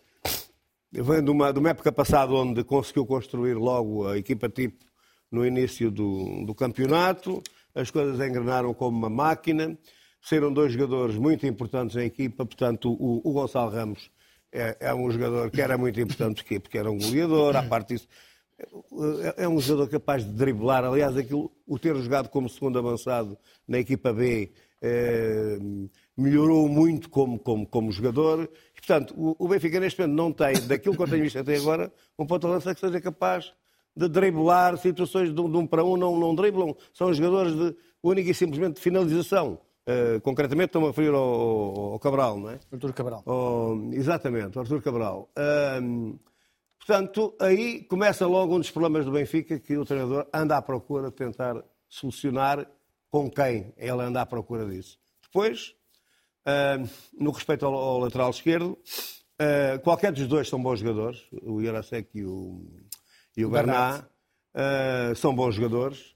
vem 0.92 1.24
de 1.24 1.30
uma, 1.30 1.54
de 1.54 1.60
uma 1.60 1.70
época 1.70 1.92
passada 1.92 2.34
onde 2.34 2.64
conseguiu 2.64 3.06
construir 3.06 3.54
logo 3.54 4.08
a 4.08 4.18
equipa 4.18 4.50
tipo 4.50 4.84
no 5.32 5.46
início 5.46 5.90
do, 5.90 6.46
do 6.46 6.54
campeonato, 6.54 7.42
as 7.74 7.90
coisas 7.90 8.20
engrenaram 8.20 8.74
como 8.74 8.98
uma 8.98 9.10
máquina, 9.10 9.78
saíram 10.22 10.52
dois 10.52 10.74
jogadores 10.74 11.16
muito 11.16 11.48
importantes 11.48 11.96
na 11.96 12.04
equipa, 12.04 12.46
portanto 12.46 12.92
o, 12.92 13.22
o 13.24 13.32
Gonçalo 13.32 13.72
Ramos 13.72 14.12
é, 14.52 14.76
é 14.82 14.94
um 14.94 15.10
jogador 15.10 15.50
que 15.50 15.62
era 15.62 15.78
muito 15.78 16.02
importante 16.02 16.44
porque, 16.44 16.60
porque 16.60 16.78
era 16.78 16.92
um 16.92 16.98
goleador, 16.98 17.56
à 17.56 17.64
parte 17.64 17.94
disso, 17.94 18.08
é, 19.38 19.44
é 19.44 19.48
um 19.48 19.60
jogador 19.62 19.90
capaz 19.90 20.26
de 20.26 20.34
driblar, 20.34 20.84
aliás, 20.84 21.16
aquilo, 21.16 21.50
o 21.66 21.80
ter 21.80 21.96
jogado 21.96 22.28
como 22.28 22.50
segundo 22.50 22.78
avançado 22.78 23.38
na 23.66 23.80
equipa 23.80 24.12
B 24.12 24.52
eh, 24.82 25.60
melhorou 26.18 26.68
muito 26.68 27.10
como, 27.10 27.38
como, 27.38 27.68
como 27.68 27.92
jogador. 27.92 28.50
E, 28.76 28.80
portanto, 28.80 29.14
o, 29.16 29.36
o 29.38 29.48
Benfica 29.48 29.80
neste 29.80 30.00
momento 30.02 30.18
não 30.18 30.32
tem, 30.32 30.60
daquilo 30.68 30.96
que 30.96 31.02
eu 31.02 31.08
tenho 31.08 31.24
visto 31.24 31.38
até 31.38 31.56
agora, 31.56 31.92
um 32.18 32.26
ponto 32.26 32.48
de 32.48 32.54
lança 32.54 32.74
que 32.74 32.80
seja 32.80 33.00
capaz 33.00 33.54
de 33.96 34.08
driblar 34.08 34.78
situações 34.78 35.34
de 35.34 35.40
um, 35.40 35.52
de 35.52 35.58
um 35.58 35.68
para 35.68 35.84
um, 35.84 35.98
não, 35.98 36.18
não 36.18 36.34
driblam, 36.34 36.76
são 36.94 37.14
jogadores 37.14 37.54
de 37.54 37.76
única 38.02 38.32
e 38.32 38.34
simplesmente 38.34 38.76
de 38.76 38.82
finalização. 38.82 39.60
Uh, 39.82 40.22
concretamente 40.22 40.68
estou-me 40.68 40.88
a 40.88 40.90
referir 40.92 41.14
ao, 41.14 41.94
ao, 41.94 42.00
Cabral, 42.00 42.40
não 42.40 42.50
é? 42.52 42.60
Artur 42.72 42.94
Cabral. 42.94 43.24
exatamente, 43.92 44.58
ao 44.58 44.64
Artur 44.64 44.82
Cabral. 44.82 45.30
Uh, 45.38 46.20
portanto, 46.80 47.36
aí 47.40 47.84
começa 47.84 48.26
logo 48.28 48.56
um 48.56 48.60
dos 48.60 48.72
problemas 48.72 49.06
do 49.06 49.12
Benfica 49.12 49.60
que 49.60 49.76
o 49.78 49.84
treinador 49.84 50.28
anda 50.34 50.56
à 50.56 50.62
procura 50.62 51.10
de 51.10 51.16
tentar 51.16 51.64
solucionar 51.90 52.66
com 53.12 53.30
quem 53.30 53.74
ele 53.78 54.02
anda 54.02 54.22
à 54.22 54.26
procura 54.26 54.66
disso. 54.66 54.98
Depois, 55.22 55.76
uh, 56.48 56.90
no 57.20 57.32
respeito 57.32 57.66
ao, 57.66 57.74
ao 57.74 58.00
lateral 58.00 58.30
esquerdo, 58.30 58.72
uh, 58.72 59.80
qualquer 59.84 60.14
dos 60.14 60.28
dois 60.28 60.48
são 60.48 60.64
bons 60.64 60.80
jogadores, 60.80 61.22
o 61.44 61.62
Irasek 61.62 62.18
e 62.18 62.26
o, 62.26 62.66
e 63.36 63.46
o 63.46 63.50
Bernat, 63.50 64.06
uh, 64.56 65.16
são 65.16 65.36
bons 65.36 65.56
jogadores. 65.56 66.16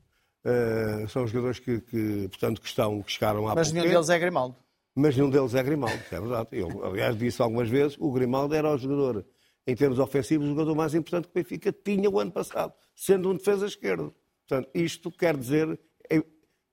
são 1.09 1.27
jogadores 1.27 1.59
que, 1.59 1.81
que, 1.81 2.27
portanto, 2.29 2.61
que 2.61 2.67
estão, 2.67 3.01
que 3.01 3.11
chegaram 3.11 3.47
à 3.47 3.55
Mas 3.55 3.71
nenhum 3.71 3.89
deles 3.89 4.09
é 4.09 4.17
Grimaldo. 4.17 4.55
Mas 4.95 5.17
nenhum 5.17 5.29
deles 5.29 5.53
é 5.53 5.61
Grimaldo, 5.61 6.01
é 6.09 6.19
verdade. 6.19 6.47
Eu, 6.53 6.85
aliás, 6.85 7.17
disse 7.17 7.41
algumas 7.41 7.67
vezes, 7.67 7.97
o 7.99 8.09
Grimaldo 8.11 8.55
era 8.55 8.73
o 8.73 8.77
jogador, 8.77 9.25
em 9.67 9.75
termos 9.75 9.99
ofensivos, 9.99 10.45
o 10.45 10.49
jogador 10.51 10.75
mais 10.75 10.93
importante 10.95 11.27
que 11.27 11.31
o 11.31 11.43
Benfica 11.43 11.73
tinha 11.73 12.09
o 12.09 12.19
ano 12.19 12.31
passado, 12.31 12.73
sendo 12.95 13.29
um 13.29 13.35
defesa 13.35 13.65
esquerdo. 13.65 14.15
Portanto, 14.47 14.69
isto 14.73 15.11
quer 15.11 15.35
dizer 15.35 15.77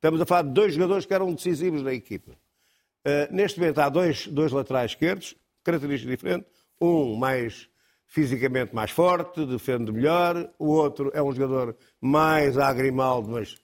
Estamos 0.02 0.20
a 0.20 0.26
falar 0.26 0.42
de 0.42 0.50
dois 0.50 0.74
jogadores 0.74 1.06
que 1.06 1.14
eram 1.14 1.32
decisivos 1.32 1.80
na 1.80 1.94
equipa. 1.94 2.32
Uh, 2.32 3.32
neste 3.32 3.60
momento 3.60 3.78
há 3.78 3.88
dois, 3.88 4.26
dois 4.26 4.50
laterais 4.50 4.90
esquerdos, 4.90 5.36
características 5.62 6.10
diferentes. 6.10 6.50
Um 6.80 7.14
mais 7.14 7.68
fisicamente 8.04 8.74
mais 8.74 8.90
forte, 8.90 9.46
defende 9.46 9.92
melhor. 9.92 10.50
O 10.58 10.70
outro 10.70 11.12
é 11.14 11.22
um 11.22 11.32
jogador 11.32 11.76
mais 12.00 12.58
agrimaldo, 12.58 13.30
mas 13.30 13.54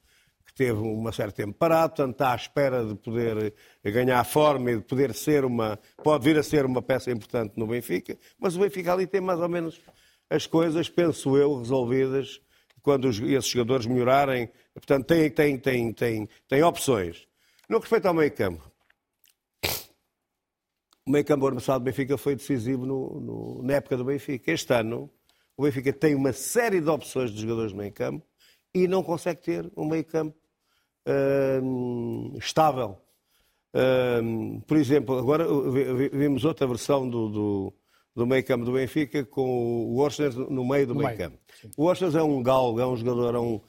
que 0.47 0.55
teve 0.55 0.79
um 0.79 1.11
certo 1.11 1.35
tempo 1.35 1.55
parado, 1.55 1.97
portanto 1.97 2.13
está 2.13 2.33
à 2.33 2.37
espera 2.37 2.85
de 2.85 2.95
poder 2.95 3.53
ganhar 3.83 4.23
forma 4.23 4.71
e 4.71 4.77
de 4.77 4.85
poder 4.85 5.13
ser 5.15 5.45
uma. 5.45 5.77
pode 6.05 6.23
vir 6.23 6.39
a 6.39 6.43
ser 6.45 6.65
uma 6.65 6.81
peça 6.81 7.11
importante 7.11 7.55
no 7.57 7.67
Benfica. 7.67 8.17
Mas 8.39 8.55
o 8.55 8.61
Benfica 8.61 8.93
ali 8.93 9.09
tem 9.09 9.21
mais 9.21 9.41
ou 9.41 9.49
menos 9.49 9.81
as 10.31 10.47
coisas, 10.47 10.89
penso 10.89 11.37
eu, 11.37 11.59
resolvidas 11.59 12.41
quando 12.83 13.09
esses 13.09 13.47
jogadores 13.47 13.87
melhorarem. 13.87 14.51
Portanto, 14.75 15.07
tem, 15.07 15.31
tem, 15.31 15.59
tem, 15.59 15.93
tem, 15.93 16.29
tem 16.49 16.63
opções. 16.63 17.27
No 17.69 17.79
que 17.79 17.85
respeita 17.85 18.09
ao 18.09 18.15
meio 18.15 18.33
campo, 18.33 18.71
o 21.07 21.11
meio 21.11 21.25
campo 21.25 21.47
ano 21.47 21.61
do 21.61 21.81
Benfica 21.81 22.19
foi 22.19 22.37
decisivo 22.37 22.85
no, 22.85 23.21
no, 23.21 23.63
na 23.63 23.75
época 23.75 23.97
do 23.97 24.05
Benfica. 24.05 24.53
Este 24.53 24.75
ano, 24.75 25.11
o 25.57 25.63
Benfica 25.63 25.93
tem 25.93 26.15
uma 26.15 26.33
série 26.33 26.81
de 26.81 26.89
opções 26.89 27.31
de 27.31 27.41
jogadores 27.41 27.73
no 27.73 27.79
meio 27.79 27.93
campo 27.93 28.27
e 28.75 28.87
não 28.87 29.03
consegue 29.03 29.41
ter 29.41 29.73
um 29.77 29.87
meio 29.87 30.05
campo 30.05 30.37
uh, 31.07 32.39
estável. 32.39 32.99
Uh, 33.75 34.61
por 34.67 34.77
exemplo, 34.77 35.19
agora 35.19 35.47
vimos 36.13 36.45
outra 36.45 36.67
versão 36.67 37.09
do, 37.09 37.29
do, 37.29 37.75
do 38.19 38.27
meio 38.27 38.45
campo 38.45 38.65
do 38.65 38.73
Benfica 38.73 39.25
com 39.25 39.87
o 39.87 39.99
Orsner 39.99 40.35
no 40.35 40.67
meio 40.67 40.89
do 40.89 40.95
meio 40.95 41.17
campo. 41.17 41.39
O 41.77 41.85
Orsner 41.85 42.17
é 42.17 42.23
um 42.23 42.43
galgo, 42.43 42.81
é 42.81 42.87
um 42.87 42.97
jogador, 42.97 43.37
é 43.37 43.39
um, 43.39 43.61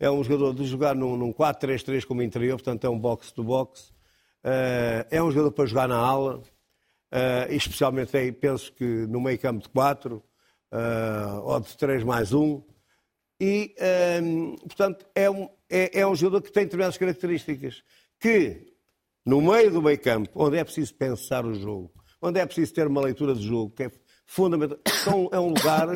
é 0.00 0.10
um 0.10 0.24
jogador 0.24 0.54
de 0.54 0.64
jogar 0.64 0.94
num, 0.94 1.14
num 1.14 1.30
4-3-3 1.30 2.06
como 2.06 2.22
interior, 2.22 2.56
portanto 2.56 2.86
é 2.86 2.88
um 2.88 2.98
box-to-box. 2.98 3.90
Uh, 4.42 5.04
é 5.10 5.22
um 5.22 5.30
jogador 5.30 5.52
para 5.52 5.66
jogar 5.66 5.88
na 5.88 5.98
ala, 5.98 6.38
uh, 6.38 7.52
especialmente 7.52 8.16
aí, 8.16 8.32
penso 8.32 8.72
que 8.72 8.84
no 8.84 9.20
meio 9.20 9.38
campo 9.38 9.62
de 9.62 9.68
4 9.68 10.16
uh, 10.16 11.40
ou 11.42 11.60
de 11.60 11.76
3 11.76 12.02
mais 12.02 12.32
1. 12.32 12.62
E, 13.40 13.72
portanto, 14.62 15.06
é 15.14 15.30
um, 15.30 15.48
é, 15.70 16.00
é 16.00 16.06
um 16.06 16.16
jogador 16.16 16.42
que 16.42 16.50
tem 16.50 16.64
determinadas 16.64 16.96
características 16.96 17.84
que, 18.18 18.72
no 19.24 19.40
meio 19.40 19.70
do 19.70 19.80
meio 19.80 20.00
campo, 20.00 20.30
onde 20.34 20.56
é 20.56 20.64
preciso 20.64 20.92
pensar 20.94 21.46
o 21.46 21.54
jogo, 21.54 21.92
onde 22.20 22.40
é 22.40 22.46
preciso 22.46 22.74
ter 22.74 22.86
uma 22.86 23.00
leitura 23.00 23.34
de 23.34 23.46
jogo, 23.46 23.72
que 23.74 23.84
é 23.84 23.90
fundamental, 24.26 24.78
é 25.32 25.38
um 25.38 25.48
lugar 25.48 25.88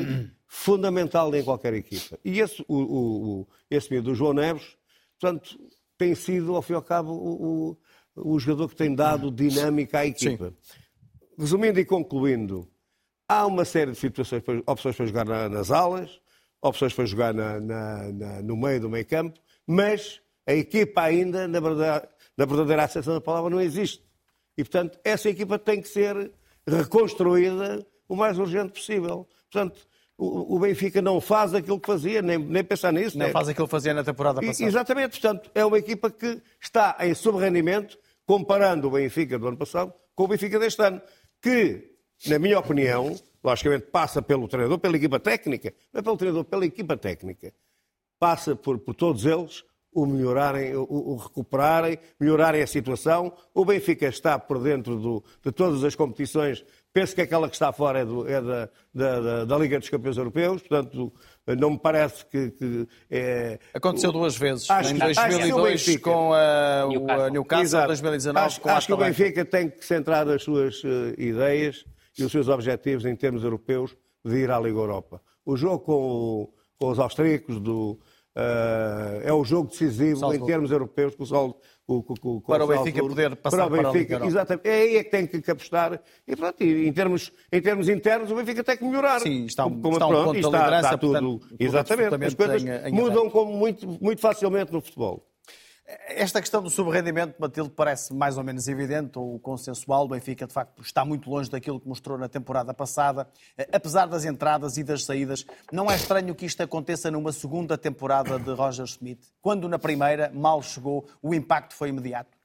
fundamental 0.46 1.34
em 1.34 1.42
qualquer 1.42 1.74
equipa. 1.74 2.18
E 2.24 2.40
esse, 2.40 2.64
o, 2.68 2.76
o, 2.76 3.48
esse 3.70 3.90
meio 3.90 4.02
do 4.02 4.14
João 4.14 4.32
Neves, 4.32 4.76
portanto, 5.20 5.58
tem 5.98 6.14
sido, 6.14 6.54
ao 6.54 6.62
fim 6.62 6.72
e 6.72 6.76
ao 6.76 6.82
cabo, 6.82 7.12
o, 7.12 7.76
o, 8.16 8.34
o 8.34 8.38
jogador 8.38 8.68
que 8.68 8.76
tem 8.76 8.94
dado 8.94 9.30
dinâmica 9.30 10.00
à 10.00 10.06
equipa. 10.06 10.52
Sim. 10.62 10.78
Resumindo 11.38 11.80
e 11.80 11.84
concluindo, 11.84 12.68
há 13.28 13.46
uma 13.46 13.64
série 13.64 13.92
de 13.92 13.98
situações, 13.98 14.42
opções 14.66 14.96
para 14.96 15.06
jogar 15.06 15.24
na, 15.24 15.48
nas 15.48 15.70
alas, 15.70 16.20
opções 16.60 16.92
para 16.92 17.06
jogar 17.06 17.34
na, 17.34 17.60
na, 17.60 18.42
no 18.42 18.56
meio 18.56 18.80
do 18.80 18.90
meio 18.90 19.06
campo, 19.06 19.40
mas 19.66 20.20
a 20.46 20.52
equipa 20.52 21.02
ainda, 21.02 21.48
na 21.48 21.60
verdadeira, 21.60 22.08
na 22.36 22.44
verdadeira 22.44 22.84
acessão 22.84 23.14
da 23.14 23.20
palavra, 23.20 23.50
não 23.50 23.60
existe. 23.60 24.04
E, 24.56 24.64
portanto, 24.64 24.98
essa 25.04 25.28
equipa 25.28 25.58
tem 25.58 25.80
que 25.80 25.88
ser 25.88 26.32
reconstruída 26.66 27.86
o 28.08 28.14
mais 28.14 28.38
urgente 28.38 28.72
possível. 28.72 29.26
Portanto, 29.50 29.86
o, 30.18 30.58
Benfica 30.58 31.02
não 31.02 31.20
faz 31.20 31.54
aquilo 31.54 31.80
que 31.80 31.86
fazia, 31.86 32.22
nem, 32.22 32.38
nem 32.38 32.62
pensar 32.62 32.92
nisso. 32.92 33.18
Não 33.18 33.30
faz 33.30 33.48
aquilo 33.48 33.66
que 33.66 33.70
fazia 33.70 33.92
na 33.92 34.04
temporada 34.04 34.40
passada. 34.40 34.68
Exatamente, 34.68 35.20
portanto, 35.20 35.50
é 35.54 35.64
uma 35.64 35.78
equipa 35.78 36.10
que 36.10 36.40
está 36.60 36.96
em 37.00 37.14
subrendimento, 37.14 37.98
comparando 38.24 38.88
o 38.88 38.90
Benfica 38.92 39.38
do 39.38 39.48
ano 39.48 39.56
passado 39.56 39.92
com 40.14 40.24
o 40.24 40.28
Benfica 40.28 40.58
deste 40.58 40.82
ano, 40.82 41.00
que, 41.40 41.96
na 42.26 42.38
minha 42.38 42.58
opinião, 42.58 43.16
logicamente 43.42 43.86
passa 43.86 44.22
pelo 44.22 44.46
treinador, 44.46 44.78
pela 44.78 44.96
equipa 44.96 45.18
técnica, 45.18 45.74
não 45.92 46.00
é 46.00 46.02
pelo 46.02 46.16
treinador, 46.16 46.44
pela 46.44 46.64
equipa 46.64 46.96
técnica, 46.96 47.52
passa 48.18 48.54
por, 48.54 48.78
por 48.78 48.94
todos 48.94 49.24
eles 49.24 49.64
o 49.92 50.06
melhorarem, 50.06 50.74
o, 50.74 50.86
o, 50.88 51.16
recuperarem, 51.16 51.98
melhorarem 52.18 52.62
a 52.62 52.66
situação. 52.66 53.32
O 53.54 53.64
Benfica 53.64 54.06
está 54.06 54.38
por 54.38 54.58
dentro 54.58 54.96
do, 54.96 55.24
de 55.44 55.52
todas 55.52 55.84
as 55.84 55.94
competições 55.94 56.64
Penso 56.92 57.14
que 57.14 57.22
aquela 57.22 57.48
que 57.48 57.54
está 57.54 57.72
fora 57.72 58.00
é, 58.00 58.04
do, 58.04 58.28
é 58.28 58.42
da, 58.42 58.68
da, 58.92 59.44
da, 59.46 59.58
Liga 59.58 59.78
dos 59.78 59.88
Campeões 59.88 60.18
Europeus, 60.18 60.60
portanto, 60.60 61.10
não 61.58 61.70
me 61.70 61.78
parece 61.78 62.26
que. 62.26 62.50
que 62.50 62.86
é... 63.10 63.58
Aconteceu 63.72 64.12
duas 64.12 64.36
vezes. 64.36 64.68
Acho, 64.68 64.92
em 64.94 64.98
2002 64.98 65.86
Benfica, 65.86 66.10
com 66.10 66.34
a, 66.34 66.86
Newcastle, 66.86 67.30
Newcastle 67.30 67.86
2019 67.86 68.46
acho, 68.46 68.60
com 68.60 68.68
Acho 68.68 68.86
que 68.88 68.92
o 68.92 68.96
Benfica 68.98 69.42
tem 69.42 69.70
que 69.70 69.82
centrar 69.82 70.28
as 70.28 70.42
suas 70.42 70.84
uh, 70.84 71.14
ideias 71.16 71.86
e 72.18 72.24
os 72.24 72.30
seus 72.30 72.48
objetivos 72.48 73.06
em 73.06 73.16
termos 73.16 73.42
europeus 73.42 73.96
de 74.22 74.36
ir 74.36 74.50
à 74.50 74.60
Liga 74.60 74.78
Europa. 74.78 75.22
O 75.46 75.56
jogo 75.56 75.78
com, 75.80 76.52
com 76.78 76.90
os 76.90 76.98
austríacos 76.98 77.58
do, 77.58 77.98
uh, 78.36 79.20
é 79.22 79.32
o 79.32 79.44
jogo 79.44 79.70
decisivo 79.70 80.20
Salzburg. 80.20 80.42
em 80.42 80.46
termos 80.46 80.70
europeus 80.70 81.14
com 81.14 81.22
o, 81.22 81.26
Sol, 81.26 81.60
com, 81.86 82.02
com, 82.02 82.40
para 82.40 82.64
o 82.64 82.68
Benfica 82.68 83.00
poder 83.00 83.36
passar 83.36 83.68
para 83.68 83.88
o 83.88 83.92
Benfica, 83.92 84.18
para 84.18 84.26
exatamente. 84.26 84.68
É 84.68 84.74
aí 84.74 84.96
é 84.96 85.04
que 85.04 85.10
tem 85.10 85.26
que 85.26 85.50
apostar. 85.50 86.00
E, 86.26 86.36
pronto, 86.36 86.62
e 86.62 86.86
em, 86.86 86.92
termos, 86.92 87.32
em 87.50 87.60
termos 87.60 87.88
internos, 87.88 88.30
o 88.30 88.34
Benfica 88.34 88.64
tem 88.64 88.76
que 88.76 88.84
melhorar. 88.84 89.20
Sim, 89.20 89.46
está 89.46 89.66
um, 89.66 89.80
como, 89.80 89.94
está 89.94 90.06
um 90.06 90.24
ponto 90.24 90.38
está, 90.38 90.70
de 90.70 90.74
está 90.76 90.98
tudo. 90.98 91.38
Portanto, 91.38 91.56
exatamente. 91.58 92.24
As 92.24 92.34
coisas 92.34 92.64
em, 92.64 92.88
em 92.88 92.92
mudam 92.92 93.30
como 93.30 93.52
muito, 93.52 93.86
muito 94.00 94.20
facilmente 94.20 94.72
no 94.72 94.80
futebol. 94.80 95.31
Esta 96.08 96.40
questão 96.40 96.62
do 96.62 96.70
subrendimento, 96.70 97.34
Matilde, 97.38 97.70
parece 97.70 98.14
mais 98.14 98.38
ou 98.38 98.44
menos 98.44 98.66
evidente, 98.66 99.18
ou 99.18 99.38
consensual. 99.38 100.04
O 100.04 100.08
Benfica, 100.08 100.46
de 100.46 100.52
facto, 100.52 100.80
está 100.80 101.04
muito 101.04 101.28
longe 101.28 101.50
daquilo 101.50 101.78
que 101.78 101.86
mostrou 101.86 102.16
na 102.16 102.28
temporada 102.28 102.72
passada. 102.72 103.28
Eh, 103.58 103.68
apesar 103.72 104.06
das 104.06 104.24
entradas 104.24 104.78
e 104.78 104.84
das 104.84 105.04
saídas, 105.04 105.44
não 105.70 105.90
é 105.90 105.96
estranho 105.96 106.34
que 106.34 106.46
isto 106.46 106.62
aconteça 106.62 107.10
numa 107.10 107.32
segunda 107.32 107.76
temporada 107.76 108.38
de 108.38 108.52
Roger 108.52 108.86
Schmidt, 108.86 109.26
quando 109.42 109.68
na 109.68 109.78
primeira 109.78 110.30
mal 110.32 110.62
chegou, 110.62 111.06
o 111.22 111.34
impacto 111.34 111.74
foi 111.74 111.90
imediato? 111.90 112.38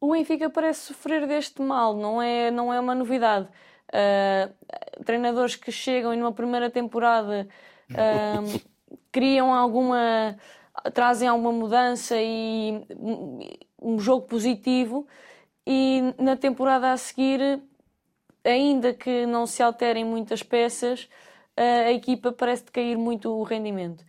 O 0.00 0.12
Benfica 0.12 0.48
parece 0.48 0.80
sofrer 0.80 1.26
deste 1.26 1.60
mal, 1.60 1.96
não 1.96 2.20
é, 2.22 2.50
não 2.50 2.72
é 2.72 2.78
uma 2.78 2.94
novidade. 2.94 3.48
Uh, 3.88 5.04
treinadores 5.04 5.56
que 5.56 5.70
chegam 5.72 6.14
e 6.14 6.16
numa 6.16 6.32
primeira 6.32 6.70
temporada 6.70 7.48
uh, 7.90 8.62
criam 9.12 9.52
alguma 9.52 10.36
trazem 10.94 11.28
alguma 11.28 11.52
mudança 11.52 12.16
e 12.18 12.84
um 13.80 13.98
jogo 13.98 14.26
positivo 14.26 15.06
e 15.66 16.14
na 16.18 16.36
temporada 16.36 16.92
a 16.92 16.96
seguir, 16.96 17.60
ainda 18.44 18.92
que 18.92 19.26
não 19.26 19.46
se 19.46 19.62
alterem 19.62 20.04
muitas 20.04 20.42
peças, 20.42 21.08
a 21.56 21.92
equipa 21.92 22.32
parece 22.32 22.64
cair 22.64 22.96
muito 22.96 23.30
o 23.30 23.42
rendimento. 23.42 24.00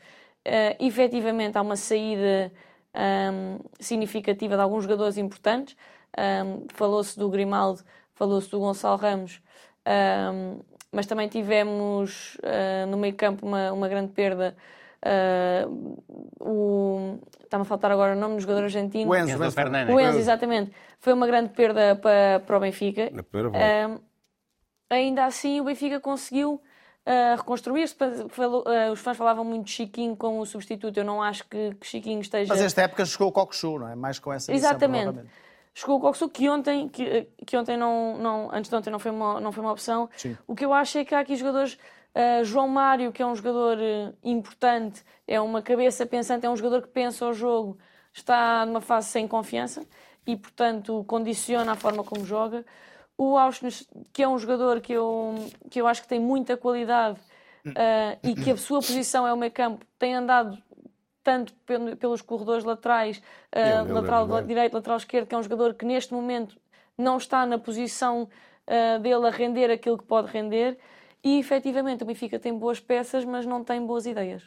Uh, 0.45 0.75
efetivamente 0.79 1.57
há 1.57 1.61
uma 1.61 1.77
saída 1.77 2.51
um, 2.93 3.59
significativa 3.79 4.55
de 4.55 4.61
alguns 4.61 4.83
jogadores 4.83 5.17
importantes. 5.17 5.75
Um, 6.17 6.67
falou-se 6.73 7.17
do 7.17 7.29
Grimaldo, 7.29 7.81
falou-se 8.13 8.49
do 8.49 8.59
Gonçalo 8.59 8.97
Ramos, 8.97 9.41
um, 10.33 10.59
mas 10.91 11.05
também 11.05 11.27
tivemos 11.27 12.35
uh, 12.35 12.85
no 12.87 12.97
meio 12.97 13.15
campo 13.15 13.45
uma, 13.45 13.71
uma 13.71 13.87
grande 13.87 14.11
perda 14.11 14.55
Uh, 15.05 16.03
o... 16.39 17.19
Está-me 17.43 17.63
a 17.63 17.65
faltar 17.65 17.91
agora 17.91 18.15
o 18.15 18.19
nome 18.19 18.35
do 18.35 18.41
jogador 18.41 18.63
argentino. 18.63 19.11
O 19.11 19.15
Enzo, 19.15 19.31
Enzo 19.31 19.51
Fernandes. 19.51 19.93
O 19.93 19.99
Enzo, 19.99 20.17
exatamente. 20.17 20.71
Foi 20.99 21.13
uma 21.13 21.27
grande 21.27 21.49
perda 21.49 21.95
para, 21.95 22.39
para 22.39 22.57
o 22.57 22.59
Benfica. 22.59 23.09
Na 23.11 23.21
primeira 23.21 23.49
volta. 23.49 23.93
Uh, 23.93 24.01
ainda 24.89 25.25
assim, 25.25 25.59
o 25.59 25.65
Benfica 25.65 25.99
conseguiu 25.99 26.61
a 27.05 27.35
reconstruir-se. 27.35 27.95
Os 28.91 28.99
fãs 28.99 29.17
falavam 29.17 29.43
muito 29.43 29.65
de 29.65 29.71
Chiquinho 29.71 30.15
como 30.15 30.45
substituto. 30.45 30.97
Eu 30.97 31.03
não 31.03 31.21
acho 31.21 31.45
que, 31.47 31.75
que 31.75 31.85
Chiquinho 31.85 32.21
esteja. 32.21 32.53
Mas 32.53 32.61
esta 32.61 32.81
época 32.81 33.05
chegou 33.05 33.27
o 33.27 33.31
Cocosu, 33.31 33.79
não 33.79 33.89
é? 33.89 33.95
Mais 33.95 34.19
com 34.19 34.31
essa 34.31 34.51
missão, 34.51 34.69
Exatamente. 34.69 35.19
Chegou 35.75 35.97
o 35.97 35.99
Cocosu, 35.99 36.29
que 36.29 36.49
ontem, 36.49 36.87
que, 36.87 37.27
que 37.45 37.57
ontem 37.57 37.75
não, 37.75 38.17
não, 38.17 38.49
antes 38.53 38.69
de 38.69 38.75
ontem 38.75 38.89
não 38.89 38.99
foi 38.99 39.11
uma, 39.11 39.41
não 39.41 39.51
foi 39.51 39.63
uma 39.63 39.71
opção. 39.71 40.09
Sim. 40.15 40.37
O 40.47 40.55
que 40.55 40.63
eu 40.63 40.73
acho 40.73 40.97
é 40.97 41.05
que 41.05 41.13
há 41.13 41.19
aqui 41.19 41.35
jogadores. 41.35 41.77
Uh, 42.15 42.43
João 42.43 42.67
Mário, 42.67 43.11
que 43.11 43.23
é 43.23 43.25
um 43.25 43.35
jogador 43.35 43.75
uh, 43.79 44.15
importante, 44.23 45.03
é 45.27 45.41
uma 45.41 45.63
cabeça 45.63 46.05
pensante, 46.05 46.45
é 46.45 46.49
um 46.49 46.55
jogador 46.55 46.83
que 46.83 46.89
pensa 46.89 47.25
o 47.25 47.33
jogo, 47.33 47.75
está 48.13 48.63
numa 48.67 48.81
fase 48.81 49.07
sem 49.09 49.27
confiança 49.27 49.83
e, 50.27 50.37
portanto, 50.37 51.03
condiciona 51.07 51.71
a 51.71 51.75
forma 51.75 52.03
como 52.03 52.23
joga. 52.23 52.63
O 53.17 53.35
Auschwitz, 53.35 53.87
que 54.11 54.21
é 54.21 54.27
um 54.27 54.37
jogador 54.37 54.79
que 54.79 54.93
eu, 54.93 55.33
que 55.71 55.81
eu 55.81 55.87
acho 55.87 56.03
que 56.03 56.07
tem 56.07 56.19
muita 56.19 56.55
qualidade 56.55 57.19
uh, 57.65 58.19
e 58.21 58.35
que 58.35 58.51
a 58.51 58.57
sua 58.57 58.79
posição 58.79 59.25
é 59.25 59.33
o 59.33 59.37
meio 59.37 59.51
campo, 59.51 59.83
tem 59.97 60.13
andado 60.13 60.55
tanto 61.23 61.51
pelos 61.99 62.21
corredores 62.21 62.65
laterais, 62.65 63.21
lateral 63.87 64.41
direito, 64.41 64.73
lateral 64.73 64.97
esquerdo, 64.97 65.25
que 65.25 65.33
é 65.33 65.37
um 65.37 65.43
jogador 65.43 65.73
que 65.73 65.85
neste 65.85 66.13
momento 66.13 66.59
não 66.97 67.15
está 67.15 67.45
na 67.45 67.57
posição 67.57 68.27
dele 69.01 69.27
a 69.27 69.29
render 69.29 69.71
aquilo 69.71 69.97
que 69.97 70.03
pode 70.03 70.29
render. 70.29 70.77
E 71.23 71.39
efetivamente 71.39 72.03
o 72.03 72.05
Benfica 72.05 72.37
tem 72.37 72.57
boas 72.57 72.79
peças, 72.79 73.23
mas 73.23 73.45
não 73.45 73.63
tem 73.63 73.85
boas 73.85 74.05
ideias. 74.05 74.43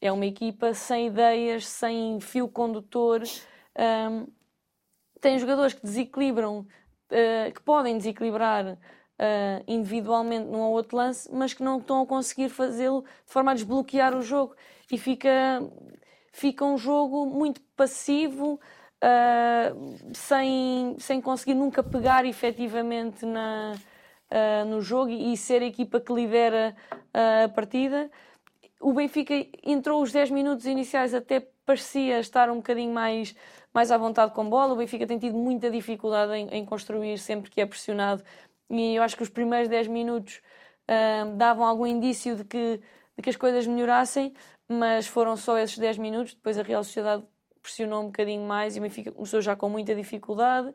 É 0.00 0.10
uma 0.10 0.24
equipa 0.24 0.72
sem 0.72 1.08
ideias, 1.08 1.66
sem 1.66 2.18
fio 2.20 2.48
condutor. 2.48 3.22
Um, 3.78 4.26
tem 5.20 5.38
jogadores 5.38 5.74
que 5.74 5.82
desequilibram, 5.82 6.60
uh, 6.60 7.52
que 7.52 7.60
podem 7.60 7.98
desequilibrar 7.98 8.64
uh, 8.74 9.64
individualmente 9.66 10.46
num 10.46 10.60
ou 10.60 10.72
outro 10.72 10.96
lance, 10.96 11.30
mas 11.32 11.52
que 11.52 11.62
não 11.62 11.78
estão 11.78 12.02
a 12.02 12.06
conseguir 12.06 12.48
fazê-lo 12.48 13.02
de 13.02 13.32
forma 13.32 13.50
a 13.50 13.54
desbloquear 13.54 14.16
o 14.16 14.22
jogo. 14.22 14.54
E 14.90 14.98
fica 14.98 15.30
fica 16.32 16.64
um 16.64 16.76
jogo 16.76 17.26
muito 17.26 17.60
passivo, 17.76 18.54
uh, 19.02 20.14
sem, 20.14 20.96
sem 20.98 21.20
conseguir 21.20 21.54
nunca 21.54 21.82
pegar 21.82 22.24
efetivamente 22.24 23.24
na, 23.24 23.74
uh, 24.30 24.64
no 24.66 24.80
jogo 24.80 25.10
e, 25.10 25.36
ser 25.36 25.62
a 25.62 25.66
equipa 25.66 26.00
que 26.00 26.12
lidera 26.12 26.76
uh, 26.92 27.44
a 27.44 27.48
partida. 27.48 28.10
O 28.80 28.92
Benfica 28.92 29.34
entrou 29.62 30.02
os 30.02 30.12
10 30.12 30.30
minutos 30.30 30.66
iniciais, 30.66 31.14
até 31.14 31.40
parecia 31.64 32.18
estar 32.20 32.50
um 32.50 32.56
bocadinho 32.56 32.92
mais, 32.92 33.34
mais 33.72 33.90
à 33.90 33.96
vontade 33.96 34.32
com 34.32 34.48
bola. 34.48 34.74
O 34.74 34.76
Benfica 34.76 35.06
tem 35.06 35.18
tido 35.18 35.36
muita 35.36 35.70
dificuldade 35.70 36.34
em, 36.34 36.48
em 36.48 36.64
construir 36.64 37.18
sempre 37.18 37.50
que 37.50 37.60
é 37.60 37.66
pressionado. 37.66 38.22
E 38.70 38.94
eu 38.94 39.02
acho 39.02 39.16
que 39.16 39.22
os 39.22 39.28
primeiros 39.28 39.68
10 39.68 39.88
minutos 39.88 40.40
davam 41.36 41.64
algum 41.64 41.86
indício 41.86 42.36
de 42.36 42.44
que, 42.44 42.80
de 43.16 43.22
que 43.22 43.30
as 43.30 43.36
coisas 43.36 43.66
melhorassem, 43.66 44.34
mas 44.68 45.06
foram 45.06 45.36
só 45.36 45.58
esses 45.58 45.78
10 45.78 45.96
minutos. 45.98 46.34
Depois 46.34 46.58
a 46.58 46.62
Real 46.62 46.84
Sociedade 46.84 47.24
pressionou 47.62 48.02
um 48.02 48.06
bocadinho 48.06 48.46
mais 48.46 48.76
e 48.76 48.78
o 48.78 48.82
Benfica 48.82 49.10
começou 49.10 49.40
já 49.40 49.56
com 49.56 49.68
muita 49.70 49.94
dificuldade. 49.94 50.74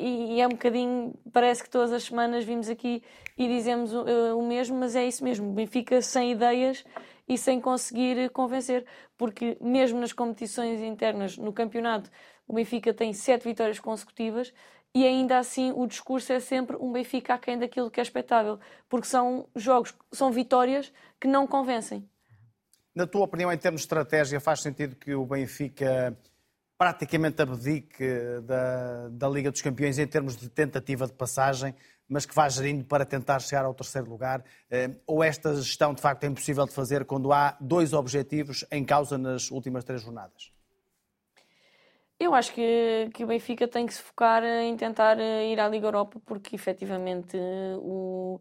E 0.00 0.40
é 0.40 0.46
um 0.46 0.50
bocadinho, 0.50 1.14
parece 1.32 1.62
que 1.62 1.70
todas 1.70 1.92
as 1.92 2.04
semanas 2.04 2.44
vimos 2.44 2.68
aqui 2.68 3.02
e 3.36 3.46
dizemos 3.46 3.92
uh, 3.92 4.36
o 4.36 4.46
mesmo, 4.46 4.76
mas 4.78 4.96
é 4.96 5.06
isso 5.06 5.22
mesmo. 5.22 5.50
O 5.50 5.52
Benfica 5.52 6.00
sem 6.00 6.32
ideias 6.32 6.84
e 7.28 7.36
sem 7.36 7.60
conseguir 7.60 8.30
convencer, 8.30 8.86
porque 9.16 9.56
mesmo 9.60 10.00
nas 10.00 10.12
competições 10.12 10.80
internas, 10.80 11.36
no 11.36 11.52
campeonato, 11.52 12.10
o 12.48 12.54
Benfica 12.54 12.92
tem 12.92 13.12
sete 13.12 13.44
vitórias 13.44 13.78
consecutivas 13.78 14.52
e 14.94 15.06
ainda 15.06 15.38
assim 15.38 15.72
o 15.72 15.86
discurso 15.86 16.32
é 16.32 16.40
sempre 16.40 16.76
um 16.76 16.90
Benfica 16.90 17.34
aquém 17.34 17.58
daquilo 17.58 17.90
que 17.90 18.00
é 18.00 18.02
expectável, 18.02 18.58
porque 18.88 19.06
são 19.06 19.46
jogos, 19.54 19.94
são 20.10 20.32
vitórias 20.32 20.92
que 21.20 21.28
não 21.28 21.46
convencem. 21.46 22.08
Na 22.94 23.06
tua 23.06 23.24
opinião, 23.24 23.52
em 23.52 23.58
termos 23.58 23.82
de 23.82 23.84
estratégia, 23.84 24.40
faz 24.40 24.60
sentido 24.62 24.96
que 24.96 25.14
o 25.14 25.24
Benfica 25.24 26.18
praticamente 26.80 27.42
abdique 27.42 28.02
da, 28.42 29.10
da 29.10 29.28
Liga 29.28 29.50
dos 29.50 29.60
Campeões 29.60 29.98
em 29.98 30.06
termos 30.06 30.34
de 30.34 30.48
tentativa 30.48 31.06
de 31.06 31.12
passagem, 31.12 31.74
mas 32.08 32.24
que 32.24 32.34
vá 32.34 32.48
gerindo 32.48 32.86
para 32.86 33.04
tentar 33.04 33.38
chegar 33.40 33.66
ao 33.66 33.74
terceiro 33.74 34.08
lugar? 34.08 34.42
Eh, 34.70 34.90
ou 35.06 35.22
esta 35.22 35.54
gestão, 35.56 35.92
de 35.92 36.00
facto, 36.00 36.24
é 36.24 36.28
impossível 36.28 36.64
de 36.64 36.72
fazer 36.72 37.04
quando 37.04 37.34
há 37.34 37.54
dois 37.60 37.92
objetivos 37.92 38.64
em 38.72 38.82
causa 38.82 39.18
nas 39.18 39.50
últimas 39.50 39.84
três 39.84 40.00
jornadas? 40.00 40.54
Eu 42.18 42.34
acho 42.34 42.54
que, 42.54 43.10
que 43.12 43.24
o 43.24 43.26
Benfica 43.26 43.68
tem 43.68 43.84
que 43.84 43.92
se 43.92 44.00
focar 44.00 44.42
em 44.42 44.74
tentar 44.74 45.20
eh, 45.20 45.52
ir 45.52 45.60
à 45.60 45.68
Liga 45.68 45.86
Europa, 45.86 46.18
porque 46.24 46.56
efetivamente 46.56 47.36
o, 47.76 48.40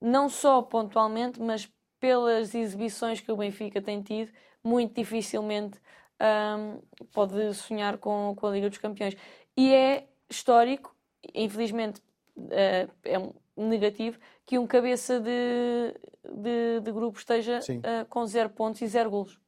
não 0.00 0.28
só 0.28 0.62
pontualmente, 0.62 1.42
mas 1.42 1.68
pelas 1.98 2.54
exibições 2.54 3.20
que 3.20 3.32
o 3.32 3.36
Benfica 3.36 3.82
tem 3.82 4.00
tido, 4.02 4.30
muito 4.62 4.94
dificilmente 4.94 5.80
um, 6.20 6.80
pode 7.12 7.54
sonhar 7.54 7.98
com, 7.98 8.34
com 8.36 8.46
a 8.46 8.50
Liga 8.50 8.68
dos 8.68 8.78
Campeões. 8.78 9.16
E 9.56 9.72
é 9.72 10.06
histórico, 10.28 10.94
infelizmente 11.34 12.00
uh, 12.36 12.90
é 13.04 13.18
um 13.56 13.68
negativo, 13.68 14.18
que 14.44 14.58
um 14.58 14.66
cabeça 14.66 15.18
de, 15.20 15.94
de, 16.24 16.80
de 16.80 16.92
grupo 16.92 17.18
esteja 17.18 17.58
uh, 17.60 18.06
com 18.08 18.26
zero 18.26 18.50
pontos 18.50 18.82
e 18.82 18.86
zero 18.86 19.10
golos. 19.10 19.38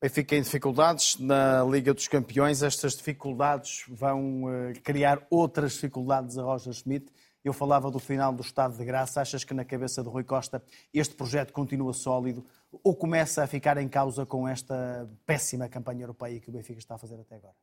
Benfica 0.00 0.36
em 0.36 0.42
dificuldades 0.42 1.18
na 1.18 1.64
Liga 1.64 1.94
dos 1.94 2.06
Campeões. 2.06 2.62
Estas 2.62 2.94
dificuldades 2.94 3.84
vão 3.88 4.44
uh, 4.44 4.80
criar 4.82 5.26
outras 5.30 5.72
dificuldades 5.72 6.36
a 6.36 6.42
Roger 6.42 6.72
Schmidt. 6.74 7.10
Eu 7.42 7.52
falava 7.52 7.90
do 7.90 7.98
final 7.98 8.32
do 8.32 8.42
estado 8.42 8.76
de 8.76 8.84
graça. 8.84 9.22
Achas 9.22 9.42
que 9.42 9.54
na 9.54 9.64
cabeça 9.64 10.02
de 10.02 10.08
Rui 10.08 10.22
Costa 10.22 10.62
este 10.92 11.14
projeto 11.14 11.52
continua 11.52 11.94
sólido 11.94 12.44
ou 12.82 12.94
começa 12.94 13.42
a 13.42 13.46
ficar 13.46 13.78
em 13.78 13.88
causa 13.88 14.26
com 14.26 14.46
esta 14.46 15.08
péssima 15.24 15.68
campanha 15.68 16.02
europeia 16.02 16.40
que 16.40 16.48
o 16.48 16.52
Benfica 16.52 16.78
está 16.78 16.94
a 16.94 16.98
fazer 16.98 17.18
até 17.20 17.36
agora? 17.36 17.54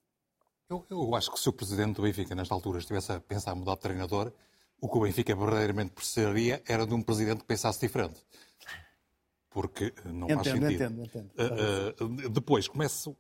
Eu, 0.70 0.86
eu 0.90 1.16
acho 1.16 1.32
que 1.32 1.40
se 1.40 1.50
o 1.50 1.54
presidente 1.54 1.96
do 1.96 2.02
Benfica, 2.02 2.34
nesta 2.34 2.54
altura, 2.54 2.80
estivesse 2.80 3.12
a 3.12 3.20
pensar 3.20 3.56
em 3.56 3.60
mudar 3.60 3.76
de 3.76 3.82
treinador, 3.82 4.32
o 4.80 4.90
que 4.90 4.98
o 4.98 5.02
Benfica 5.02 5.36
verdadeiramente 5.36 5.92
precisaria 5.92 6.62
era 6.68 6.86
de 6.86 6.94
um 6.94 7.02
presidente 7.02 7.40
que 7.40 7.46
pensasse 7.46 7.80
diferente. 7.80 8.26
Porque 9.50 9.94
não 10.06 10.28
entendo, 10.28 10.44
faz 10.44 10.48
sentido. 10.48 10.72
Entendo, 10.72 11.04
entendo. 11.04 11.32
Uh, 11.38 12.26
uh, 12.26 12.30
depois, 12.30 12.68
começo 12.68 13.16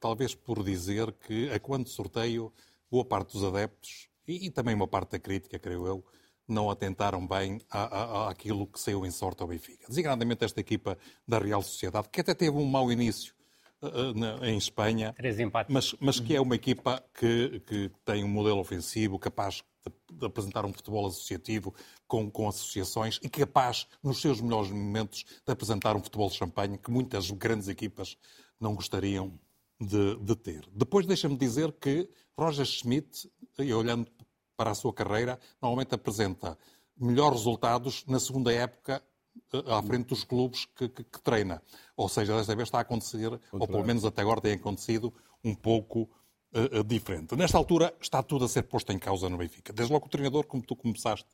talvez 0.00 0.34
por 0.34 0.62
dizer 0.62 1.12
que 1.12 1.50
a 1.50 1.58
quando 1.58 1.88
sorteio, 1.88 2.52
boa 2.90 3.04
parte 3.04 3.32
dos 3.32 3.44
adeptos 3.44 4.08
e, 4.26 4.46
e, 4.46 4.50
também 4.50 4.74
uma 4.74 4.86
parte 4.86 5.12
da 5.12 5.18
crítica, 5.18 5.58
creio 5.58 5.86
eu, 5.86 6.04
não 6.46 6.70
atentaram 6.70 7.26
bem 7.26 7.60
à, 7.70 7.82
à, 7.84 8.30
àquilo 8.30 8.66
que 8.66 8.78
saiu 8.78 9.04
em 9.06 9.10
sorte 9.10 9.42
ao 9.42 9.48
Benfica. 9.48 9.86
Designadamente 9.88 10.44
esta 10.44 10.60
equipa 10.60 10.98
da 11.26 11.38
Real 11.38 11.62
Sociedade, 11.62 12.08
que 12.08 12.20
até 12.20 12.34
teve 12.34 12.56
um 12.56 12.66
mau 12.66 12.90
início 12.92 13.34
uh, 13.82 14.14
na, 14.14 14.48
em 14.48 14.56
Espanha, 14.56 15.12
Três 15.14 15.38
empates. 15.40 15.72
Mas, 15.72 15.94
mas 16.00 16.20
que 16.20 16.34
é 16.34 16.40
uma 16.40 16.54
equipa 16.54 17.02
que, 17.14 17.60
que 17.60 17.90
tem 18.04 18.24
um 18.24 18.28
modelo 18.28 18.60
ofensivo 18.60 19.18
capaz 19.18 19.62
de, 19.86 20.18
de 20.18 20.26
apresentar 20.26 20.64
um 20.64 20.72
futebol 20.72 21.06
associativo 21.06 21.74
com, 22.06 22.30
com, 22.30 22.48
associações 22.48 23.18
e 23.22 23.28
capaz, 23.28 23.86
nos 24.02 24.20
seus 24.20 24.40
melhores 24.40 24.70
momentos, 24.70 25.24
de 25.46 25.52
apresentar 25.52 25.96
um 25.96 26.02
futebol 26.02 26.28
de 26.28 26.36
champanhe 26.36 26.78
que 26.78 26.90
muitas 26.90 27.30
grandes 27.30 27.68
equipas 27.68 28.16
não 28.60 28.74
gostariam 28.74 29.38
de, 29.80 30.16
de 30.16 30.36
ter. 30.36 30.66
Depois 30.72 31.06
deixa-me 31.06 31.36
dizer 31.36 31.72
que 31.72 32.08
Roger 32.38 32.64
Schmidt, 32.64 33.30
olhando 33.58 34.10
para 34.56 34.70
a 34.70 34.74
sua 34.74 34.92
carreira, 34.92 35.38
normalmente 35.60 35.94
apresenta 35.94 36.58
melhores 36.96 37.38
resultados 37.38 38.04
na 38.06 38.20
segunda 38.20 38.52
época 38.52 39.02
eh, 39.52 39.64
à 39.66 39.82
frente 39.82 40.08
dos 40.08 40.24
clubes 40.24 40.66
que, 40.76 40.88
que, 40.88 41.04
que 41.04 41.20
treina. 41.22 41.62
Ou 41.96 42.08
seja, 42.08 42.36
desta 42.36 42.54
vez 42.54 42.68
está 42.68 42.78
a 42.78 42.82
acontecer, 42.82 43.38
ou 43.52 43.66
pelo 43.66 43.84
menos 43.84 44.04
até 44.04 44.22
agora 44.22 44.40
tem 44.40 44.52
acontecido, 44.52 45.12
um 45.42 45.54
pouco 45.54 46.02
uh, 46.52 46.80
uh, 46.80 46.84
diferente. 46.84 47.36
Nesta 47.36 47.58
altura 47.58 47.94
está 48.00 48.22
tudo 48.22 48.44
a 48.44 48.48
ser 48.48 48.62
posto 48.62 48.92
em 48.92 48.98
causa 48.98 49.28
no 49.28 49.36
Benfica. 49.36 49.72
Desde 49.72 49.92
logo 49.92 50.06
o 50.06 50.08
treinador, 50.08 50.46
como 50.46 50.62
tu 50.62 50.74
começaste 50.74 51.28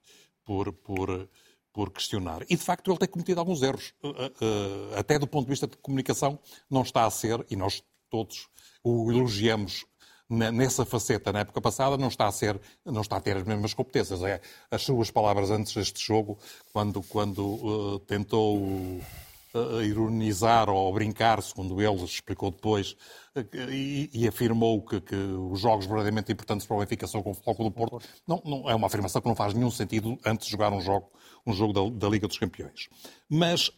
por, 0.45 0.73
por, 0.73 1.29
por 1.73 1.91
questionar. 1.91 2.43
E, 2.43 2.57
de 2.57 2.63
facto, 2.63 2.91
ele 2.91 2.99
tem 2.99 3.09
cometido 3.09 3.41
alguns 3.41 3.63
erros. 3.63 3.95
Uh, 4.03 4.99
até 4.99 5.19
do 5.19 5.27
ponto 5.27 5.45
de 5.45 5.51
vista 5.51 5.67
de 5.67 5.77
comunicação, 5.77 6.39
não 6.69 6.83
está 6.83 7.05
a 7.05 7.11
ser, 7.11 7.45
e 7.51 7.57
nós 7.57 7.83
todos 8.09 8.49
o 8.83 9.13
elogiamos 9.13 9.87
nessa 10.31 10.85
faceta 10.85 11.33
na 11.33 11.41
época 11.41 11.61
passada 11.61 11.97
não 11.97 12.09
está 12.09 12.29
a 12.29 12.33
ser 12.33 12.61
não 12.85 13.01
está 13.01 13.17
a 13.17 13.21
ter 13.21 13.37
as 13.37 13.43
mesmas 13.43 13.75
competências 13.75 14.23
é 14.23 14.41
as 14.71 14.83
suas 14.83 15.11
palavras 15.11 15.51
antes 15.51 15.75
deste 15.75 16.07
jogo 16.07 16.39
quando 16.73 17.03
quando 17.03 17.41
uh, 17.41 17.99
tentou 18.01 18.59
uh, 18.59 19.83
ironizar 19.83 20.71
ou 20.71 20.93
brincar 20.93 21.43
segundo 21.43 21.83
ele 21.83 22.05
explicou 22.05 22.53
depois 22.53 22.93
uh, 23.35 23.71
e, 23.71 24.09
e, 24.13 24.29
afirmou 24.29 24.81
que, 24.83 25.01
que, 25.01 25.17
os 25.17 25.59
jogos 25.59 25.87
verdadeiramente 25.87 26.31
importantes 26.31 26.65
para 26.65 26.77
o 26.77 26.81
Benfica 26.81 27.09
são 27.09 27.23
com 27.23 27.33
o 27.33 27.35
Foco 27.35 27.65
do 27.65 27.71
Porto 27.73 27.99
não, 28.27 28.41
não, 28.45 28.71
é 28.71 28.75
uma 28.75 28.87
afirmação 28.87 29.21
que 29.21 29.29
não 29.29 29.35
faz 29.35 29.53
nenhum 29.53 29.71
sentido 29.71 30.17
antes 30.25 30.47
de 30.47 30.53
jogar 30.53 30.73
um 30.73 30.81
jogo 30.81 31.11
um 31.45 31.53
jogo 31.53 31.73
da, 31.73 32.07
da 32.07 32.09
Liga 32.09 32.29
dos 32.29 32.39
Campeões 32.39 32.89
mas 33.29 33.73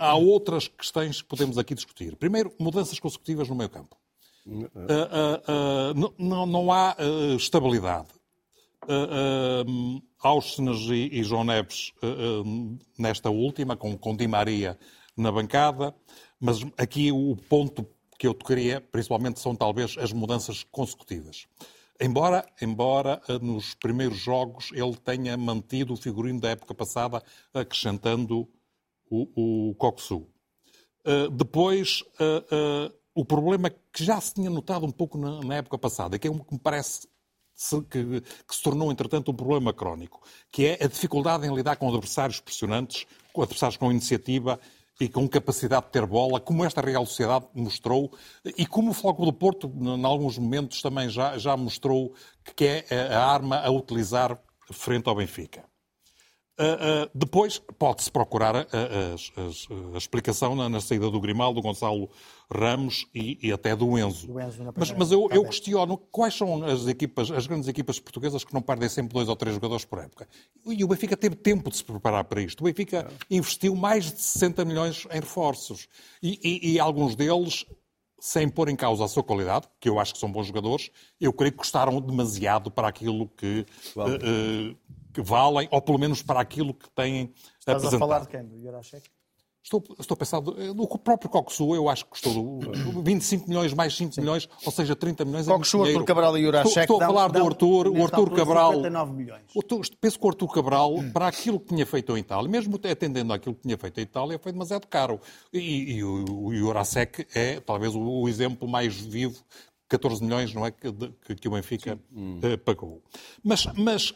há 0.00 0.14
outras 0.14 0.68
questões 0.68 1.20
que 1.20 1.28
podemos 1.28 1.58
aqui 1.58 1.74
discutir. 1.74 2.16
Primeiro, 2.16 2.52
mudanças 2.58 2.98
consecutivas 2.98 3.48
no 3.48 3.54
meio 3.54 3.68
campo. 3.68 3.97
Uh, 4.48 4.64
uh, 4.64 5.92
uh, 5.92 6.14
não, 6.18 6.46
não, 6.46 6.72
há 6.72 6.96
estabilidade. 7.36 8.08
uh, 8.88 10.02
e, 10.94 11.22
João 11.22 11.44
Neves 11.44 11.92
nesta 12.98 13.28
última, 13.28 13.76
com, 13.76 13.96
com 13.98 14.16
Di 14.16 14.26
Maria 14.26 14.78
na 15.14 15.30
bancada, 15.30 15.94
mas 16.40 16.60
aqui 16.78 17.12
o 17.12 17.36
ponto 17.36 17.86
que 18.18 18.26
eu 18.26 18.32
tocaria, 18.32 18.80
principalmente, 18.80 19.38
são 19.38 19.54
talvez 19.54 19.96
as 19.98 20.12
mudanças 20.12 20.64
consecutivas. 20.64 21.46
Embora, 22.00 22.46
embora 22.62 23.20
nos 23.42 23.74
primeiros 23.74 24.18
jogos 24.18 24.70
ele 24.72 24.96
tenha 24.96 25.36
mantido 25.36 25.92
o 25.92 25.96
figurino 25.96 26.40
da 26.40 26.50
época 26.50 26.74
passada, 26.74 27.22
acrescentando 27.52 28.48
o, 29.10 29.68
o 29.70 29.74
Coxu. 29.74 30.26
Uh, 31.06 31.30
depois, 31.30 32.02
uh, 32.20 32.92
o 33.18 33.24
problema 33.24 33.68
que 33.68 34.04
já 34.04 34.20
se 34.20 34.34
tinha 34.34 34.48
notado 34.48 34.86
um 34.86 34.92
pouco 34.92 35.18
na, 35.18 35.40
na 35.40 35.56
época 35.56 35.76
passada, 35.76 36.16
que 36.20 36.28
é 36.28 36.30
um 36.30 36.38
que 36.38 36.52
me 36.52 36.60
parece 36.60 37.08
se, 37.52 37.82
que, 37.82 38.20
que, 38.20 38.54
se 38.54 38.62
tornou, 38.62 38.92
entretanto, 38.92 39.32
um 39.32 39.34
problema 39.34 39.72
crónico, 39.72 40.22
que 40.52 40.66
é 40.66 40.84
a 40.84 40.86
dificuldade 40.86 41.44
em 41.44 41.52
lidar 41.52 41.74
com 41.74 41.88
adversários 41.88 42.38
pressionantes, 42.38 43.06
com 43.32 43.42
adversários 43.42 43.76
com 43.76 43.90
iniciativa 43.90 44.60
e 45.00 45.08
com 45.08 45.28
capacidade 45.28 45.86
de 45.86 45.92
ter 45.92 46.06
bola, 46.06 46.38
como 46.38 46.64
esta 46.64 46.80
Real 46.80 47.04
Sociedade 47.04 47.46
mostrou, 47.54 48.16
e 48.56 48.64
como 48.64 48.92
o 48.92 48.94
Floco 48.94 49.24
do 49.24 49.32
Porto, 49.32 49.66
em 49.66 50.04
alguns 50.04 50.38
momentos, 50.38 50.80
também 50.80 51.08
já, 51.08 51.36
já 51.38 51.56
mostrou 51.56 52.14
que 52.54 52.84
é 52.88 53.12
a 53.12 53.26
arma 53.26 53.58
a 53.58 53.68
utilizar 53.68 54.40
frente 54.70 55.08
ao 55.08 55.16
Benfica. 55.16 55.64
Uh, 56.58 57.06
uh, 57.06 57.10
depois 57.14 57.62
pode-se 57.78 58.10
procurar 58.10 58.56
a, 58.56 58.60
a, 58.60 58.64
a, 58.64 59.94
a 59.94 59.98
explicação 59.98 60.56
na, 60.56 60.68
na, 60.68 60.80
saída 60.80 61.08
do 61.08 61.20
Grimaldo, 61.20 61.60
do 61.60 61.62
Gonçalo 61.62 62.10
Ramos 62.52 63.06
e, 63.14 63.38
e 63.40 63.52
até 63.52 63.76
do 63.76 63.96
Enzo. 63.96 64.26
Do 64.26 64.40
Enzo 64.40 64.64
mas, 64.76 64.90
mas 64.90 65.12
eu, 65.12 65.28
eu, 65.30 65.44
questiono 65.44 65.96
quais 65.96 66.34
são 66.34 66.64
as 66.64 66.88
equipas, 66.88 67.30
as 67.30 67.46
grandes 67.46 67.68
equipas 67.68 68.00
portuguesas 68.00 68.42
que 68.42 68.52
não 68.52 68.60
perdem 68.60 68.88
sempre 68.88 69.14
dois 69.14 69.28
ou 69.28 69.36
três 69.36 69.54
jogadores 69.54 69.84
por 69.84 70.00
época. 70.00 70.26
E 70.66 70.82
o 70.82 70.88
Benfica 70.88 71.16
teve 71.16 71.36
tempo 71.36 71.70
de 71.70 71.76
se 71.76 71.84
preparar 71.84 72.24
para 72.24 72.42
isto. 72.42 72.60
O 72.60 72.64
Benfica 72.64 73.08
investiu 73.30 73.76
mais 73.76 74.12
de 74.12 74.20
60 74.20 74.64
milhões 74.64 75.06
em 75.12 75.20
reforços 75.20 75.86
e, 76.20 76.40
e, 76.42 76.72
e 76.72 76.80
alguns 76.80 77.14
deles 77.14 77.64
sem 78.20 78.48
pôr 78.48 78.68
em 78.68 78.76
causa 78.76 79.04
a 79.04 79.08
sua 79.08 79.22
qualidade, 79.22 79.68
que 79.78 79.88
eu 79.88 79.98
acho 79.98 80.12
que 80.12 80.18
são 80.18 80.30
bons 80.30 80.46
jogadores, 80.46 80.90
eu 81.20 81.32
creio 81.32 81.52
que 81.52 81.58
custaram 81.58 82.00
demasiado 82.00 82.70
para 82.70 82.88
aquilo 82.88 83.28
que, 83.28 83.64
uh, 83.94 84.02
uh, 84.02 84.76
que 85.18 85.22
valem, 85.22 85.68
ou 85.72 85.82
pelo 85.82 85.98
menos 85.98 86.22
para 86.22 86.40
aquilo 86.40 86.72
que 86.72 86.88
têm 86.90 87.32
Estás 87.58 87.78
apresentado. 87.78 87.96
a 87.96 87.98
falar 87.98 88.20
de 88.20 88.28
quem? 88.28 88.44
Do 88.44 88.60
Jurasek? 88.60 89.10
Estou, 89.60 89.82
estou 89.98 90.14
a 90.14 90.16
pensar 90.16 90.40
no 90.40 90.86
próprio 90.98 91.28
Coxu, 91.28 91.74
eu 91.74 91.90
acho 91.90 92.04
que 92.04 92.10
custou 92.12 92.60
25 93.02 93.48
milhões 93.48 93.74
mais 93.74 93.94
5 93.96 94.14
Sim. 94.14 94.20
milhões, 94.20 94.48
ou 94.64 94.72
seja, 94.72 94.94
30 94.94 95.24
milhões. 95.24 95.46
Coxu, 95.46 95.84
é 95.84 95.88
Artur 95.88 96.04
Cabral 96.04 96.38
e 96.38 96.42
Jurasek. 96.42 96.68
Estou, 96.68 96.96
estou 96.96 97.02
a 97.02 97.06
falar 97.06 97.32
dão, 97.32 97.42
do 97.42 97.48
Artur, 97.48 97.88
o 97.88 98.02
Artur 98.02 98.30
Cabral. 98.30 98.72
59 98.74 99.12
milhões. 99.12 99.42
penso 100.00 100.18
que 100.18 100.24
o 100.24 100.28
Artur 100.28 100.48
Cabral, 100.48 100.94
para 101.12 101.26
aquilo 101.26 101.58
que 101.58 101.66
tinha 101.66 101.84
feito 101.84 102.16
em 102.16 102.20
Itália, 102.20 102.48
mesmo 102.48 102.76
atendendo 102.76 103.32
àquilo 103.32 103.56
que 103.56 103.62
tinha 103.62 103.76
feito 103.76 103.98
em 103.98 104.04
Itália, 104.04 104.38
foi 104.38 104.52
demasiado 104.52 104.86
caro. 104.86 105.20
E, 105.52 105.96
e 105.96 106.04
o, 106.04 106.24
o 106.24 106.72
é 107.34 107.60
talvez 107.60 107.94
o, 107.94 108.00
o 108.00 108.28
exemplo 108.28 108.66
mais 108.68 108.94
vivo 108.94 109.42
14 109.88 110.22
milhões, 110.22 110.54
não 110.54 110.64
é? 110.64 110.70
Que, 110.70 111.34
que 111.34 111.48
o 111.48 111.50
Benfica 111.50 111.98
uh, 112.12 112.58
pagou. 112.58 113.02
Mas, 113.42 113.66
mas 113.74 114.14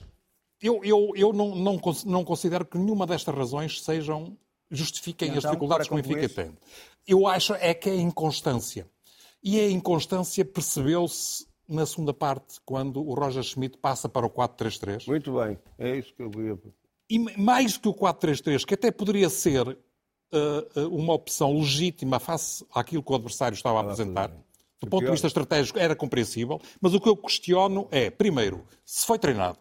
eu, 0.63 0.81
eu, 0.85 1.13
eu 1.17 1.33
não, 1.33 1.55
não, 1.55 1.81
não, 2.07 2.25
considero 2.25 2.65
que 2.65 2.79
nenhuma 2.79 3.07
destas 3.07 3.35
razões 3.35 3.83
sejam 3.83 4.37
justifiquem 4.71 5.29
então, 5.29 5.39
as 5.39 5.45
dificuldades 5.45 5.89
que 5.89 5.95
o 5.95 5.97
Benfica 5.97 6.29
tem. 6.29 6.57
Eu 7.07 7.27
acho 7.27 7.55
é 7.55 7.75
que 7.75 7.91
é 7.91 7.97
inconstância. 7.97 8.89
E 9.43 9.59
a 9.59 9.69
inconstância 9.69 10.45
percebeu-se 10.45 11.47
na 11.69 11.87
segunda 11.87 12.13
parte, 12.13 12.61
quando 12.65 13.03
o 13.03 13.15
Roger 13.15 13.43
Schmidt 13.43 13.79
passa 13.79 14.09
para 14.09 14.27
o 14.27 14.31
4-3-3. 14.31 15.07
Muito 15.07 15.33
bem, 15.35 15.59
é 15.79 15.97
isso 15.97 16.15
que 16.15 16.23
eu 16.23 16.31
ia. 16.45 16.59
E 17.09 17.19
mais 17.41 17.77
que 17.77 17.89
o 17.89 17.95
4-3-3, 17.95 18.65
que 18.65 18.75
até 18.75 18.91
poderia 18.91 19.29
ser 19.29 19.67
uh, 19.69 20.89
uma 20.91 21.15
opção 21.15 21.59
legítima 21.59 22.19
face 22.19 22.65
àquilo 22.75 23.03
que 23.03 23.13
o 23.13 23.15
adversário 23.15 23.55
estava 23.55 23.79
a 23.79 23.83
apresentar. 23.83 24.31
Do 24.81 24.89
ponto 24.89 25.05
de 25.05 25.11
vista 25.13 25.29
estratégico 25.29 25.79
era 25.79 25.95
compreensível, 25.95 26.61
mas 26.81 26.93
o 26.93 27.01
que 27.01 27.09
eu 27.09 27.17
questiono 27.17 27.87
é, 27.91 28.11
primeiro, 28.11 28.65
se 28.85 29.07
foi 29.07 29.19
treinado. 29.19 29.59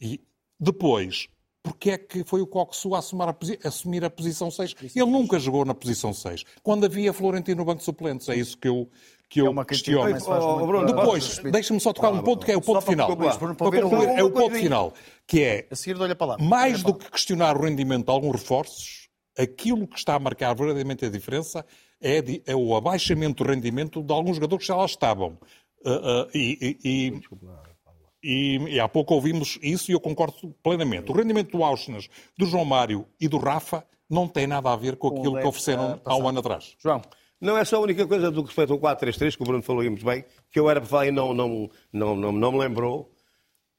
E 0.00 0.20
depois, 0.58 1.28
porque 1.62 1.90
é 1.90 1.98
que 1.98 2.24
foi 2.24 2.40
o 2.40 2.46
Coxu 2.46 2.94
a 2.94 2.98
assumir 2.98 3.24
a, 3.24 3.68
assumir 3.68 4.04
a 4.04 4.10
posição 4.10 4.50
6? 4.50 4.74
Ele 4.94 5.10
nunca 5.10 5.38
jogou 5.38 5.64
na 5.64 5.74
posição 5.74 6.12
6. 6.12 6.44
Quando 6.62 6.86
havia 6.86 7.12
Florentino 7.12 7.58
no 7.58 7.64
banco 7.64 7.78
de 7.78 7.84
suplentes, 7.84 8.28
é 8.28 8.36
isso 8.36 8.56
que 8.56 8.68
eu, 8.68 8.88
que 9.28 9.40
eu 9.40 9.60
é 9.60 9.64
questiono. 9.64 10.12
Depois, 10.86 11.38
deixa-me 11.38 11.80
só 11.80 11.92
tocar 11.92 12.10
um 12.10 12.22
ponto 12.22 12.46
que 12.46 12.52
é 12.52 12.56
o 12.56 12.60
ponto 12.60 12.82
final. 12.82 13.16
Para 13.16 13.56
concluir, 13.56 14.08
é 14.10 14.22
o 14.22 14.30
ponto 14.30 14.54
final, 14.54 14.94
que 15.26 15.42
é, 15.42 15.68
mais 16.40 16.82
do 16.82 16.94
que 16.94 17.10
questionar 17.10 17.56
o 17.56 17.62
rendimento 17.62 18.06
de 18.06 18.12
alguns 18.12 18.40
reforços, 18.40 19.08
aquilo 19.36 19.86
que 19.86 19.98
está 19.98 20.14
a 20.14 20.18
marcar 20.18 20.54
verdadeiramente 20.54 21.04
a 21.04 21.10
diferença 21.10 21.66
é, 22.00 22.22
de, 22.22 22.42
é 22.46 22.54
o 22.54 22.74
abaixamento 22.76 23.42
do 23.42 23.50
rendimento 23.50 24.02
de 24.02 24.12
alguns 24.12 24.36
jogadores 24.36 24.64
que 24.64 24.68
já 24.68 24.76
lá 24.76 24.86
estavam. 24.86 25.38
Uh, 25.84 25.90
uh, 25.90 26.30
e, 26.34 26.78
e, 26.84 26.88
e 26.88 27.20
e, 28.22 28.56
e, 28.68 28.80
há 28.80 28.88
pouco 28.88 29.14
ouvimos 29.14 29.58
isso 29.62 29.90
e 29.90 29.94
eu 29.94 30.00
concordo 30.00 30.54
plenamente. 30.62 31.10
O 31.10 31.14
rendimento 31.14 31.56
do 31.56 31.62
Auschwitz, 31.62 32.08
do 32.36 32.46
João 32.46 32.64
Mário 32.64 33.06
e 33.20 33.28
do 33.28 33.38
Rafa 33.38 33.84
não 34.08 34.26
tem 34.26 34.46
nada 34.46 34.72
a 34.72 34.76
ver 34.76 34.96
com 34.96 35.08
aquilo 35.08 35.38
que 35.38 35.46
ofereceram 35.46 36.00
há 36.04 36.16
um 36.16 36.28
ano 36.28 36.40
atrás. 36.40 36.74
João. 36.78 37.02
Não 37.40 37.58
é 37.58 37.64
só 37.64 37.76
a 37.76 37.80
única 37.80 38.06
coisa 38.06 38.30
do 38.30 38.42
que 38.42 38.48
respeita 38.48 38.72
ao 38.72 38.78
4-3-3, 38.78 39.36
que 39.36 39.42
o 39.42 39.44
Bruno 39.44 39.62
falou 39.62 39.84
muito 39.84 40.04
bem, 40.04 40.24
que 40.50 40.58
eu 40.58 40.70
era 40.70 40.80
para 40.80 40.88
falar 40.88 41.06
e 41.06 41.10
não, 41.10 41.34
não, 41.34 41.68
não, 41.92 42.16
não, 42.16 42.32
não 42.32 42.52
me 42.52 42.58
lembrou. 42.58 43.12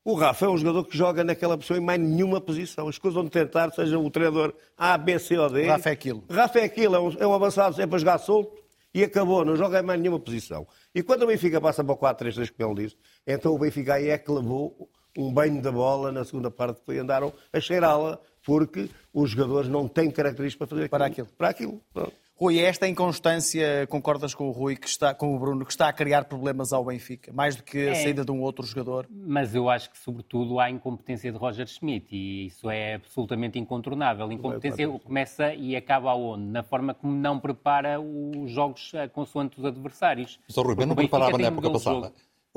O 0.06 0.14
Rafa 0.14 0.46
é 0.46 0.50
um 0.50 0.58
jogador 0.58 0.86
que 0.86 0.96
joga 0.96 1.24
naquela 1.24 1.58
posição 1.58 1.76
em 1.76 1.82
mais 1.82 2.00
nenhuma 2.00 2.40
posição. 2.40 2.88
As 2.88 2.98
coisas 2.98 3.16
vão 3.16 3.28
tentar, 3.28 3.72
seja 3.72 3.98
o 3.98 4.10
treinador 4.10 4.54
A, 4.78 4.98
B, 4.98 5.18
C 5.20 5.38
ou 5.38 5.50
D. 5.50 5.68
Rafa 5.68 5.90
é 5.90 5.92
aquilo. 5.92 6.24
Rafa 6.30 6.60
é 6.60 6.64
aquilo, 6.64 6.96
é 6.96 7.00
um, 7.00 7.12
é 7.20 7.28
um 7.28 7.34
avançado 7.34 7.76
sempre 7.76 7.96
a 7.96 8.00
jogar 8.00 8.18
solto 8.20 8.56
e 8.94 9.04
acabou, 9.04 9.44
não 9.44 9.56
joga 9.56 9.80
em 9.80 9.84
mais 9.84 10.00
nenhuma 10.00 10.20
posição. 10.20 10.68
E 10.94 11.04
quando 11.04 11.24
o 11.24 11.28
Benfica 11.28 11.60
passa 11.60 11.84
para 11.84 11.94
o 11.94 11.98
4-3-3, 11.98 12.52
como 12.56 12.72
ele 12.72 12.86
disse, 12.86 12.98
então 13.28 13.54
o 13.54 13.60
Benfica 13.60 13.96
aí 13.96 14.10
é 14.10 14.18
que 14.18 14.32
levou 14.32 14.90
um 15.18 15.34
banho 15.34 15.62
da 15.62 15.72
bola 15.72 16.12
na 16.12 16.24
segunda 16.24 16.52
parte, 16.52 16.82
que 16.86 16.98
andaram 16.98 17.34
a 17.52 17.60
cheirá-la, 17.60 18.20
porque 18.46 18.90
os 19.14 19.32
jogadores 19.32 19.70
não 19.70 19.88
têm 19.88 20.12
características 20.12 20.56
para 20.56 20.68
fazer 20.68 20.86
aquilo. 20.86 20.90
Para 20.98 21.06
aquilo. 21.08 21.28
Para 21.38 21.50
aquilo. 21.50 21.82
Pronto. 21.94 22.14
Rui, 22.40 22.60
esta 22.60 22.88
inconstância, 22.88 23.88
concordas 23.88 24.36
com 24.36 24.48
o 24.48 24.52
Rui, 24.52 24.76
que 24.76 24.88
está, 24.88 25.12
com 25.12 25.36
o 25.36 25.40
Bruno, 25.40 25.66
que 25.66 25.72
está 25.72 25.90
a 25.90 25.94
criar 25.94 26.26
problemas 26.26 26.72
ao 26.72 26.86
Benfica, 26.86 27.34
mais 27.34 27.56
do 27.56 27.64
que 27.64 27.80
a 27.80 27.92
é, 27.92 27.96
saída 27.96 28.24
de 28.24 28.32
um 28.32 28.42
outro 28.42 28.64
jogador? 28.64 29.08
Mas 29.10 29.56
eu 29.56 29.68
acho 29.68 29.90
que, 29.90 29.98
sobretudo, 29.98 30.60
há 30.60 30.70
incompetência 30.70 31.32
de 31.32 31.38
Roger 31.38 31.66
Schmidt 31.66 32.16
e 32.16 32.46
isso 32.46 32.70
é 32.70 32.94
absolutamente 32.94 33.58
incontornável. 33.58 34.32
Incompetência 34.32 34.88
começa 34.88 35.52
e 35.56 35.76
acaba 35.76 36.12
aonde? 36.12 36.46
Na 36.46 36.62
forma 36.62 36.94
como 36.94 37.12
não 37.12 37.40
prepara 37.40 38.00
os 38.00 38.52
jogos 38.52 38.92
consoante 39.14 39.60
os 39.60 39.66
adversários. 39.66 40.40
Só 40.48 40.62
Rui, 40.62 40.76
não 40.86 40.96
preparava 40.96 41.40
na 41.40 41.48
época 41.48 41.72
passada. 41.72 42.14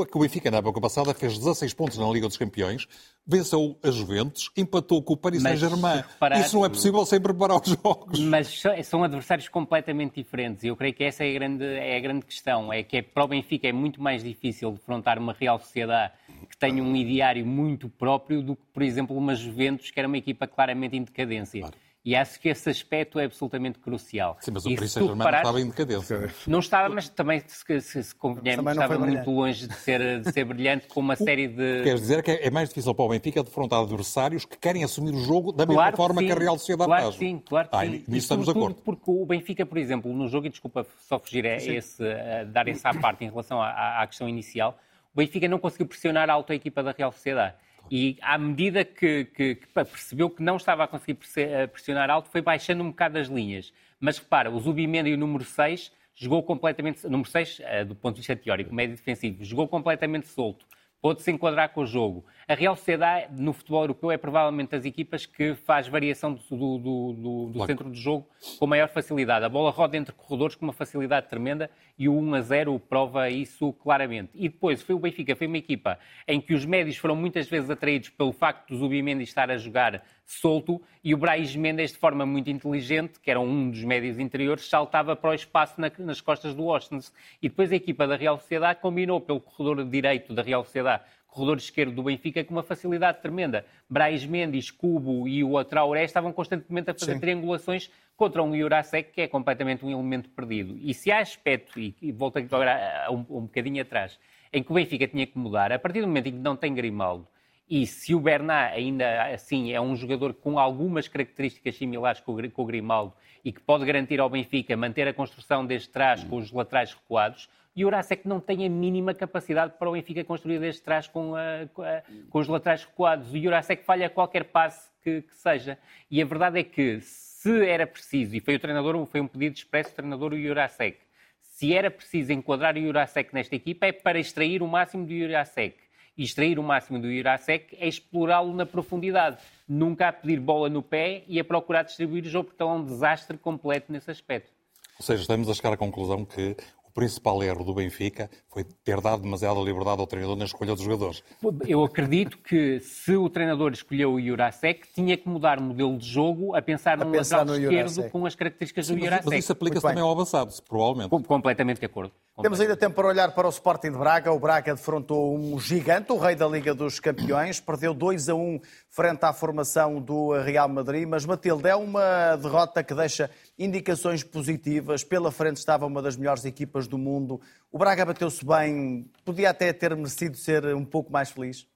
Que 0.07 0.17
o 0.17 0.21
Benfica, 0.21 0.51
na 0.51 0.59
época 0.59 0.81
passada, 0.81 1.15
fez 1.15 1.39
16 1.39 1.75
pontos 1.75 1.99
na 1.99 2.07
Liga 2.11 2.27
dos 2.27 2.37
Campeões, 2.37 2.87
venceu 3.27 3.79
a 3.83 3.91
Juventus, 3.91 4.51
empatou 4.57 5.03
com 5.03 5.15
o 5.15 5.17
Paris 5.17 5.43
Saint-Germain. 5.43 6.03
Isso 6.41 6.57
não 6.57 6.65
é 6.65 6.69
possível 6.69 7.05
sem 7.07 7.21
preparar 7.21 7.61
os 7.61 7.69
jogos. 7.69 8.19
Mas 8.21 8.63
são 8.85 9.05
adversários 9.05 9.49
completamente 9.49 10.15
diferentes 10.15 10.65
e 10.65 10.69
eu 10.69 10.77
creio 10.77 10.95
que 10.95 11.05
essa 11.05 11.25
é 11.25 11.31
a 11.31 11.35
grande, 11.35 11.65
é 11.65 11.97
a 11.97 12.01
grande 12.01 12.25
questão. 12.25 12.73
É 12.73 12.83
que 12.83 12.99
é, 12.99 13.03
para 13.03 13.25
o 13.25 13.29
Benfica 13.29 13.69
é 13.69 13.73
muito 13.73 14.03
mais 14.03 14.23
difícil 14.23 14.73
defrontar 14.73 15.19
uma 15.19 15.33
Real 15.33 15.59
Sociedade 15.59 16.13
que 16.49 16.57
tem 16.57 16.81
um 16.81 16.97
ideário 16.97 17.45
muito 17.47 17.89
próprio 17.89 18.43
do 18.43 18.57
que, 18.57 18.63
por 18.73 18.83
exemplo, 18.83 19.17
uma 19.17 19.35
Juventus, 19.35 19.91
que 19.91 19.99
era 19.99 20.09
uma 20.09 20.19
equipa 20.19 20.47
claramente 20.47 20.97
em 20.97 21.03
decadência. 21.03 21.61
Claro. 21.61 21.77
E 22.03 22.17
acho 22.17 22.41
que 22.41 22.49
esse 22.49 22.71
aspecto 22.71 23.19
é 23.19 23.25
absolutamente 23.25 23.79
crucial. 23.79 24.39
Sim, 24.41 24.53
mas 24.53 24.65
o 24.65 24.75
Paris 24.75 24.93
Saint-Germain 24.93 25.31
não 25.31 25.37
estava 25.37 25.61
em 25.61 25.67
decadência. 25.67 26.35
Não 26.47 26.59
estava, 26.59 26.89
mas 26.95 27.09
também, 27.11 27.43
se, 27.47 27.81
se, 27.83 28.03
se 28.05 28.15
convenhamos, 28.15 28.73
estava 28.73 28.99
muito 28.99 29.31
longe 29.31 29.67
de 29.67 29.75
ser, 29.75 30.21
de 30.21 30.33
ser 30.33 30.45
brilhante 30.47 30.87
com 30.89 31.01
uma 31.01 31.15
série 31.15 31.47
de... 31.47 31.83
Queres 31.83 32.01
dizer 32.01 32.23
que 32.23 32.31
é 32.31 32.51
mais 32.51 32.71
difícil 32.71 32.95
para 32.95 33.05
o 33.05 33.09
Benfica 33.11 33.43
defrontar 33.43 33.81
adversários 33.81 34.47
que 34.47 34.57
querem 34.57 34.83
assumir 34.83 35.13
o 35.13 35.21
jogo 35.25 35.53
da 35.53 35.67
mesma 35.67 35.93
forma 35.93 36.23
que, 36.23 36.29
que, 36.29 36.33
a 36.33 36.37
Real 36.37 36.59
Sociedade 36.59 36.89
claro 36.89 37.05
faz? 37.05 37.17
Sim, 37.17 37.43
claro 37.45 37.69
que 37.69 37.77
ah, 37.77 37.81
sim. 37.81 37.91
Nisso 37.91 38.17
estamos 38.17 38.47
de 38.47 38.51
acordo. 38.51 38.81
Porque 38.83 39.11
o 39.11 39.27
Benfica, 39.27 39.67
por 39.67 39.77
exemplo, 39.77 40.11
no 40.11 40.27
jogo, 40.27 40.47
e 40.47 40.51
desculpa 40.51 40.87
só 41.01 41.19
fugir 41.19 41.47
a, 41.47 41.57
esse, 41.57 42.03
a 42.03 42.45
dar 42.45 42.67
essa 42.67 42.89
à 42.89 42.95
parte 42.95 43.27
em 43.27 43.29
relação 43.29 43.61
à, 43.61 44.01
à 44.01 44.07
questão 44.07 44.27
inicial, 44.27 44.79
o 45.15 45.19
Benfica 45.19 45.47
não 45.47 45.59
conseguiu 45.59 45.87
pressionar 45.87 46.31
a 46.31 46.33
alta 46.33 46.55
equipa 46.55 46.83
da 46.83 46.93
Real 46.97 47.13
Sociedade. 47.13 47.57
E 47.91 48.17
à 48.23 48.39
medida 48.39 48.85
que, 48.85 49.25
que, 49.25 49.55
que, 49.57 49.67
percebeu 49.67 50.31
que 50.31 50.43
não 50.43 50.57
estava 50.57 50.85
a 50.85 50.87
conseguir 50.87 51.19
eh, 51.37 51.67
pressionar 51.67 52.09
alto, 52.09 52.31
foi 52.31 52.41
baixando 52.41 52.85
um 52.85 52.91
bocado 52.91 53.19
as 53.19 53.27
linhas. 53.27 53.73
Mas 53.99 54.19
repara, 54.19 54.49
o 54.49 54.61
Zubimendi, 54.61 55.13
o 55.13 55.19
número 55.19 55.45
6, 55.45 55.91
jogou 56.15 56.41
completamente. 56.45 57.05
Número 57.09 57.29
6, 57.29 57.61
eh, 57.65 57.85
do 57.85 57.97
ponto 57.97 58.15
de 58.15 58.21
vista 58.21 58.37
teórico, 58.37 58.73
médio 58.73 58.95
defensivo, 58.95 59.45
jogou 59.45 59.67
completamente 59.67 60.29
solto. 60.29 60.65
Pôde-se 61.03 61.33
enquadrar 61.33 61.71
com 61.71 61.81
o 61.81 61.87
jogo. 61.87 62.25
A 62.51 62.55
Real 62.55 62.75
Sociedade, 62.75 63.41
no 63.41 63.53
futebol 63.53 63.83
europeu, 63.83 64.11
é 64.11 64.17
provavelmente 64.17 64.71
das 64.71 64.85
equipas 64.85 65.25
que 65.25 65.55
faz 65.55 65.87
variação 65.87 66.35
do, 66.35 66.43
do, 66.51 67.13
do, 67.13 67.51
do 67.53 67.65
centro 67.65 67.89
do 67.89 67.95
jogo 67.95 68.27
com 68.59 68.67
maior 68.67 68.89
facilidade. 68.89 69.45
A 69.45 69.49
bola 69.49 69.71
roda 69.71 69.97
entre 69.97 70.13
corredores 70.13 70.57
com 70.57 70.67
uma 70.67 70.73
facilidade 70.73 71.29
tremenda 71.29 71.71
e 71.97 72.09
o 72.09 72.13
1 72.13 72.35
a 72.35 72.41
0 72.41 72.81
prova 72.81 73.31
isso 73.31 73.73
claramente. 73.75 74.31
E 74.35 74.49
depois, 74.49 74.83
foi 74.83 74.97
o 74.97 74.99
Benfica, 74.99 75.37
foi 75.37 75.47
uma 75.47 75.59
equipa 75.59 75.97
em 76.27 76.41
que 76.41 76.53
os 76.53 76.65
médios 76.65 76.97
foram 76.97 77.15
muitas 77.15 77.49
vezes 77.49 77.71
atraídos 77.71 78.09
pelo 78.09 78.33
facto 78.33 78.71
do 78.71 78.79
Zubimendi 78.79 79.23
estar 79.23 79.49
a 79.49 79.57
jogar 79.57 80.03
solto 80.27 80.83
e 81.05 81.15
o 81.15 81.17
Brais 81.17 81.55
Mendes, 81.55 81.93
de 81.93 81.99
forma 81.99 82.27
muito 82.27 82.51
inteligente, 82.51 83.21
que 83.21 83.31
era 83.31 83.39
um 83.39 83.71
dos 83.71 83.85
médios 83.85 84.19
interiores, 84.19 84.69
saltava 84.69 85.15
para 85.15 85.31
o 85.31 85.35
espaço 85.35 85.81
na, 85.81 85.91
nas 85.99 86.21
costas 86.21 86.53
do 86.53 86.69
Austin. 86.69 86.99
E 87.41 87.49
depois 87.49 87.71
a 87.71 87.77
equipa 87.77 88.09
da 88.09 88.17
Real 88.17 88.39
Sociedade 88.39 88.81
combinou 88.81 89.21
pelo 89.21 89.41
corredor 89.41 89.85
direito 89.85 90.35
da 90.35 90.43
Real 90.43 90.65
Sociedade 90.65 91.05
corredor 91.31 91.59
esquerdo 91.59 91.95
do 91.95 92.03
Benfica 92.03 92.45
com 92.45 92.53
uma 92.53 92.63
facilidade 92.63 93.21
tremenda. 93.23 93.65
Brais 93.89 94.25
Mendes, 94.27 94.71
Cubo 94.71 95.27
e 95.29 95.43
o 95.45 95.63
Traoré 95.65 96.05
estavam 96.05 96.33
constantemente 96.33 96.91
a 96.91 96.95
fazer 96.95 97.15
Sim. 97.15 97.21
triangulações 97.21 97.91
contra 98.17 98.43
um 98.43 98.55
Jurasek 98.57 99.13
que 99.13 99.21
é 99.23 99.29
completamente 99.29 99.85
um 99.85 99.91
elemento 99.91 100.29
perdido. 100.29 100.77
E 100.79 100.93
se 100.93 101.11
há 101.11 101.21
aspecto, 101.21 101.81
e, 101.81 102.13
volto 102.13 102.39
agora 102.39 103.07
um, 103.11 103.19
um 103.19 103.43
bocadinho 103.43 103.81
atrás, 103.81 104.19
em 104.53 104.63
que 104.63 104.71
o 104.71 104.75
Benfica 104.75 105.07
tinha 105.07 105.27
que 105.27 105.39
mudar, 105.39 105.73
a 105.73 105.79
partir 105.79 106.01
do 106.01 106.07
momento 106.07 106.27
em 106.27 106.33
que 106.33 106.39
não 106.39 106.57
tem 106.57 106.75
Grimaldo, 106.75 107.27
e 107.71 107.87
se 107.87 108.15
o 108.17 108.21
Bernat 108.21 108.75
ainda 108.75 109.33
assim 109.33 109.73
é 109.73 109.81
um 109.81 109.95
jogador 109.95 110.35
com 110.35 110.59
algumas 110.59 111.07
características 111.07 111.77
similares 111.77 112.21
com 112.21 112.33
o 112.33 112.65
Grimaldo 112.67 113.15
e 113.45 113.53
que 113.53 113.61
pode 113.61 113.87
garantir 113.87 114.19
ao 114.19 114.29
Benfica 114.29 114.77
manter 114.77 115.07
a 115.07 115.15
construção 115.15 115.65
desde 115.65 115.89
trás 115.89 116.25
com 116.25 116.37
os 116.37 116.51
laterais 116.51 116.93
recuados, 116.93 117.49
e 117.81 117.85
o 117.85 117.87
Urasek 117.87 118.29
não 118.29 118.39
tem 118.39 118.67
a 118.67 118.69
mínima 118.69 119.15
capacidade 119.15 119.73
para 119.79 119.89
o 119.89 119.93
Benfica 119.93 120.23
construir 120.23 120.59
desde 120.59 120.83
trás 120.83 121.09
com, 121.09 121.35
a, 121.35 121.67
com, 121.73 121.81
a, 121.81 122.03
com 122.29 122.39
os 122.39 122.47
laterais 122.47 122.85
recuados. 122.85 123.33
O 123.33 123.37
Urasek 123.39 123.83
falha 123.85 124.11
qualquer 124.11 124.45
passe 124.45 124.91
que, 125.03 125.23
que, 125.23 125.35
seja. 125.35 125.79
E 126.11 126.21
a 126.21 126.25
verdade 126.27 126.61
é 126.61 126.63
que, 126.63 127.01
se 127.01 127.65
era 127.65 127.87
preciso, 127.87 128.37
e 128.37 128.41
foi 128.41 128.57
o 128.57 128.61
treinador, 128.61 129.07
foi 129.07 129.23
um 129.23 129.27
pedido 129.27 129.57
expresso 129.57 129.93
do 129.93 129.95
treinador, 129.95 130.35
o 130.35 130.37
Urasek, 130.37 130.99
se 131.41 131.73
era 131.73 131.91
preciso 131.91 132.33
enquadrar 132.33 132.77
o 132.77 132.81
Urasek 132.81 133.35
nesta 133.35 133.57
equipa, 133.57 133.87
é 133.87 133.93
para 133.93 134.19
extrair 134.19 134.63
o 134.63 134.69
máximo 134.69 135.07
do 135.07 135.15
Urasek. 135.15 135.79
E 136.19 136.23
extrair 136.23 136.59
o 136.59 136.63
máximo 136.63 136.99
do 136.99 137.09
Urasek 137.09 137.79
é 137.81 137.89
explorá-lo 137.89 138.53
na 138.53 138.67
profundidade. 138.67 139.39
Nunca 139.67 140.09
a 140.09 140.13
pedir 140.13 140.39
bola 140.39 140.69
no 140.69 140.83
pé 140.83 141.25
e 141.27 141.41
a 141.41 141.45
procurar 141.45 141.85
distribuir 141.85 142.25
o 142.25 142.29
jogo, 142.29 142.51
porque 142.51 142.63
é 142.63 142.67
um 142.67 142.85
desastre 142.85 143.39
completo 143.39 143.91
nesse 143.91 144.11
aspecto. 144.11 144.53
Ou 144.99 145.03
seja, 145.03 145.23
estamos 145.23 145.49
a 145.49 145.55
chegar 145.55 145.73
à 145.73 145.79
conclusão 145.79 146.27
que 146.27 146.55
o 146.91 146.93
principal 146.93 147.43
erro 147.43 147.65
do 147.65 147.73
Benfica 147.73 148.29
foi 148.49 148.65
ter 148.65 149.01
dado 149.01 149.23
demasiada 149.23 149.61
liberdade 149.61 150.01
ao 150.01 150.07
treinador 150.07 150.37
na 150.37 150.45
escolha 150.45 150.75
dos 150.75 150.83
jogadores. 150.83 151.23
Eu 151.67 151.85
acredito 151.85 152.37
que 152.39 152.81
se 152.81 153.15
o 153.15 153.31
treinador 153.31 153.73
escolheu 153.73 154.15
o 154.15 154.21
Jurasek, 154.21 154.89
tinha 154.93 155.17
que 155.17 155.29
mudar 155.29 155.59
o 155.59 155.63
modelo 155.63 155.97
de 155.97 156.07
jogo 156.07 156.55
a 156.57 156.61
pensar 156.61 157.01
a 157.01 157.05
no 157.05 157.13
pensar 157.13 157.39
lateral 157.39 157.61
no 157.61 157.65
esquerdo 157.65 158.11
com 158.11 158.27
as 158.27 158.35
características 158.35 158.87
Sim, 158.87 158.95
do 158.95 159.01
Jurasek. 159.05 159.27
Mas 159.27 159.39
isso 159.39 159.53
aplica-se 159.53 159.87
também 159.87 160.03
ao 160.03 160.11
avançado, 160.11 160.53
provavelmente. 160.69 161.11
completamente 161.27 161.79
de 161.79 161.87
acordo. 161.87 162.13
Temos 162.43 162.59
ainda 162.59 162.75
tempo 162.75 162.95
para 162.95 163.07
olhar 163.07 163.33
para 163.33 163.47
o 163.47 163.51
Sporting 163.51 163.91
de 163.93 163.99
Braga. 163.99 164.33
O 164.33 164.39
Braga 164.39 164.75
defrontou 164.75 165.37
um 165.37 165.61
gigante, 165.61 166.11
o 166.11 166.17
rei 166.17 166.35
da 166.35 166.49
Liga 166.49 166.75
dos 166.75 166.99
Campeões. 166.99 167.61
Perdeu 167.61 167.93
2 167.93 168.31
a 168.31 168.35
1 168.35 168.61
frente 168.89 169.25
à 169.25 169.33
formação 169.33 170.01
do 170.01 170.33
Real 170.41 170.69
Madrid. 170.69 171.07
Mas, 171.07 171.27
Matilde, 171.27 171.69
é 171.69 171.77
uma 171.77 172.37
derrota 172.37 172.83
que 172.83 172.95
deixa 172.95 173.31
indicações 173.61 174.25
positivas. 174.25 175.05
Pela 175.05 175.31
frente 175.31 175.59
estava 175.59 175.85
uma 175.85 176.01
das 176.01 176.17
melhores 176.17 176.47
equipas 176.47 176.89
do 176.89 176.97
mundo. 176.97 177.41
O 177.71 177.77
Braga 177.77 178.07
bateu-se 178.07 178.45
bem. 178.45 179.09
Podia 179.25 179.51
até 179.51 179.71
ter 179.73 179.95
merecido 179.95 180.37
ser 180.37 180.65
um 180.75 180.85
pouco 180.85 181.13
mais 181.13 181.31
feliz. 181.31 181.69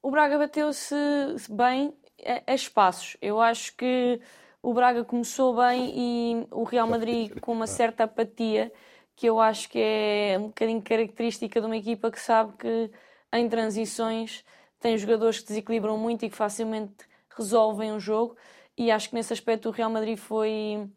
O 0.00 0.10
Braga 0.10 0.38
bateu-se 0.38 0.94
bem 1.50 1.92
a 2.46 2.54
espaços. 2.54 3.16
Eu 3.20 3.40
acho 3.40 3.76
que 3.76 4.20
o 4.62 4.72
Braga 4.72 5.04
começou 5.04 5.56
bem 5.56 5.92
e 5.94 6.46
o 6.52 6.62
Real 6.62 6.86
Madrid 6.86 7.32
com 7.40 7.52
uma 7.52 7.66
certa 7.66 8.04
apatia 8.04 8.72
que 9.16 9.26
eu 9.26 9.40
acho 9.40 9.68
que 9.68 9.78
é 9.78 10.36
um 10.38 10.46
bocadinho 10.46 10.80
característica 10.80 11.60
de 11.60 11.66
uma 11.66 11.76
equipa 11.76 12.10
que 12.10 12.20
sabe 12.20 12.54
que 12.56 12.90
em 13.32 13.48
transições 13.48 14.44
tem 14.78 14.96
jogadores 14.96 15.40
que 15.40 15.48
desequilibram 15.48 15.98
muito 15.98 16.24
e 16.24 16.30
que 16.30 16.36
facilmente 16.36 16.94
resolvem 17.36 17.92
o 17.92 18.00
jogo. 18.00 18.36
E 18.80 18.90
acho 18.90 19.10
que 19.10 19.14
nesse 19.14 19.30
aspecto 19.30 19.68
o 19.68 19.72
Real 19.72 19.90
Madrid 19.90 20.16
foi 20.16 20.88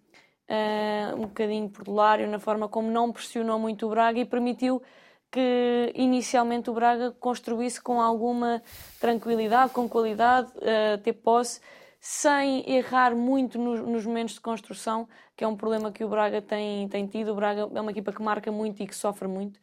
uh, 0.48 1.18
um 1.18 1.24
bocadinho 1.24 1.70
perdulário 1.70 2.30
na 2.30 2.40
forma 2.40 2.70
como 2.70 2.90
não 2.90 3.12
pressionou 3.12 3.60
muito 3.60 3.86
o 3.86 3.90
Braga 3.90 4.22
e 4.22 4.24
permitiu 4.24 4.82
que 5.30 5.92
inicialmente 5.94 6.70
o 6.70 6.74
Braga 6.74 7.12
construísse 7.12 7.82
com 7.82 8.00
alguma 8.00 8.64
tranquilidade, 9.02 9.74
com 9.74 9.90
qualidade, 9.90 10.50
uh, 10.60 10.98
ter 11.04 11.12
posse 11.12 11.60
sem 12.00 12.64
errar 12.72 13.14
muito 13.18 13.60
nos, 13.60 13.82
nos, 13.82 14.06
momentos 14.06 14.36
de 14.36 14.40
construção, 14.40 15.06
que 15.36 15.44
é 15.44 15.48
um 15.48 15.58
problema 15.58 15.92
que 15.92 16.06
o 16.06 16.08
Braga 16.08 16.42
tem, 16.42 16.88
tem 16.88 17.06
tido. 17.06 17.34
O 17.34 17.36
Braga 17.36 17.70
é 17.76 17.82
uma 17.82 17.92
equipa 17.92 18.14
que 18.14 18.22
marca 18.22 18.50
muito 18.50 18.82
e 18.82 18.88
que 18.88 18.96
sofre 18.96 19.28
muito. 19.28 19.60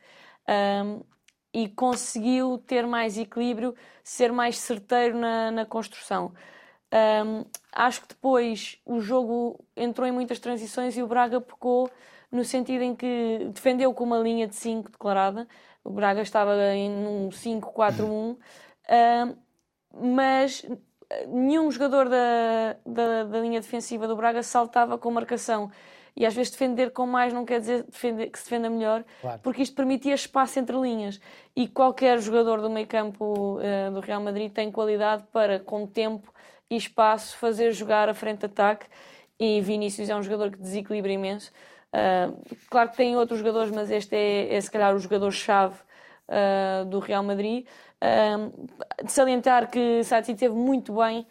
Um, 0.46 1.00
e 1.54 1.68
conseguiu 1.70 2.58
ter 2.58 2.86
mais 2.86 3.16
equilíbrio, 3.16 3.74
ser 4.04 4.30
mais 4.30 4.58
certeiro 4.58 5.18
na, 5.18 5.50
na 5.50 5.64
construção. 5.64 6.34
Um, 6.92 7.44
acho 7.72 8.02
que 8.02 8.08
depois 8.08 8.78
o 8.84 9.00
jogo 9.00 9.64
entrou 9.76 10.06
em 10.06 10.12
muitas 10.12 10.38
transições 10.40 10.96
e 10.96 11.02
o 11.02 11.06
Braga 11.06 11.40
pecou 11.40 11.88
no 12.30 12.44
sentido 12.44 12.82
em 12.82 12.94
que 12.94 13.48
defendeu 13.52 13.92
com 13.94 14.04
uma 14.04 14.18
linha 14.18 14.46
de 14.46 14.54
5 14.56 14.90
declarada. 14.90 15.46
O 15.84 15.90
Braga 15.90 16.20
estava 16.20 16.54
em 16.74 16.90
um 16.90 17.28
5-4-1, 17.30 18.04
um, 18.04 18.36
mas 19.92 20.66
nenhum 21.26 21.70
jogador 21.70 22.08
da, 22.08 22.76
da, 22.84 23.24
da, 23.24 23.40
linha 23.40 23.60
defensiva 23.60 24.06
do 24.06 24.16
Braga 24.16 24.42
saltava 24.42 24.98
com 24.98 25.10
marcação. 25.10 25.70
E 26.16 26.26
às 26.26 26.34
vezes 26.34 26.50
defender 26.50 26.90
com 26.90 27.06
mais 27.06 27.32
não 27.32 27.44
quer 27.44 27.60
dizer 27.60 27.84
defender, 27.84 28.30
que 28.30 28.38
se 28.38 28.44
defenda 28.44 28.68
melhor, 28.68 29.04
claro. 29.20 29.40
porque 29.42 29.62
isto 29.62 29.74
permitia 29.76 30.14
espaço 30.14 30.58
entre 30.58 30.76
linhas. 30.76 31.20
E 31.54 31.68
qualquer 31.68 32.18
jogador 32.20 32.60
do 32.60 32.68
meio 32.68 32.86
campo 32.86 33.58
uh, 33.58 33.90
do 33.92 34.00
Real 34.00 34.20
Madrid 34.20 34.52
tem 34.52 34.70
qualidade 34.72 35.24
para, 35.32 35.60
com 35.60 35.86
tempo 35.86 36.32
e 36.70 36.76
espaço, 36.76 37.36
fazer 37.36 37.72
jogar 37.72 38.08
a 38.08 38.14
frente 38.14 38.40
de 38.40 38.46
ataque. 38.46 38.86
E 39.38 39.60
Vinícius 39.60 40.08
é 40.08 40.14
um 40.14 40.22
jogador 40.22 40.50
que 40.52 40.58
desequilibra 40.58 41.10
imenso. 41.10 41.50
Uh, 41.90 42.38
claro 42.68 42.90
que 42.90 42.96
tem 42.96 43.16
outros 43.16 43.40
jogadores, 43.40 43.72
mas 43.72 43.90
este 43.90 44.14
é, 44.14 44.54
é 44.54 44.60
se 44.60 44.70
calhar 44.70 44.94
o 44.94 44.98
jogador-chave 44.98 45.74
uh, 46.28 46.84
do 46.84 47.00
Real 47.00 47.22
Madrid. 47.22 47.66
Uh, 48.00 48.68
de 49.04 49.10
salientar 49.10 49.68
que 49.68 50.04
Sati 50.04 50.34
teve 50.34 50.54
muito 50.54 50.94
bem. 50.94 51.26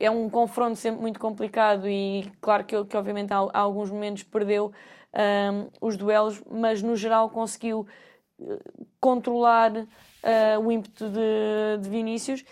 É 0.00 0.10
um 0.10 0.28
confronto 0.30 0.76
sempre 0.76 1.00
muito 1.00 1.20
complicado 1.20 1.88
e 1.88 2.30
claro 2.40 2.64
que, 2.64 2.82
que 2.84 2.96
obviamente 2.96 3.32
há, 3.32 3.38
há, 3.52 3.58
alguns 3.58 3.90
momentos 3.90 4.22
perdeu 4.22 4.72
os 5.80 5.96
duelos, 5.96 6.42
mas 6.50 6.82
no 6.82 6.96
geral 6.96 7.28
conseguiu 7.28 7.86
controlar 8.98 9.72
o 10.62 10.72
ímpeto 10.72 11.10
de, 11.10 11.78
de 11.82 11.88
Vinícius 11.90 12.42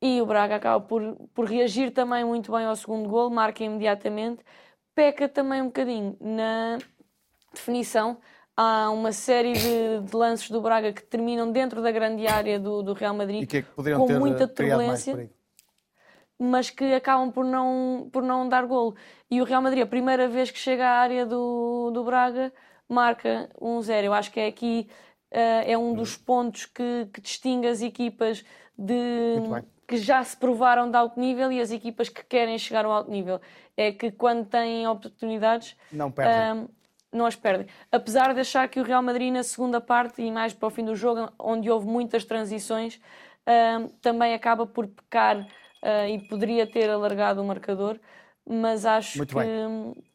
e 0.00 0.20
o 0.20 0.26
Braga 0.26 0.56
acaba 0.56 0.80
por, 0.84 1.16
por 1.34 1.44
reagir 1.46 1.90
também 1.90 2.24
muito 2.24 2.50
bem 2.50 2.64
ao 2.64 2.76
segundo 2.76 3.08
gol, 3.08 3.30
marca 3.30 3.62
imediatamente, 3.62 4.42
peca 4.94 5.28
também 5.28 5.62
um 5.62 5.66
bocadinho 5.66 6.16
na 6.20 6.78
definição, 7.52 8.18
há 8.56 8.90
uma 8.90 9.12
série 9.12 9.52
de, 9.52 10.00
de, 10.00 10.16
lances 10.16 10.50
do 10.50 10.60
Braga 10.60 10.92
que 10.92 11.02
terminam 11.02 11.50
dentro 11.50 11.82
da 11.82 11.90
grande 11.90 12.26
área 12.26 12.58
do, 12.58 12.82
do 12.82 12.92
Real 12.92 13.14
Madrid 13.14 13.48
que 13.48 13.58
é 13.58 13.62
que 13.62 13.68
com 13.72 14.08
muita 14.18 14.48
turbulência, 14.48 15.30
mas 16.38 16.70
que 16.70 16.94
acabam 16.94 17.30
por 17.30 17.44
não, 17.44 18.08
por 18.10 18.22
não 18.22 18.48
dar 18.48 18.64
golo. 18.64 18.96
E 19.30 19.42
o 19.42 19.44
Real 19.44 19.60
Madrid, 19.60 19.82
a 19.82 19.86
primeira 19.86 20.26
vez 20.26 20.50
que 20.50 20.58
chega 20.58 20.86
à 20.86 20.98
área 20.98 21.26
do, 21.26 21.90
do 21.90 22.02
Braga, 22.02 22.50
marca 22.88 23.50
1-0. 23.60 24.04
Eu 24.04 24.14
acho 24.14 24.32
que 24.32 24.40
é 24.40 24.46
aqui 24.46 24.88
uh, 25.32 25.64
é 25.66 25.76
um 25.76 25.92
dos 25.92 26.16
pontos 26.16 26.64
que, 26.64 27.08
que 27.12 27.20
distingue 27.20 27.68
as 27.68 27.82
equipas 27.82 28.42
de 28.76 29.36
que 29.90 29.96
já 29.96 30.22
se 30.22 30.36
provaram 30.36 30.88
de 30.88 30.96
alto 30.96 31.18
nível 31.18 31.50
e 31.50 31.60
as 31.60 31.72
equipas 31.72 32.08
que 32.08 32.24
querem 32.24 32.56
chegar 32.56 32.84
ao 32.84 32.92
alto 32.92 33.10
nível. 33.10 33.40
É 33.76 33.90
que 33.90 34.12
quando 34.12 34.46
têm 34.46 34.86
oportunidades. 34.86 35.76
Não 35.90 36.12
perdem. 36.12 36.62
Uh, 36.62 36.70
não 37.12 37.26
as 37.26 37.34
perdem. 37.34 37.66
Apesar 37.90 38.32
de 38.32 38.38
achar 38.38 38.68
que 38.68 38.78
o 38.78 38.84
Real 38.84 39.02
Madrid, 39.02 39.32
na 39.32 39.42
segunda 39.42 39.80
parte 39.80 40.22
e 40.22 40.30
mais 40.30 40.54
para 40.54 40.68
o 40.68 40.70
fim 40.70 40.84
do 40.84 40.94
jogo, 40.94 41.28
onde 41.36 41.68
houve 41.68 41.88
muitas 41.88 42.24
transições, 42.24 43.00
uh, 43.48 43.88
também 44.00 44.32
acaba 44.32 44.64
por 44.64 44.86
pecar 44.86 45.40
uh, 45.40 46.08
e 46.08 46.20
poderia 46.28 46.68
ter 46.68 46.88
alargado 46.88 47.42
o 47.42 47.44
marcador, 47.44 47.98
mas 48.48 48.86
acho 48.86 49.26
que, 49.26 49.34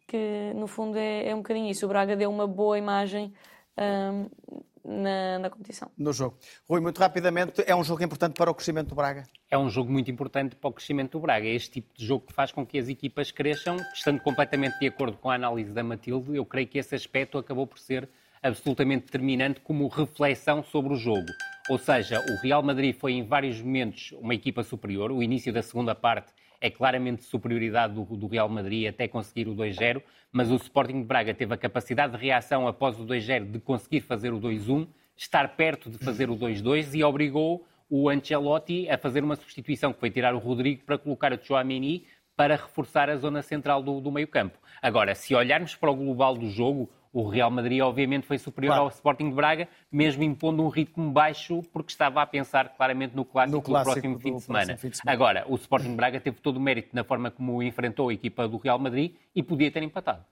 que, 0.07 0.53
no 0.55 0.67
fundo 0.67 0.97
é, 0.97 1.27
é, 1.27 1.35
um 1.35 1.39
bocadinho 1.39 1.69
isso. 1.69 1.85
O 1.85 1.89
Braga 1.89 2.15
deu 2.15 2.29
uma 2.29 2.47
boa 2.47 2.77
imagem. 2.77 3.33
Uh, 3.77 4.63
na, 4.85 5.39
na, 5.39 5.49
competição. 5.49 5.91
No 5.97 6.13
jogo. 6.13 6.37
Rui, 6.69 6.79
muito 6.79 6.99
rapidamente, 6.99 7.63
é 7.65 7.75
um 7.75 7.83
jogo 7.83 8.03
importante 8.03 8.33
para 8.33 8.51
o 8.51 8.53
crescimento 8.53 8.89
do 8.89 8.95
Braga? 8.95 9.23
É 9.49 9.57
um 9.57 9.69
jogo 9.69 9.91
muito 9.91 10.11
importante 10.11 10.55
para 10.55 10.69
o 10.69 10.73
crescimento 10.73 11.13
do 11.13 11.19
Braga. 11.19 11.47
É 11.47 11.55
este 11.55 11.71
tipo 11.71 11.97
de 11.97 12.05
jogo 12.05 12.27
que 12.27 12.33
faz 12.33 12.51
com 12.51 12.65
que 12.65 12.77
as 12.77 12.87
equipas 12.87 13.31
cresçam, 13.31 13.77
estando 13.93 14.21
completamente 14.21 14.79
de 14.79 14.87
acordo 14.87 15.17
com 15.17 15.29
a 15.29 15.35
análise 15.35 15.71
da 15.71 15.83
Matilde, 15.83 16.35
eu 16.35 16.45
creio 16.45 16.67
que 16.67 16.77
esse 16.77 16.93
aspecto 16.93 17.37
acabou 17.37 17.65
por 17.65 17.79
ser 17.79 18.07
absolutamente 18.43 19.05
determinante 19.05 19.59
como 19.61 19.87
reflexão 19.87 20.63
sobre 20.63 20.93
o 20.93 20.95
jogo. 20.95 21.25
Ou 21.67 21.79
seja, 21.79 22.19
o 22.19 22.41
Real 22.43 22.61
Madrid 22.61 22.95
foi 22.95 23.13
em 23.13 23.23
vários 23.23 23.59
momentos 23.59 24.11
uma 24.19 24.35
equipa 24.35 24.61
superior. 24.61 25.11
O 25.11 25.23
início 25.23 25.51
da 25.51 25.63
segunda 25.63 25.95
parte 25.95 26.31
é 26.59 26.69
claramente 26.69 27.23
superioridade 27.23 27.93
do, 27.93 28.03
do 28.03 28.27
Real 28.27 28.49
Madrid 28.49 28.87
até 28.87 29.07
conseguir 29.07 29.47
o 29.47 29.55
2-0, 29.55 30.01
mas 30.31 30.51
o 30.51 30.55
Sporting 30.55 31.01
de 31.01 31.07
Braga 31.07 31.33
teve 31.33 31.53
a 31.53 31.57
capacidade 31.57 32.13
de 32.13 32.23
reação 32.23 32.67
após 32.67 32.99
o 32.99 33.05
2-0 33.05 33.51
de 33.51 33.59
conseguir 33.59 34.01
fazer 34.01 34.33
o 34.33 34.39
2-1, 34.39 34.87
estar 35.15 35.55
perto 35.55 35.89
de 35.89 35.97
fazer 35.97 36.29
o 36.29 36.35
2-2 36.35 36.93
e 36.93 37.03
obrigou 37.03 37.65
o 37.89 38.09
Ancelotti 38.09 38.89
a 38.89 38.97
fazer 38.97 39.23
uma 39.23 39.35
substituição, 39.35 39.93
que 39.93 39.99
foi 39.99 40.09
tirar 40.09 40.33
o 40.33 40.39
Rodrigo 40.39 40.83
para 40.83 40.97
colocar 40.97 41.31
o 41.31 41.43
Chouameni 41.43 42.05
para 42.35 42.55
reforçar 42.55 43.09
a 43.09 43.15
zona 43.15 43.41
central 43.41 43.81
do, 43.81 44.01
do 44.01 44.11
meio 44.11 44.27
campo. 44.27 44.57
Agora, 44.81 45.15
se 45.15 45.33
olharmos 45.33 45.75
para 45.75 45.89
o 45.89 45.95
global 45.95 46.35
do 46.35 46.49
jogo, 46.49 46.89
o 47.15 47.29
Real 47.29 47.49
Madrid, 47.49 47.81
obviamente, 47.81 48.27
foi 48.27 48.37
superior 48.37 48.71
claro. 48.71 48.83
ao 48.83 48.89
Sporting 48.89 49.29
de 49.29 49.35
Braga, 49.35 49.69
mesmo 49.89 50.21
impondo 50.21 50.61
um 50.61 50.67
ritmo 50.67 51.09
baixo, 51.09 51.63
porque 51.71 51.89
estava 51.89 52.21
a 52.21 52.25
pensar 52.25 52.75
claramente 52.75 53.15
no 53.15 53.23
clássico, 53.23 53.55
no 53.55 53.61
clássico 53.61 53.95
do, 53.95 54.01
próximo, 54.01 54.15
do 54.15 54.19
fim, 54.19 54.35
de 54.35 54.41
semana. 54.41 54.77
fim 54.77 54.89
de 54.89 54.97
semana. 54.97 55.15
Agora, 55.15 55.45
o 55.47 55.55
Sporting 55.55 55.91
de 55.91 55.95
Braga 55.95 56.19
teve 56.19 56.41
todo 56.41 56.57
o 56.57 56.59
mérito 56.59 56.89
na 56.93 57.05
forma 57.05 57.31
como 57.31 57.63
enfrentou 57.63 58.09
a 58.09 58.13
equipa 58.13 58.49
do 58.49 58.57
Real 58.57 58.77
Madrid 58.77 59.15
e 59.33 59.41
podia 59.41 59.71
ter 59.71 59.81
empatado. 59.81 60.25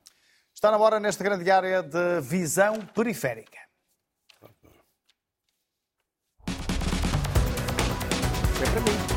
Está 0.54 0.72
na 0.72 0.78
hora, 0.78 1.00
nesta 1.00 1.24
grande 1.24 1.50
área 1.50 1.82
de 1.82 2.20
visão 2.20 2.78
periférica. 2.94 3.60
É 8.62 8.72
para 8.72 8.82
mim. 8.82 9.13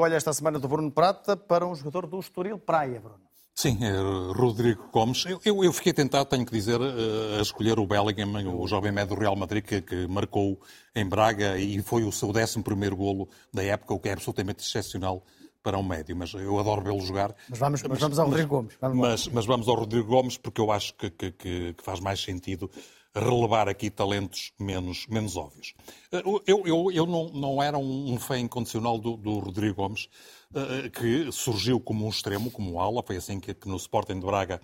Escolha 0.00 0.16
esta 0.16 0.32
semana 0.32 0.58
do 0.58 0.66
Bruno 0.66 0.90
Prata 0.90 1.36
para 1.36 1.66
um 1.66 1.74
jogador 1.74 2.06
do 2.06 2.18
Estoril 2.18 2.58
Praia, 2.58 2.98
Bruno. 2.98 3.20
Sim, 3.54 3.76
é 3.84 3.92
Rodrigo 4.32 4.88
Gomes. 4.90 5.26
Eu, 5.26 5.38
eu, 5.44 5.62
eu, 5.62 5.70
fiquei 5.74 5.92
tentado, 5.92 6.24
tenho 6.24 6.46
que 6.46 6.52
dizer, 6.52 6.80
eh, 6.80 7.38
a 7.38 7.42
escolher 7.42 7.78
o 7.78 7.86
Bellingham, 7.86 8.58
o 8.58 8.66
jovem 8.66 8.90
médio 8.92 9.14
do 9.14 9.20
Real 9.20 9.36
Madrid, 9.36 9.62
que, 9.62 9.82
que, 9.82 10.06
marcou 10.06 10.58
em 10.96 11.06
Braga 11.06 11.58
e 11.58 11.82
foi 11.82 12.04
o 12.04 12.10
seu 12.10 12.30
11 12.30 12.62
golo 12.96 13.28
da 13.52 13.62
época, 13.62 13.92
o 13.92 14.00
que 14.00 14.08
é 14.08 14.12
absolutamente 14.12 14.64
excepcional 14.64 15.22
para 15.62 15.76
um 15.76 15.82
médio. 15.82 16.16
Mas 16.16 16.32
eu 16.32 16.58
adoro 16.58 16.80
vê-lo 16.80 17.00
jogar. 17.00 17.34
Mas 17.50 17.58
vamos, 17.58 17.82
mas 17.82 18.00
vamos 18.00 18.18
ao 18.18 18.26
Rodrigo 18.26 18.48
Gomes. 18.48 18.78
Vamos 18.80 18.96
mas, 18.96 19.28
mas, 19.28 19.44
vamos 19.44 19.68
ao 19.68 19.74
Rodrigo 19.74 20.08
Gomes, 20.08 20.38
porque 20.38 20.62
eu 20.62 20.72
acho 20.72 20.94
que, 20.94 21.10
que, 21.10 21.30
que 21.32 21.74
faz 21.82 22.00
mais 22.00 22.22
sentido 22.22 22.70
relevar 23.14 23.68
aqui 23.68 23.90
talentos 23.90 24.52
menos, 24.58 25.06
menos 25.08 25.36
óbvios. 25.36 25.74
Eh, 26.12 26.22
eu, 26.46 26.66
eu, 26.66 26.92
eu 26.92 27.06
não, 27.06 27.28
não 27.30 27.62
era 27.62 27.76
um 27.76 28.18
fã 28.18 28.38
incondicional 28.38 28.98
do, 28.98 29.16
do 29.16 29.38
Rodrigo 29.38 29.76
Gomes, 29.76 30.08
eh, 30.54 30.88
que 30.90 31.32
surgiu 31.32 31.80
como 31.80 32.06
um 32.06 32.08
extremo, 32.08 32.50
como 32.50 32.72
um 32.72 32.80
ala, 32.80 33.02
foi 33.02 33.16
assim 33.16 33.40
que, 33.40 33.52
que 33.54 33.68
no 33.68 33.76
Sporting 33.76 34.20
de 34.20 34.26
Braga 34.26 34.60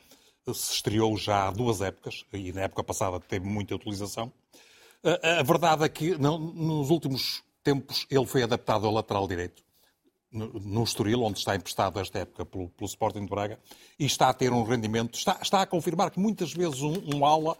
se 0.46 0.74
estreou 0.74 1.16
já 1.16 1.48
há 1.48 1.50
duas 1.50 1.80
épocas, 1.80 2.24
e 2.32 2.52
na 2.52 2.62
época 2.62 2.84
passada 2.84 3.18
teve 3.18 3.46
muita 3.46 3.74
utilização. 3.74 4.32
Eh, 5.02 5.38
a 5.40 5.42
verdade 5.42 5.84
é 5.84 5.88
que 5.88 6.16
nos 6.16 6.90
últimos 6.90 7.42
tempos 7.64 8.06
ele 8.08 8.26
foi 8.26 8.42
adaptado 8.44 8.86
ao 8.86 8.92
lateral 8.92 9.26
direito, 9.26 9.64
no 10.30 10.84
Estoril, 10.84 11.22
onde 11.22 11.38
está 11.38 11.56
emprestado 11.56 11.98
esta 11.98 12.18
época 12.20 12.44
pelo, 12.44 12.68
pelo 12.68 12.86
Sporting 12.86 13.22
de 13.22 13.30
Braga, 13.30 13.58
e 13.98 14.04
está 14.04 14.28
a 14.28 14.34
ter 14.34 14.52
um 14.52 14.62
rendimento, 14.62 15.16
está, 15.16 15.38
está 15.40 15.62
a 15.62 15.66
confirmar 15.66 16.10
que 16.10 16.20
muitas 16.20 16.52
vezes 16.52 16.80
um, 16.82 16.94
um 17.14 17.24
ala 17.24 17.56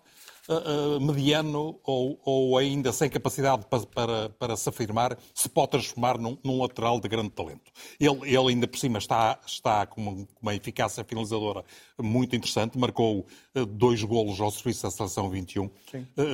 uh, 0.49 1.01
mediano 1.01 1.79
ou, 1.85 2.21
ou, 2.25 2.59
ainda 2.59 2.93
sem 2.93 3.09
capacidade 3.09 3.65
para, 3.67 3.87
para, 3.87 4.29
para, 4.31 4.57
se 4.57 4.69
afirmar, 4.69 5.19
se 5.35 5.49
pode 5.49 5.73
transformar 5.73 6.19
num, 6.19 6.39
num 6.43 6.61
lateral 6.61 7.01
de 7.01 7.09
grande 7.09 7.31
talento. 7.31 7.71
Ele, 7.99 8.19
ele, 8.23 8.49
ainda 8.51 8.67
por 8.67 8.79
cima 8.79 8.99
está, 8.99 9.39
está 9.47 9.87
com, 9.87 10.01
uma, 10.01 10.27
uma 10.41 10.55
eficácia 10.55 11.05
finalizadora 11.05 11.65
muito 11.99 12.37
interessante, 12.37 12.79
marcou 12.79 13.27
uh, 13.55 13.67
dois 13.67 14.03
golos 14.03 14.41
ao 14.41 14.51
serviço 14.51 14.83
da 14.85 14.91
Seleção 14.91 15.29
21, 15.31 15.65
uh, 15.65 15.71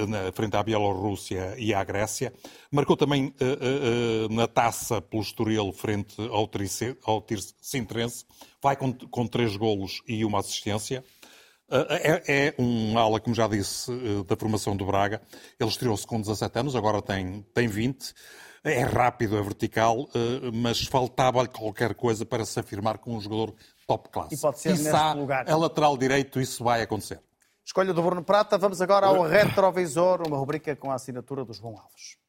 na, 0.07 0.33
frente 0.33 0.57
à 0.57 0.63
Bielorrússia 0.63 1.55
e 1.59 1.73
à 1.73 1.83
Grécia. 1.85 2.33
Marcou 2.71 2.97
também 2.97 3.35
na 4.31 4.47
taça 4.49 5.01
pelo 5.01 5.23
Estoril 5.23 5.73
frente 5.73 6.17
ao, 6.31 6.47
Trice, 6.47 6.97
ao 7.05 7.25
Sintrense, 7.61 8.25
vai 8.63 8.77
com, 8.77 8.93
com 8.93 9.27
três 9.27 9.57
golos 9.57 10.03
e 10.07 10.25
uma 10.25 10.39
assistência. 10.39 11.05
É, 11.73 12.23
é, 12.49 12.55
um 12.59 12.99
ala, 12.99 13.19
como 13.19 13.35
já 13.35 13.49
disse, 13.49 13.91
eh, 13.91 14.25
da 14.27 14.37
formação 14.37 14.77
do 14.77 14.85
Braga. 14.85 15.23
Ele 15.59 15.71
estreou-se 15.71 16.07
com 16.07 16.21
17 16.21 16.59
anos, 16.59 16.77
agora 16.77 17.01
tem, 17.01 17.43
tem 17.55 17.67
20. 17.67 18.13
É 18.63 18.83
rápido, 18.83 19.39
é 19.39 19.43
vertical, 19.43 20.09
eh, 20.15 20.51
mas 20.53 20.85
faltava 20.85 21.47
qualquer 21.49 21.95
coisa 21.95 22.27
para 22.27 22.45
se 22.45 22.61
afirmar 22.61 22.99
como 22.99 23.17
um 23.17 23.21
jogador 23.21 23.55
top 23.87 24.11
class. 24.11 24.33
E 24.33 24.37
pode 24.37 24.61
ser 24.61 24.71
nesse 24.71 25.15
lugar. 25.17 25.49
É 25.49 25.55
lateral 25.55 25.97
direito, 25.97 26.39
isso 26.39 26.63
vai 26.63 26.83
acontecer. 26.83 27.21
Escolha 27.65 27.95
do 27.95 28.03
Bruno 28.03 28.23
Prata. 28.23 28.59
Vamos 28.59 28.83
agora 28.83 29.07
ao 29.07 29.23
Retrovisor, 29.27 30.27
uma 30.27 30.37
rubrica 30.37 30.77
com 30.77 30.91
a 30.91 30.95
assinatura 30.95 31.45
dos 31.45 31.57
João 31.57 31.79
Alves. 31.79 32.22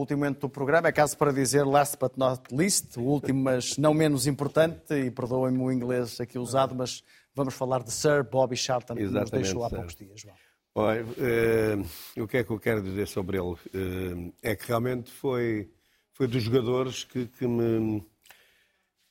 Último 0.00 0.20
momento 0.20 0.40
do 0.40 0.48
programa 0.48 0.88
é 0.88 0.92
caso 0.92 1.16
para 1.16 1.32
dizer 1.32 1.64
last 1.64 1.96
but 1.98 2.16
not 2.16 2.42
least, 2.54 2.96
o 2.98 3.02
último, 3.02 3.42
mas 3.42 3.76
não 3.76 3.92
menos 3.92 4.26
importante, 4.26 4.94
e 4.94 5.10
perdoem-me 5.10 5.58
o 5.58 5.70
inglês 5.70 6.20
aqui 6.20 6.38
usado, 6.38 6.74
mas 6.74 7.04
vamos 7.34 7.54
falar 7.54 7.82
de 7.82 7.92
Sir 7.92 8.24
Bobby 8.24 8.56
Charlton, 8.56 8.94
que 8.94 9.04
nos 9.04 9.30
deixou 9.30 9.64
há 9.64 9.70
poucos 9.70 9.94
dias. 9.94 10.20
João. 10.20 10.34
Olha, 10.74 11.04
uh, 11.04 12.22
o 12.22 12.26
que 12.26 12.38
é 12.38 12.44
que 12.44 12.50
eu 12.50 12.58
quero 12.58 12.82
dizer 12.82 13.06
sobre 13.06 13.36
ele? 13.36 13.52
Uh, 13.52 14.34
é 14.42 14.56
que 14.56 14.66
realmente 14.66 15.10
foi, 15.10 15.70
foi 16.14 16.26
dos 16.26 16.42
jogadores 16.42 17.04
que, 17.04 17.26
que, 17.26 17.46
me, 17.46 18.02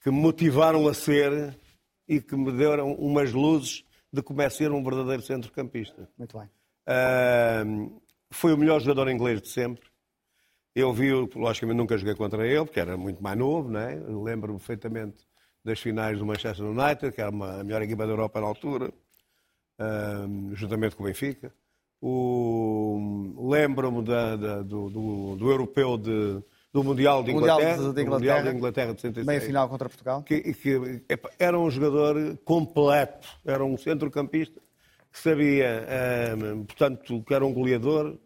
que 0.02 0.10
me 0.10 0.18
motivaram 0.18 0.88
a 0.88 0.94
ser 0.94 1.56
e 2.08 2.20
que 2.20 2.36
me 2.36 2.52
deram 2.52 2.94
umas 2.94 3.32
luzes 3.32 3.86
de 4.12 4.24
como 4.24 4.42
é 4.42 4.50
ser 4.50 4.72
um 4.72 4.84
verdadeiro 4.84 5.22
centrocampista. 5.22 6.10
Muito 6.18 6.38
bem. 6.38 6.50
Uh, 6.88 8.02
foi 8.32 8.54
o 8.54 8.58
melhor 8.58 8.82
jogador 8.82 9.10
inglês 9.10 9.40
de 9.42 9.50
sempre. 9.50 9.91
Eu 10.74 10.94
vi, 10.94 11.12
logicamente 11.12 11.78
nunca 11.78 11.98
joguei 11.98 12.16
contra 12.16 12.48
ele, 12.48 12.64
porque 12.64 12.80
era 12.80 12.96
muito 12.96 13.22
mais 13.22 13.38
novo, 13.38 13.70
né? 13.70 14.02
lembro-me 14.08 14.58
perfeitamente 14.58 15.26
das 15.64 15.80
finais 15.80 16.18
do 16.18 16.26
Manchester 16.26 16.66
United, 16.66 17.12
que 17.12 17.22
era 17.22 17.30
uma, 17.30 17.60
a 17.60 17.64
melhor 17.64 17.82
equipa 17.82 18.06
da 18.06 18.14
Europa 18.14 18.40
na 18.40 18.48
altura, 18.48 18.92
um, 19.80 20.56
juntamente 20.56 20.96
com 20.96 21.04
o 21.04 21.06
Benfica. 21.06 21.54
Lembro-me 23.38 24.02
do, 24.02 24.64
do, 24.90 25.36
do, 25.36 25.52
europeu 25.52 25.98
de, 25.98 26.42
do 26.74 26.84
Mundial 26.84 27.24
de 27.24 27.32
Inglaterra, 27.32 27.78
mundial 27.78 27.94
de, 27.94 28.02
Inglaterra, 28.02 28.18
mundial 28.18 28.44
de 28.44 28.58
Inglaterra 28.58 28.94
de 28.94 29.02
66. 29.02 29.28
Meia 29.28 29.42
final 29.42 29.70
contra 29.70 29.88
Portugal. 29.88 30.24
Que, 30.24 30.42
que 30.54 31.04
era 31.38 31.60
um 31.60 31.70
jogador 31.70 32.38
completo, 32.44 33.28
era 33.46 33.64
um 33.64 33.78
centrocampista 33.78 34.60
que 35.12 35.20
sabia, 35.20 35.86
um, 36.38 36.64
portanto, 36.64 37.22
que 37.24 37.34
era 37.34 37.46
um 37.46 37.54
goleador, 37.54 38.18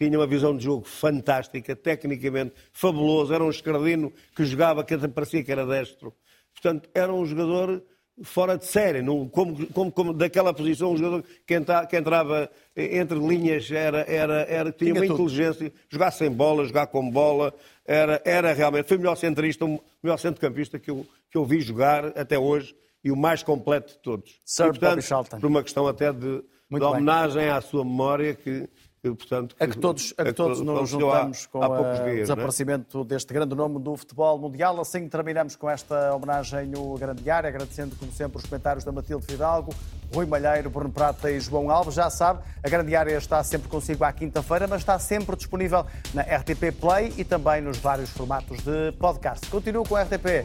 tinha 0.00 0.18
uma 0.18 0.26
visão 0.26 0.56
de 0.56 0.64
jogo 0.64 0.86
fantástica, 0.86 1.76
tecnicamente 1.76 2.54
fabuloso, 2.72 3.34
era 3.34 3.44
um 3.44 3.50
escardino 3.50 4.10
que 4.34 4.46
jogava 4.46 4.82
que 4.82 4.96
parecia 5.08 5.44
que 5.44 5.52
era 5.52 5.66
destro. 5.66 6.14
Portanto, 6.54 6.88
era 6.94 7.12
um 7.12 7.26
jogador 7.26 7.82
fora 8.22 8.56
de 8.56 8.64
série, 8.64 9.04
como, 9.30 9.66
como, 9.72 9.92
como, 9.92 10.14
daquela 10.14 10.54
posição, 10.54 10.92
um 10.92 10.96
jogador 10.96 11.22
que, 11.46 11.54
entra, 11.54 11.84
que 11.86 11.98
entrava 11.98 12.50
entre 12.74 13.18
linhas, 13.18 13.70
era, 13.70 14.00
era, 14.10 14.42
era, 14.48 14.72
tinha, 14.72 14.92
tinha 14.92 14.94
uma 14.94 15.06
tudo. 15.06 15.22
inteligência, 15.22 15.72
jogar 15.90 16.10
sem 16.12 16.30
bola, 16.30 16.64
jogar 16.64 16.86
com 16.86 17.10
bola, 17.10 17.52
era, 17.84 18.22
era 18.24 18.52
realmente, 18.54 18.88
foi 18.88 18.96
o 18.96 19.00
melhor 19.00 19.16
centrista, 19.16 19.66
o 19.66 19.80
melhor 20.02 20.18
centrocampista 20.18 20.78
que 20.78 20.90
eu, 20.90 21.06
que 21.30 21.36
eu 21.36 21.44
vi 21.44 21.60
jogar 21.60 22.06
até 22.18 22.38
hoje 22.38 22.74
e 23.04 23.10
o 23.10 23.16
mais 23.16 23.42
completo 23.42 23.92
de 23.92 23.98
todos. 23.98 24.40
Sir 24.46 24.64
e, 24.64 24.68
portanto, 24.68 25.38
por 25.38 25.46
uma 25.46 25.62
questão 25.62 25.86
até 25.86 26.10
de, 26.10 26.42
de 26.70 26.82
homenagem 26.82 27.48
à 27.48 27.60
sua 27.60 27.84
memória, 27.84 28.34
que 28.34 28.66
portanto, 29.02 29.56
a 29.58 29.66
que 29.66 29.78
todos, 29.78 30.14
a 30.18 30.24
que 30.24 30.32
todos 30.32 30.60
nos 30.60 30.90
juntamos 30.90 31.46
com 31.46 31.58
o 31.58 31.86
é? 31.86 32.16
desaparecimento 32.16 33.02
deste 33.04 33.32
grande 33.32 33.54
nome 33.54 33.78
do 33.78 33.96
futebol 33.96 34.38
mundial. 34.38 34.78
Assim 34.80 35.08
terminamos 35.08 35.56
com 35.56 35.70
esta 35.70 36.14
homenagem 36.14 36.66
no 36.66 36.94
Grande 36.98 37.22
Diário, 37.22 37.48
agradecendo, 37.48 37.96
como 37.96 38.12
sempre, 38.12 38.38
os 38.38 38.44
comentários 38.44 38.84
da 38.84 38.92
Matilde 38.92 39.24
Fidalgo, 39.26 39.74
Rui 40.14 40.26
Malheiro, 40.26 40.68
Bruno 40.68 40.90
Prata 40.90 41.30
e 41.30 41.40
João 41.40 41.70
Alves. 41.70 41.94
Já 41.94 42.10
sabe, 42.10 42.42
a 42.62 42.68
Grande 42.68 42.94
Área 42.94 43.16
está 43.16 43.42
sempre 43.42 43.68
consigo 43.68 44.04
à 44.04 44.12
quinta-feira, 44.12 44.66
mas 44.66 44.80
está 44.82 44.98
sempre 44.98 45.34
disponível 45.36 45.86
na 46.12 46.22
RTP 46.22 46.72
Play 46.78 47.12
e 47.16 47.24
também 47.24 47.62
nos 47.62 47.78
vários 47.78 48.10
formatos 48.10 48.58
de 48.62 48.92
podcast. 48.98 49.46
Continuo 49.48 49.84
com 49.88 49.96
a 49.96 50.02
RTP 50.02 50.44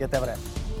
e 0.00 0.04
até 0.04 0.18
breve. 0.18 0.71